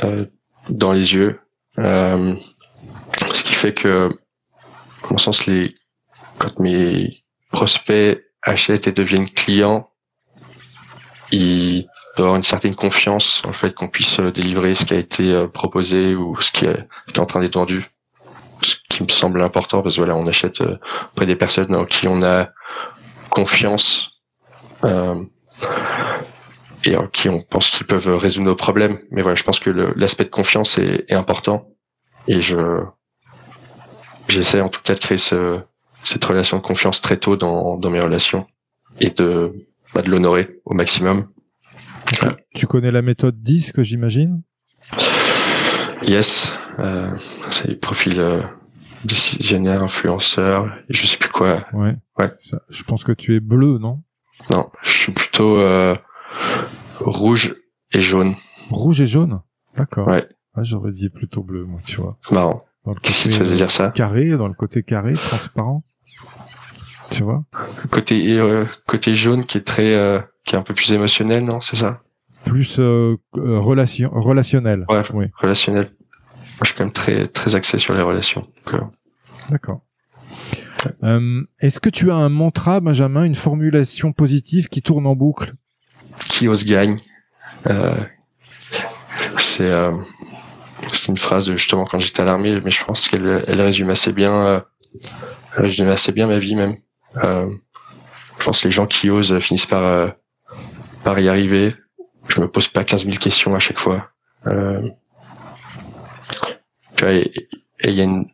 euh, 0.03 0.25
dans 0.69 0.93
les 0.93 1.15
yeux. 1.15 1.39
Euh, 1.77 2.33
ce 3.33 3.43
qui 3.43 3.53
fait 3.53 3.73
que, 3.73 4.09
à 5.03 5.07
mon 5.11 5.17
sens, 5.17 5.45
les, 5.45 5.75
quand 6.39 6.59
mes 6.59 7.23
prospects 7.51 8.23
achètent 8.41 8.87
et 8.87 8.91
deviennent 8.91 9.29
clients, 9.29 9.89
ils 11.31 11.83
doivent 12.17 12.27
avoir 12.27 12.35
une 12.35 12.43
certaine 12.43 12.75
confiance 12.75 13.41
en 13.45 13.53
fait 13.53 13.73
qu'on 13.75 13.87
puisse 13.87 14.19
euh, 14.19 14.31
délivrer 14.31 14.73
ce 14.73 14.85
qui 14.85 14.93
a 14.93 14.97
été 14.97 15.31
euh, 15.31 15.47
proposé 15.47 16.15
ou 16.15 16.39
ce 16.41 16.51
qui 16.51 16.65
est, 16.65 16.87
en 17.17 17.25
train 17.25 17.41
d'être 17.41 17.55
vendu. 17.55 17.85
Ce 18.61 18.75
qui 18.89 19.03
me 19.03 19.09
semble 19.09 19.41
important 19.41 19.81
parce 19.81 19.95
que 19.95 20.01
voilà, 20.01 20.15
on 20.15 20.27
achète 20.27 20.59
euh, 20.61 20.77
auprès 21.11 21.25
des 21.25 21.35
personnes 21.35 21.73
en 21.75 21.85
qui 21.85 22.07
on 22.07 22.23
a 22.23 22.49
confiance 23.29 24.09
euh, 24.83 25.23
et 26.83 26.97
en 26.97 27.07
qui 27.07 27.29
on 27.29 27.41
pense 27.41 27.69
qu'ils 27.71 27.87
peuvent 27.87 28.15
résoudre 28.17 28.47
nos 28.47 28.55
problèmes. 28.55 28.99
Mais 29.11 29.21
voilà, 29.21 29.35
je 29.35 29.43
pense 29.43 29.59
que 29.59 29.69
l'aspect 29.69 30.25
de 30.25 30.29
confiance 30.29 30.77
est, 30.77 31.05
est 31.07 31.15
important 31.15 31.67
et 32.27 32.41
je 32.41 32.83
j'essaie 34.31 34.61
en 34.61 34.69
tout 34.69 34.81
cas 34.83 34.93
de 34.93 34.99
créer 34.99 35.17
ce, 35.17 35.59
cette 36.03 36.23
relation 36.25 36.57
de 36.57 36.61
confiance 36.61 37.01
très 37.01 37.17
tôt 37.17 37.35
dans, 37.35 37.77
dans 37.77 37.89
mes 37.89 38.01
relations 38.01 38.47
et 38.99 39.09
de, 39.09 39.67
bah, 39.93 40.01
de 40.01 40.09
l'honorer 40.09 40.59
au 40.65 40.73
maximum. 40.73 41.27
Tu 42.55 42.65
connais 42.67 42.91
la 42.91 43.01
méthode 43.01 43.41
10 43.41 43.71
que 43.71 43.83
j'imagine? 43.83 44.41
Yes, 46.01 46.49
euh, 46.79 47.15
c'est 47.51 47.67
les 47.67 47.75
profils 47.75 48.19
euh, 48.19 48.41
décisionnaires, 49.05 49.83
influenceurs, 49.83 50.69
je 50.89 51.05
sais 51.05 51.17
plus 51.17 51.29
quoi. 51.29 51.65
Ouais. 51.73 51.95
ouais. 52.17 52.29
Ça, 52.39 52.61
je 52.69 52.83
pense 52.83 53.03
que 53.03 53.11
tu 53.11 53.35
es 53.35 53.39
bleu, 53.39 53.77
non? 53.77 54.01
Non, 54.49 54.69
je 54.83 54.91
suis 54.91 55.11
plutôt 55.11 55.59
euh, 55.59 55.95
rouge 56.99 57.55
et 57.91 58.01
jaune. 58.01 58.35
Rouge 58.69 59.01
et 59.01 59.07
jaune? 59.07 59.41
D'accord. 59.75 60.07
Ouais. 60.07 60.27
Ah, 60.55 60.63
j'aurais 60.63 60.91
dit 60.91 61.09
plutôt 61.09 61.43
bleu, 61.43 61.65
moi, 61.65 61.79
tu 61.85 61.97
vois. 61.97 62.17
Marrant. 62.31 62.63
Qu'est-ce 63.01 63.19
qui 63.19 63.29
te 63.29 63.35
faisait 63.35 63.55
dire 63.55 63.71
ça 63.71 63.89
Carré, 63.89 64.29
dans 64.37 64.47
le 64.47 64.53
côté 64.53 64.83
carré, 64.83 65.13
transparent. 65.15 65.83
Tu 67.11 67.23
vois 67.23 67.43
Côté 67.91 68.37
euh, 68.37 68.65
côté 68.85 69.15
jaune 69.15 69.45
qui 69.45 69.57
est 69.57 69.65
très 69.65 69.95
euh, 69.95 70.19
qui 70.45 70.55
est 70.55 70.59
un 70.59 70.63
peu 70.63 70.73
plus 70.73 70.93
émotionnel, 70.93 71.43
non 71.43 71.61
C'est 71.61 71.75
ça 71.75 72.01
Plus 72.45 72.79
euh, 72.79 73.17
relation 73.33 74.11
relationnel. 74.13 74.85
Ouais, 74.89 75.03
oui. 75.13 75.25
relationnel. 75.41 75.85
Moi, 75.85 76.63
je 76.63 76.67
suis 76.67 76.77
quand 76.77 76.83
même 76.83 76.93
très 76.93 77.25
très 77.25 77.55
axé 77.55 77.77
sur 77.77 77.93
les 77.93 78.01
relations. 78.01 78.47
D'accord. 79.49 79.81
Est-ce 81.59 81.79
que 81.79 81.89
tu 81.89 82.11
as 82.11 82.15
un 82.15 82.29
mantra, 82.29 82.79
Benjamin, 82.79 83.25
une 83.25 83.35
formulation 83.35 84.13
positive 84.13 84.67
qui 84.69 84.81
tourne 84.81 85.07
en 85.07 85.15
boucle? 85.15 85.53
Qui 86.29 86.47
ose 86.47 86.63
gagne. 86.65 86.99
c'est 89.39 89.71
c'est 90.93 91.07
une 91.07 91.17
phrase 91.17 91.51
justement 91.51 91.85
quand 91.85 91.99
j'étais 91.99 92.21
à 92.21 92.25
l'armée, 92.25 92.59
mais 92.61 92.71
je 92.71 92.83
pense 92.83 93.07
qu'elle 93.07 93.43
elle 93.47 93.61
résume 93.61 93.89
assez 93.89 94.11
bien, 94.11 94.33
euh, 94.33 94.59
résume 95.53 95.89
assez 95.89 96.11
bien 96.11 96.27
ma 96.27 96.39
vie 96.39 96.55
même. 96.55 96.77
Euh, 97.17 97.49
je 98.39 98.43
pense 98.43 98.61
que 98.61 98.67
les 98.67 98.71
gens 98.71 98.87
qui 98.87 99.09
osent 99.09 99.39
finissent 99.39 99.65
par 99.65 99.83
euh, 99.83 100.09
y 101.19 101.27
arriver. 101.27 101.75
Je 102.27 102.39
me 102.39 102.47
pose 102.47 102.67
pas 102.67 102.83
15 102.83 103.05
000 103.05 103.17
questions 103.17 103.55
à 103.55 103.59
chaque 103.59 103.79
fois. 103.79 104.09
Et 107.01 107.31
il 107.83 107.93
y 107.93 108.01
a 108.01 108.03
une, 108.03 108.27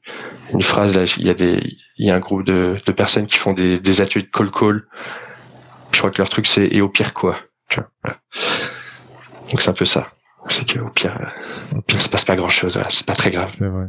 phrase 0.64 0.98
là, 0.98 1.04
il 1.18 1.76
y 1.98 2.10
a 2.10 2.16
un 2.16 2.20
groupe 2.20 2.44
de, 2.44 2.80
personnes 2.92 3.28
qui 3.28 3.38
font 3.38 3.54
des, 3.54 3.80
des 3.80 4.02
ateliers 4.02 4.24
de 4.26 4.32
call 4.32 4.52
call. 4.52 4.88
Je 5.92 6.00
crois 6.00 6.12
que 6.12 6.22
leur 6.22 6.30
truc 6.30 6.48
c'est 6.48 6.68
et 6.68 6.82
au 6.82 6.90
pire 6.90 7.14
quoi. 7.14 7.38
Donc 9.50 9.62
c'est 9.62 9.70
un 9.70 9.74
peu 9.74 9.86
ça 9.86 10.12
c'est 10.50 10.68
que 10.68 10.80
au 10.80 10.90
pire, 10.90 11.32
au 11.76 11.82
pire, 11.82 12.02
se 12.02 12.10
passe 12.10 12.26
pas 12.26 12.36
grand 12.36 12.50
chose. 12.50 12.80
c'est 12.90 13.06
pas 13.06 13.16
très 13.16 13.32
grave. 13.32 13.52
C'est 13.54 13.68
vrai. 13.68 13.88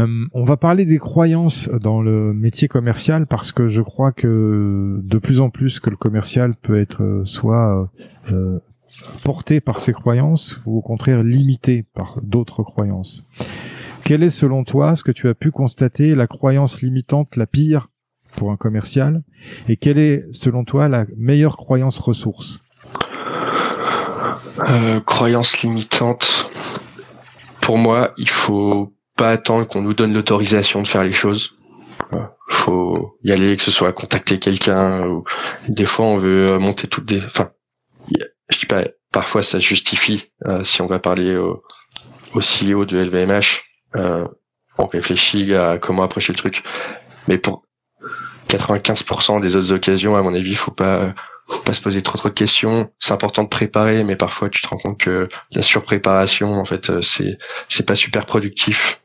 Euh, 0.00 0.26
on 0.32 0.44
va 0.44 0.56
parler 0.56 0.84
des 0.84 0.98
croyances 0.98 1.68
dans 1.68 2.02
le 2.02 2.34
métier 2.34 2.68
commercial 2.68 3.26
parce 3.26 3.52
que 3.52 3.66
je 3.66 3.80
crois 3.80 4.12
que 4.12 5.00
de 5.02 5.18
plus 5.18 5.40
en 5.40 5.48
plus 5.48 5.80
que 5.80 5.88
le 5.88 5.96
commercial 5.96 6.54
peut 6.54 6.78
être 6.78 7.02
euh, 7.02 7.24
soit 7.24 7.90
euh, 8.32 8.58
porté 9.24 9.60
par 9.60 9.80
ses 9.80 9.92
croyances 9.92 10.60
ou 10.66 10.78
au 10.78 10.82
contraire 10.82 11.22
limité 11.22 11.82
par 11.94 12.18
d'autres 12.22 12.62
croyances. 12.62 13.26
Quelle 14.04 14.22
est 14.22 14.30
selon 14.30 14.64
toi 14.64 14.96
ce 14.96 15.02
que 15.02 15.12
tu 15.12 15.28
as 15.28 15.34
pu 15.34 15.50
constater 15.50 16.14
la 16.14 16.26
croyance 16.26 16.82
limitante 16.82 17.36
la 17.36 17.46
pire 17.46 17.88
pour 18.36 18.52
un 18.52 18.56
commercial 18.56 19.22
Et 19.68 19.76
quelle 19.76 19.98
est, 19.98 20.26
selon 20.30 20.64
toi, 20.64 20.88
la 20.88 21.06
meilleure 21.16 21.56
croyance 21.56 21.98
ressource? 21.98 22.62
Euh, 24.60 25.00
Croyance 25.00 25.58
limitante. 25.62 26.50
Pour 27.60 27.78
moi, 27.78 28.12
il 28.16 28.28
faut 28.28 28.92
pas 29.16 29.30
attendre 29.30 29.66
qu'on 29.66 29.82
nous 29.82 29.94
donne 29.94 30.12
l'autorisation 30.12 30.82
de 30.82 30.88
faire 30.88 31.04
les 31.04 31.12
choses. 31.12 31.54
Faut 32.48 33.18
y 33.24 33.32
aller, 33.32 33.56
que 33.56 33.62
ce 33.62 33.70
soit 33.70 33.92
contacter 33.92 34.38
quelqu'un. 34.38 35.06
Ou 35.06 35.24
des 35.68 35.86
fois, 35.86 36.06
on 36.06 36.18
veut 36.18 36.58
monter 36.58 36.86
toutes 36.86 37.06
des. 37.06 37.24
Enfin, 37.24 37.50
je 38.48 38.58
dis 38.58 38.66
pas. 38.66 38.84
Parfois, 39.12 39.42
ça 39.42 39.58
justifie. 39.58 40.30
Euh, 40.46 40.62
si 40.64 40.82
on 40.82 40.86
va 40.86 40.98
parler 40.98 41.36
au, 41.36 41.62
au 42.34 42.40
CEO 42.40 42.84
de 42.84 42.98
LVMH, 42.98 43.62
euh, 43.96 44.26
on 44.78 44.86
réfléchit 44.86 45.54
à 45.54 45.78
comment 45.78 46.02
approcher 46.02 46.32
le 46.32 46.38
truc. 46.38 46.62
Mais 47.28 47.38
pour 47.38 47.64
95% 48.48 49.40
des 49.40 49.56
autres 49.56 49.72
occasions, 49.72 50.14
à 50.16 50.22
mon 50.22 50.34
avis, 50.34 50.54
faut 50.54 50.70
pas 50.70 51.14
faut 51.48 51.60
pas 51.60 51.74
se 51.74 51.80
poser 51.80 52.02
trop 52.02 52.18
trop 52.18 52.28
de 52.28 52.34
questions. 52.34 52.90
C'est 52.98 53.12
important 53.12 53.44
de 53.44 53.48
préparer, 53.48 54.04
mais 54.04 54.16
parfois 54.16 54.48
tu 54.48 54.62
te 54.62 54.68
rends 54.68 54.78
compte 54.78 54.98
que 54.98 55.28
la 55.52 55.62
surpréparation, 55.62 56.54
en 56.54 56.64
fait, 56.64 56.90
euh, 56.90 57.02
c'est 57.02 57.38
c'est 57.68 57.86
pas 57.86 57.94
super 57.94 58.26
productif. 58.26 59.00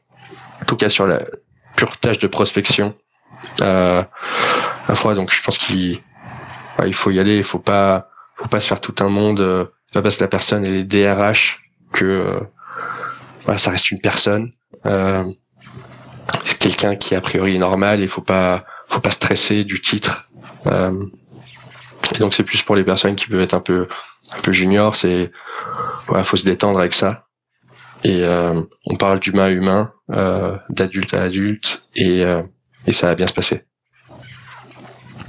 En 0.62 0.66
tout 0.66 0.78
cas 0.78 0.90
sur 0.90 1.08
la 1.08 1.24
pure 1.76 1.98
tâche 2.00 2.20
de 2.20 2.28
prospection. 2.28 2.96
Euh, 3.62 4.04
à 4.88 4.96
fois, 4.96 5.16
donc 5.16 5.34
je 5.34 5.42
pense 5.42 5.58
qu'il 5.58 6.02
il 6.86 6.94
faut 6.94 7.12
y 7.12 7.20
aller. 7.20 7.38
Il 7.38 7.44
faut 7.44 7.60
pas 7.60 8.10
faut 8.38 8.48
pas 8.48 8.60
se 8.60 8.68
faire 8.68 8.82
tout 8.82 8.96
un 9.00 9.10
monde. 9.10 9.40
Euh, 9.40 9.66
pas 9.94 10.02
parce 10.02 10.18
que 10.18 10.24
la 10.24 10.30
personne 10.30 10.66
est 10.66 10.84
DRH 10.84 11.60
que 11.92 12.06
euh, 12.06 12.40
voilà, 13.44 13.58
ça 13.58 13.72
reste 13.72 13.92
une 13.92 14.00
personne. 14.00 14.52
Euh, 14.86 15.26
c'est 16.44 16.58
quelqu'un 16.58 16.96
qui 16.96 17.16
a 17.16 17.22
priori 17.22 17.56
est 17.56 17.60
normal. 17.60 18.02
Il 18.02 18.08
faut 18.08 18.22
pas 18.22 18.66
faut 18.90 19.02
pas 19.02 19.12
stresser 19.12 19.64
du 19.64 19.82
titre. 19.82 20.30
Euh, 20.68 21.06
et 22.14 22.20
donc 22.20 22.34
c'est 22.34 22.44
plus 22.44 22.62
pour 22.62 22.76
les 22.76 22.84
personnes 22.84 23.16
qui 23.16 23.28
peuvent 23.28 23.42
être 23.42 23.54
un 23.54 23.62
peu 23.62 23.88
un 24.32 24.42
peu 24.42 24.52
juniors. 24.54 24.96
C'est 24.96 25.32
voilà, 26.08 26.24
faut 26.24 26.38
se 26.38 26.46
détendre 26.46 26.80
avec 26.80 26.94
ça. 26.94 27.28
Et 28.04 28.24
euh, 28.24 28.62
on 28.88 28.96
parle 28.98 29.20
d'humain 29.20 29.46
à 29.46 29.50
humain, 29.50 29.94
euh, 30.10 30.58
d'adulte 30.70 31.14
à 31.14 31.22
adulte, 31.22 31.84
et 31.96 32.24
euh, 32.26 32.42
et 32.88 32.94
ça 32.94 33.08
va 33.08 33.16
bien 33.16 33.28
se 33.28 33.34
passer. 33.34 33.64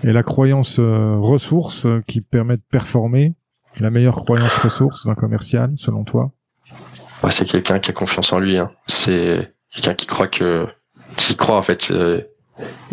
Et 0.05 0.13
la 0.13 0.23
croyance 0.23 0.79
euh, 0.79 1.17
ressource 1.19 1.87
euh, 1.87 2.03
qui 2.07 2.23
permet 2.23 2.57
de 2.57 2.63
performer, 2.71 3.35
la 3.79 3.91
meilleure 3.91 4.17
croyance 4.17 4.57
ressource 4.57 5.07
d'un 5.07 5.15
commercial, 5.15 5.73
selon 5.77 6.05
toi? 6.05 6.33
Ouais, 7.23 7.31
C'est 7.31 7.45
quelqu'un 7.45 7.79
qui 7.79 7.91
a 7.91 7.93
confiance 7.95 8.33
en 8.33 8.41
lui. 8.41 8.59
Hein. 8.59 8.73
C'est 8.87 9.53
quelqu'un 9.73 9.95
qui 9.95 10.07
croit 10.07 10.29
que, 10.29 10.67
qui 11.17 11.37
croit 11.37 11.57
en 11.57 11.63
fait, 11.63 11.91
euh, 11.93 12.23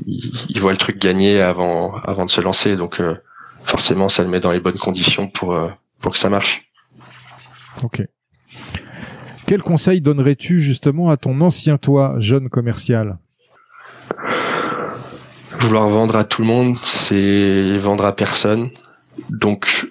il, 0.05 0.31
il, 0.49 0.61
voit 0.61 0.71
le 0.71 0.77
truc 0.77 0.99
gagner 0.99 1.41
avant, 1.41 1.95
avant 2.03 2.25
de 2.25 2.31
se 2.31 2.41
lancer. 2.41 2.75
Donc 2.75 3.01
forcément, 3.69 4.09
ça 4.09 4.23
le 4.23 4.29
met 4.29 4.39
dans 4.39 4.51
les 4.51 4.59
bonnes 4.59 4.77
conditions 4.79 5.27
pour, 5.27 5.53
euh, 5.53 5.69
pour 6.01 6.11
que 6.13 6.19
ça 6.19 6.29
marche. 6.29 6.53
Ok. 7.83 8.01
Quel 9.45 9.61
conseil 9.61 10.01
donnerais-tu 10.01 10.59
justement 10.59 11.09
à 11.09 11.17
ton 11.17 11.39
ancien 11.41 11.77
toi, 11.77 12.15
jeune 12.17 12.49
commercial? 12.49 13.17
Vouloir 15.59 15.89
vendre 15.89 16.15
à 16.15 16.23
tout 16.23 16.41
le 16.41 16.47
monde, 16.47 16.77
c'est 16.83 17.77
vendre 17.79 18.05
à 18.05 18.15
personne. 18.15 18.69
Donc, 19.29 19.87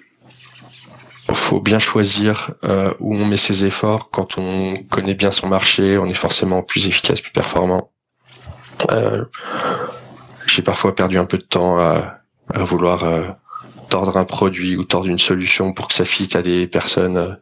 faut 1.35 1.61
bien 1.61 1.79
choisir 1.79 2.53
euh, 2.63 2.93
où 2.99 3.15
on 3.15 3.25
met 3.25 3.37
ses 3.37 3.65
efforts. 3.65 4.09
Quand 4.11 4.37
on 4.37 4.83
connaît 4.89 5.13
bien 5.13 5.31
son 5.31 5.47
marché, 5.47 5.97
on 5.97 6.05
est 6.07 6.15
forcément 6.15 6.63
plus 6.63 6.87
efficace, 6.87 7.21
plus 7.21 7.31
performant. 7.31 7.91
Euh, 8.93 9.25
J'ai 10.47 10.63
parfois 10.63 10.95
perdu 10.95 11.17
un 11.17 11.25
peu 11.25 11.37
de 11.37 11.43
temps 11.43 11.77
à, 11.77 12.21
à 12.53 12.63
vouloir 12.63 13.03
euh, 13.03 13.27
tordre 13.89 14.17
un 14.17 14.25
produit 14.25 14.77
ou 14.77 14.83
tordre 14.83 15.07
une 15.07 15.19
solution 15.19 15.73
pour 15.73 15.87
que 15.87 15.95
ça 15.95 16.05
fitte 16.05 16.35
à 16.35 16.41
des 16.41 16.67
personnes 16.67 17.17
euh, 17.17 17.33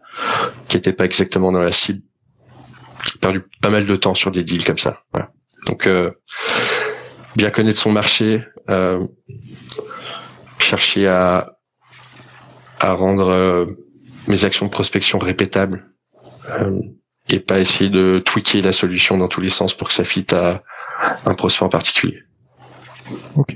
qui 0.68 0.78
n'étaient 0.78 0.94
pas 0.94 1.06
exactement 1.06 1.52
dans 1.52 1.62
la 1.62 1.72
cible. 1.72 2.02
J'ai 3.06 3.20
perdu 3.20 3.44
pas 3.62 3.70
mal 3.70 3.86
de 3.86 3.96
temps 3.96 4.16
sur 4.16 4.32
des 4.32 4.44
deals 4.44 4.66
comme 4.66 4.78
ça. 4.78 5.04
Donc 5.68 5.88
euh, 5.88 6.12
bien 7.36 7.52
connaître 7.52 7.80
son 7.80 7.92
marché, 7.92 8.44
euh, 8.70 9.06
chercher 10.62 11.08
à 11.08 11.54
à 12.80 12.94
rendre 12.94 13.66
mes 14.28 14.46
actions 14.46 14.68
de 14.68 14.72
prospection 14.72 15.18
répétables 15.18 15.90
et 17.30 17.40
pas 17.40 17.60
essayer 17.60 17.90
de 17.90 18.22
tweaker 18.24 18.62
la 18.62 18.72
solution 18.72 19.18
dans 19.18 19.28
tous 19.28 19.42
les 19.42 19.50
sens 19.50 19.74
pour 19.74 19.88
que 19.88 19.94
ça 19.96 20.06
fitte 20.06 20.34
à 20.34 20.64
un 21.26 21.34
prospect 21.34 21.66
en 21.66 21.70
particulier. 21.70 22.20
Ok. 23.36 23.56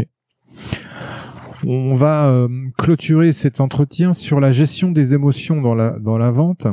On 1.66 1.94
va 1.94 2.28
euh, 2.28 2.48
clôturer 2.78 3.34
cet 3.34 3.62
entretien 3.62 4.14
sur 4.14 4.40
la 4.40 4.52
gestion 4.52 4.92
des 4.92 5.14
émotions 5.14 5.62
dans 5.62 5.76
la, 5.76 6.00
dans 6.00 6.18
la 6.18 6.32
vente. 6.32 6.68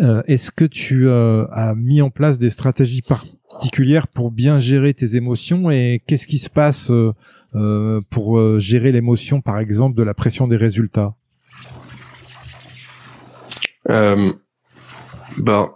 Euh, 0.00 0.22
Est-ce 0.26 0.50
que 0.50 0.64
tu 0.64 1.08
euh, 1.08 1.46
as 1.52 1.74
mis 1.74 2.02
en 2.02 2.10
place 2.10 2.38
des 2.38 2.50
stratégies 2.50 3.02
particulières 3.02 4.08
pour 4.08 4.30
bien 4.30 4.58
gérer 4.58 4.94
tes 4.94 5.16
émotions 5.16 5.70
et 5.70 6.02
qu'est-ce 6.06 6.26
qui 6.26 6.38
se 6.38 6.50
passe 6.50 6.92
pour 8.10 8.58
gérer 8.58 8.92
l'émotion, 8.92 9.42
par 9.42 9.58
exemple, 9.58 9.94
de 9.96 10.02
la 10.02 10.14
pression 10.14 10.48
des 10.48 10.56
résultats? 10.56 11.14
Euh, 13.90 14.32
bah, 15.38 15.70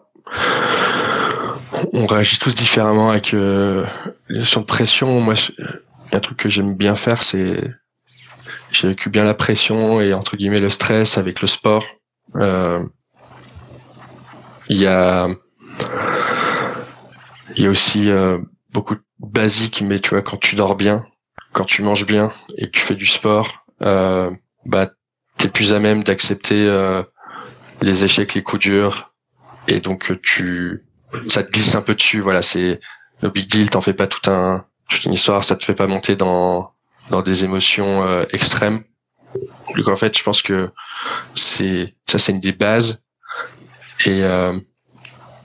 on 1.93 2.07
réagit 2.07 2.39
tous 2.39 2.55
différemment 2.55 3.11
avec 3.11 3.35
euh, 3.35 3.85
de 4.31 4.65
pression. 4.65 5.21
Moi, 5.21 5.35
un 6.17 6.21
truc 6.21 6.39
que 6.39 6.49
j'aime 6.49 6.75
bien 6.75 6.97
faire, 6.97 7.23
c'est 7.23 7.71
j'ai 8.73 8.89
vécu 8.89 9.11
bien 9.11 9.25
la 9.25 9.35
pression 9.35 10.01
et 10.01 10.13
entre 10.13 10.37
guillemets 10.37 10.61
le 10.61 10.71
stress 10.71 11.19
avec 11.19 11.41
le 11.41 11.47
sport. 11.47 11.85
Euh, 12.37 12.85
il 14.69 14.81
y 14.81 14.87
a 14.87 15.29
il 17.57 17.65
y 17.65 17.67
a 17.67 17.71
aussi 17.71 18.11
euh, 18.11 18.39
beaucoup 18.73 18.95
de 18.95 19.03
basiques, 19.19 19.83
mais 19.83 20.01
tu 20.01 20.11
vois 20.11 20.23
quand 20.23 20.37
tu 20.37 20.57
dors 20.57 20.77
bien, 20.77 21.07
quand 21.53 21.65
tu 21.65 21.83
manges 21.83 22.07
bien 22.07 22.33
et 22.57 22.67
que 22.67 22.71
tu 22.71 22.81
fais 22.81 22.95
du 22.95 23.07
sport, 23.07 23.65
euh, 23.83 24.31
bah 24.65 24.91
t'es 25.39 25.49
plus 25.49 25.73
à 25.73 25.79
même 25.79 26.03
d'accepter 26.03 26.67
euh, 26.67 27.03
les 27.83 28.05
échecs, 28.05 28.35
les 28.35 28.43
coups 28.43 28.63
durs, 28.63 29.13
et 29.69 29.81
donc 29.81 30.21
tu 30.23 30.85
ça 31.29 31.43
te 31.43 31.51
glisse 31.51 31.75
un 31.75 31.83
peu 31.83 31.95
dessus. 31.95 32.21
Voilà, 32.21 32.43
c'est 32.43 32.81
le 33.21 33.31
big 33.31 33.49
deal. 33.49 33.71
T'en 33.71 33.81
fais 33.81 33.95
pas 33.95 34.07
tout 34.07 34.31
un 34.31 34.67
une 35.05 35.13
histoire. 35.13 35.45
Ça 35.45 35.57
te 35.57 35.65
fait 35.65 35.75
pas 35.75 35.87
monter 35.87 36.17
dans 36.17 36.73
dans 37.11 37.23
des 37.23 37.45
émotions 37.45 38.07
euh, 38.07 38.23
extrêmes. 38.33 38.85
Donc 39.77 39.89
en 39.89 39.97
fait, 39.97 40.17
je 40.17 40.23
pense 40.23 40.43
que 40.43 40.71
c'est 41.35 41.95
ça, 42.07 42.19
c'est 42.19 42.33
une 42.33 42.41
des 42.41 42.53
bases. 42.53 43.03
Et 44.05 44.23
euh, 44.23 44.59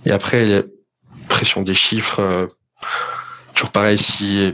et 0.05 0.11
après, 0.11 0.65
pression 1.29 1.61
des 1.61 1.73
chiffres. 1.73 2.19
Euh, 2.19 2.47
toujours 3.53 3.71
pareil, 3.71 3.97
si, 3.97 4.53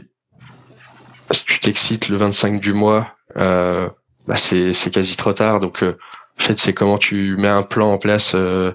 si 1.31 1.45
tu 1.45 1.59
t'excites 1.59 2.09
le 2.09 2.17
25 2.17 2.59
du 2.59 2.73
mois, 2.73 3.15
euh, 3.37 3.89
bah 4.27 4.37
c'est 4.37 4.73
c'est 4.73 4.91
quasi 4.91 5.15
trop 5.15 5.33
tard. 5.33 5.59
Donc 5.59 5.83
euh, 5.83 5.97
en 6.39 6.43
fait, 6.43 6.57
c'est 6.57 6.73
comment 6.73 6.97
tu 6.97 7.35
mets 7.37 7.47
un 7.47 7.63
plan 7.63 7.91
en 7.91 7.97
place 7.97 8.33
euh, 8.35 8.73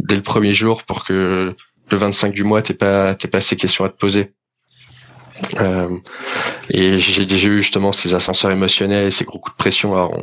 dès 0.00 0.16
le 0.16 0.22
premier 0.22 0.52
jour 0.52 0.84
pour 0.84 1.04
que 1.04 1.54
le 1.90 1.96
25 1.96 2.32
du 2.32 2.44
mois, 2.44 2.62
t'es 2.62 2.74
pas 2.74 3.14
t'es 3.14 3.28
pas 3.28 3.40
ces 3.40 3.56
questions 3.56 3.84
à 3.84 3.88
te 3.88 3.96
poser. 3.96 4.32
Euh, 5.58 5.98
et 6.70 6.98
j'ai 6.98 7.26
déjà 7.26 7.48
eu 7.48 7.62
justement 7.62 7.92
ces 7.92 8.14
ascenseurs 8.14 8.50
émotionnels 8.50 9.10
ces 9.10 9.24
gros 9.24 9.38
coups 9.38 9.56
de 9.56 9.58
pression. 9.58 9.94
Alors 9.94 10.16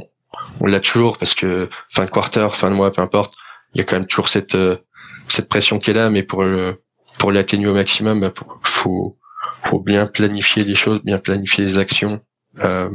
on, 0.59 0.67
l'a 0.67 0.79
toujours 0.79 1.17
parce 1.17 1.35
que 1.35 1.69
fin 1.93 2.05
de 2.05 2.09
quarter, 2.09 2.47
fin 2.53 2.69
de 2.69 2.75
mois, 2.75 2.91
peu 2.91 3.01
importe, 3.01 3.35
il 3.73 3.79
y 3.79 3.81
a 3.81 3.85
quand 3.85 3.97
même 3.97 4.07
toujours 4.07 4.29
cette 4.29 4.55
euh, 4.55 4.77
cette 5.29 5.49
pression 5.49 5.79
qui 5.79 5.91
est 5.91 5.93
là, 5.93 6.09
mais 6.09 6.23
pour 6.23 6.43
le 6.43 6.81
pour 7.19 7.31
l'atténuer 7.31 7.69
au 7.69 7.73
maximum, 7.73 8.21
bah, 8.21 8.33
faut 8.63 9.17
faut 9.63 9.79
bien 9.79 10.07
planifier 10.07 10.63
les 10.63 10.75
choses, 10.75 11.01
bien 11.03 11.17
planifier 11.17 11.63
les 11.63 11.79
actions, 11.79 12.21
euh, 12.59 12.89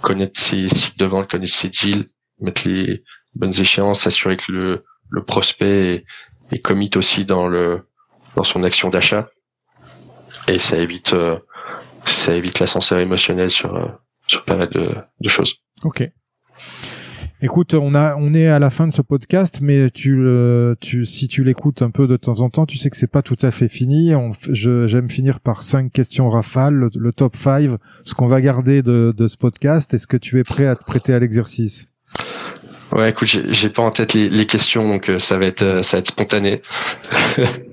connaître 0.00 0.38
ses 0.38 0.68
cycles 0.68 0.98
de 0.98 1.06
vente, 1.06 1.30
connaître 1.30 1.52
ses 1.52 1.68
deals, 1.68 2.08
mettre 2.40 2.68
les 2.68 3.02
bonnes 3.34 3.58
échéances, 3.58 4.00
s'assurer 4.00 4.36
que 4.36 4.50
le 4.52 4.84
le 5.10 5.24
prospect 5.24 5.94
est, 5.94 6.04
est 6.52 6.60
commit 6.60 6.90
aussi 6.96 7.24
dans 7.24 7.48
le 7.48 7.86
dans 8.36 8.44
son 8.44 8.62
action 8.64 8.88
d'achat 8.88 9.28
et 10.48 10.58
ça 10.58 10.76
évite 10.78 11.14
ça 12.04 12.34
évite 12.34 12.60
l'ascenseur 12.60 12.98
émotionnel 12.98 13.50
sur 13.50 13.74
euh, 13.76 13.86
sur 14.26 14.44
pas 14.44 14.56
mal 14.56 14.70
de, 14.70 14.94
de 15.20 15.28
choses. 15.28 15.56
Ok. 15.84 16.08
Écoute, 17.44 17.74
on 17.74 17.92
a, 17.96 18.14
on 18.16 18.34
est 18.34 18.46
à 18.46 18.60
la 18.60 18.70
fin 18.70 18.86
de 18.86 18.92
ce 18.92 19.02
podcast, 19.02 19.58
mais 19.60 19.90
tu 19.90 20.14
le, 20.14 20.76
tu, 20.80 21.04
si 21.04 21.26
tu 21.26 21.42
l'écoutes 21.42 21.82
un 21.82 21.90
peu 21.90 22.06
de 22.06 22.16
temps 22.16 22.40
en 22.40 22.50
temps, 22.50 22.66
tu 22.66 22.76
sais 22.78 22.88
que 22.88 22.96
c'est 22.96 23.10
pas 23.10 23.22
tout 23.22 23.36
à 23.42 23.50
fait 23.50 23.68
fini. 23.68 24.14
On, 24.14 24.30
je, 24.52 24.86
j'aime 24.86 25.10
finir 25.10 25.40
par 25.40 25.62
cinq 25.62 25.90
questions 25.90 26.30
rafales, 26.30 26.74
le, 26.74 26.88
le 26.94 27.12
top 27.12 27.34
5, 27.34 27.70
ce 28.04 28.14
qu'on 28.14 28.28
va 28.28 28.40
garder 28.40 28.82
de, 28.82 29.12
de 29.16 29.26
ce 29.26 29.36
podcast. 29.36 29.92
Est-ce 29.92 30.06
que 30.06 30.16
tu 30.16 30.38
es 30.38 30.44
prêt 30.44 30.66
à 30.66 30.76
te 30.76 30.84
prêter 30.84 31.14
à 31.14 31.18
l'exercice? 31.18 31.88
Ouais, 32.92 33.10
écoute, 33.10 33.26
j'ai, 33.26 33.52
j'ai 33.52 33.70
pas 33.70 33.82
en 33.82 33.90
tête 33.90 34.14
les, 34.14 34.30
les 34.30 34.46
questions, 34.46 34.86
donc 34.86 35.08
euh, 35.08 35.18
ça 35.18 35.36
va 35.36 35.46
être, 35.46 35.62
euh, 35.62 35.82
ça 35.82 35.96
va 35.96 36.00
être 36.00 36.08
spontané. 36.08 36.62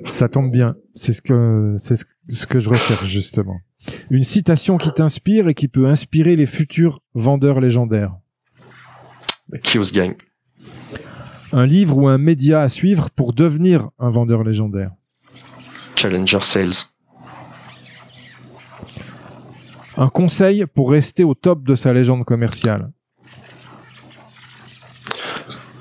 ça 0.07 0.29
tombe 0.29 0.49
bien. 0.49 0.77
C'est 0.95 1.13
ce 1.13 1.21
que, 1.21 1.75
c'est 1.77 1.95
ce, 1.95 2.05
ce 2.27 2.47
que 2.47 2.57
je 2.57 2.69
recherche 2.71 3.05
justement. 3.05 3.59
Une 4.09 4.23
citation 4.23 4.77
qui 4.77 4.91
t'inspire 4.91 5.47
et 5.47 5.53
qui 5.53 5.67
peut 5.67 5.87
inspirer 5.87 6.35
les 6.35 6.45
futurs 6.45 6.99
vendeurs 7.13 7.59
légendaires. 7.59 8.13
Kios 9.63 9.91
Gang. 9.91 10.15
Un 11.51 11.65
livre 11.65 11.97
ou 11.97 12.07
un 12.07 12.17
média 12.17 12.61
à 12.61 12.69
suivre 12.69 13.09
pour 13.09 13.33
devenir 13.33 13.89
un 13.97 14.09
vendeur 14.09 14.43
légendaire. 14.43 14.91
Challenger 15.95 16.41
Sales. 16.41 16.89
Un 19.97 20.09
conseil 20.09 20.65
pour 20.65 20.91
rester 20.91 21.23
au 21.23 21.33
top 21.33 21.63
de 21.63 21.75
sa 21.75 21.91
légende 21.91 22.23
commerciale. 22.23 22.91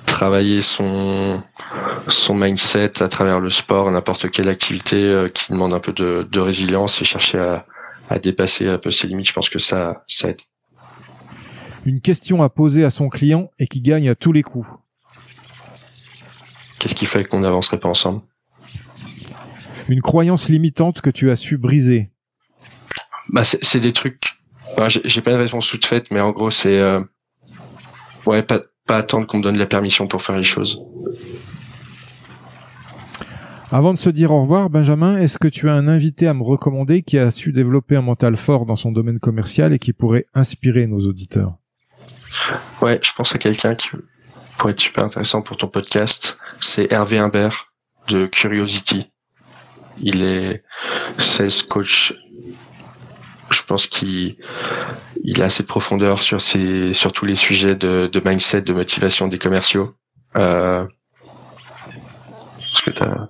Travailler 0.07 0.61
son 0.61 1.43
son 2.11 2.35
mindset 2.35 3.03
à 3.03 3.09
travers 3.09 3.41
le 3.41 3.51
sport, 3.51 3.91
n'importe 3.91 4.31
quelle 4.31 4.49
activité 4.49 4.97
euh, 4.97 5.29
qui 5.29 5.53
demande 5.53 5.75
un 5.75 5.81
peu 5.81 5.93
de, 5.93 6.27
de 6.31 6.41
résilience 6.41 7.03
et 7.03 7.05
chercher 7.05 7.39
à, 7.39 7.67
à 8.09 8.19
dépasser 8.19 8.67
un 8.67 8.79
peu 8.79 8.91
ses 8.91 9.07
limites. 9.07 9.29
Je 9.29 9.33
pense 9.33 9.49
que 9.49 9.59
ça, 9.59 10.05
ça 10.09 10.31
aide. 10.31 10.41
Une 11.85 12.01
question 12.01 12.43
à 12.43 12.49
poser 12.49 12.85
à 12.85 12.91
son 12.91 13.09
client 13.09 13.51
et 13.59 13.67
qui 13.67 13.81
gagne 13.81 14.09
à 14.09 14.15
tous 14.15 14.33
les 14.33 14.43
coups. 14.43 14.69
Qu'est-ce 16.79 16.95
qui 16.95 17.07
fait 17.07 17.25
qu'on 17.25 17.41
n'avancerait 17.41 17.81
pas 17.81 17.89
ensemble? 17.89 18.23
Une 19.89 20.03
croyance 20.03 20.49
limitante 20.49 21.01
que 21.01 21.11
tu 21.11 21.31
as 21.31 21.37
su 21.37 21.57
briser. 21.57 22.11
Bah, 23.31 23.43
c'est 23.45 23.81
des 23.81 23.93
trucs. 23.93 24.23
Bah, 24.77 24.89
J'ai 24.89 25.23
pas 25.23 25.33
de 25.33 25.37
réponse 25.37 25.69
toute 25.69 25.87
faite, 25.87 26.07
mais 26.11 26.21
en 26.21 26.31
gros, 26.31 26.51
c'est 26.51 26.79
euh... 26.79 27.03
ouais, 28.27 28.43
pas, 28.43 28.61
pas 28.87 28.99
attendre 28.99 29.27
qu'on 29.27 29.39
me 29.39 29.43
donne 29.43 29.57
la 29.57 29.67
permission 29.67 30.07
pour 30.07 30.23
faire 30.23 30.37
les 30.37 30.45
choses. 30.45 30.81
Avant 33.71 33.93
de 33.93 33.99
se 33.99 34.09
dire 34.09 34.33
au 34.33 34.41
revoir, 34.41 34.71
Benjamin, 34.71 35.19
est-ce 35.19 35.39
que 35.39 35.47
tu 35.47 35.69
as 35.69 35.75
un 35.75 35.89
invité 35.89 36.27
à 36.27 36.33
me 36.33 36.43
recommander 36.43 37.03
qui 37.03 37.19
a 37.19 37.31
su 37.31 37.53
développer 37.53 37.97
un 37.97 38.03
mental 38.03 38.37
fort 38.39 38.65
dans 38.65 38.77
son 38.77 38.93
domaine 38.93 39.21
commercial 39.21 39.75
et 39.75 39.79
qui 39.79 39.93
pourrait 39.93 40.25
inspirer 40.33 40.87
nos 40.87 41.01
auditeurs? 41.01 41.53
Ouais, 42.81 42.99
je 43.03 43.13
pense 43.13 43.35
à 43.35 43.39
quelqu'un 43.39 43.75
qui 43.75 43.91
pourrait 44.57 44.73
être 44.73 44.81
super 44.81 45.05
intéressant 45.05 45.43
pour 45.43 45.59
ton 45.59 45.69
podcast. 45.69 46.39
C'est 46.61 46.91
Hervé 46.91 47.19
Imbert 47.19 47.67
de 48.09 48.25
Curiosity. 48.27 49.11
Il 50.01 50.23
est 50.23 50.63
sales 51.19 51.67
coach. 51.69 52.15
Je 53.51 53.63
pense 53.67 53.87
qu'il 53.87 54.37
il 55.25 55.43
a 55.43 55.47
assez 55.47 55.63
de 55.63 55.69
profondeur 55.69 56.23
sur 56.23 56.41
ces, 56.41 56.95
sur 56.95 57.13
tous 57.13 57.27
les 57.27 57.35
sujets 57.35 57.75
de, 57.75 58.09
de 58.11 58.21
mindset, 58.25 58.63
de 58.63 58.73
motivation 58.73 59.29
des 59.29 59.39
commerciaux. 59.39 59.95
Euh, 60.39 60.87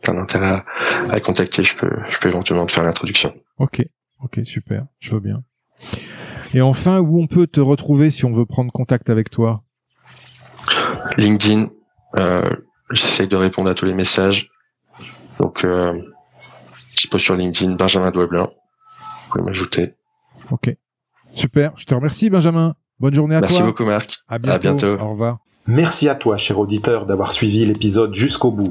que 0.09 0.13
tu 0.13 0.19
as, 0.19 0.21
un 0.21 0.23
intérêt 0.23 0.47
à, 0.47 0.65
à, 1.11 1.21
contacter, 1.21 1.63
je 1.65 1.77
peux, 1.77 1.91
je 2.11 2.19
peux 2.19 2.29
éventuellement 2.29 2.67
te 2.67 2.73
faire 2.73 2.85
l'introduction. 2.85 3.35
Ok, 3.59 3.85
ok, 4.23 4.41
super, 4.45 4.87
je 4.99 5.11
veux 5.11 5.21
bien. 5.21 5.43
Et 6.55 6.61
enfin, 6.61 6.99
où 7.01 7.21
on 7.21 7.27
peut 7.27 7.47
te 7.47 7.61
retrouver 7.61 8.11
si 8.11 8.25
on 8.25 8.33
veut 8.33 8.47
prendre 8.47 8.73
contact 8.73 9.11
avec 9.11 9.31
toi? 9.31 9.63
LinkedIn, 11.17 11.69
euh, 12.19 12.43
j'essaye 12.91 13.29
de 13.29 13.37
répondre 13.37 13.69
à 13.69 13.75
tous 13.75 13.85
les 13.85 13.95
messages. 13.95 14.51
Donc, 15.41 15.65
euh, 15.65 15.93
je 16.99 17.09
pose 17.09 17.21
sur 17.21 17.37
LinkedIn, 17.37 17.77
Benjamin 17.77 18.11
Douablin. 18.11 18.45
Vous 18.45 19.31
pouvez 19.31 19.45
m'ajouter. 19.45 19.95
Ok, 20.51 20.75
super. 21.35 21.73
Je 21.77 21.85
te 21.85 21.95
remercie, 21.95 22.31
Benjamin. 22.31 22.75
Bonne 22.99 23.15
journée 23.15 23.37
à 23.37 23.41
Merci 23.41 23.57
toi. 23.57 23.67
Merci 23.67 23.73
beaucoup, 23.73 23.89
Marc. 23.89 24.19
À 24.27 24.39
bientôt. 24.39 24.55
à 24.55 24.59
bientôt. 24.59 25.03
Au 25.03 25.11
revoir. 25.11 25.39
Merci 25.67 26.09
à 26.09 26.15
toi, 26.15 26.39
cher 26.39 26.59
auditeur, 26.59 27.05
d'avoir 27.05 27.31
suivi 27.31 27.67
l'épisode 27.67 28.15
jusqu'au 28.15 28.51
bout. 28.51 28.71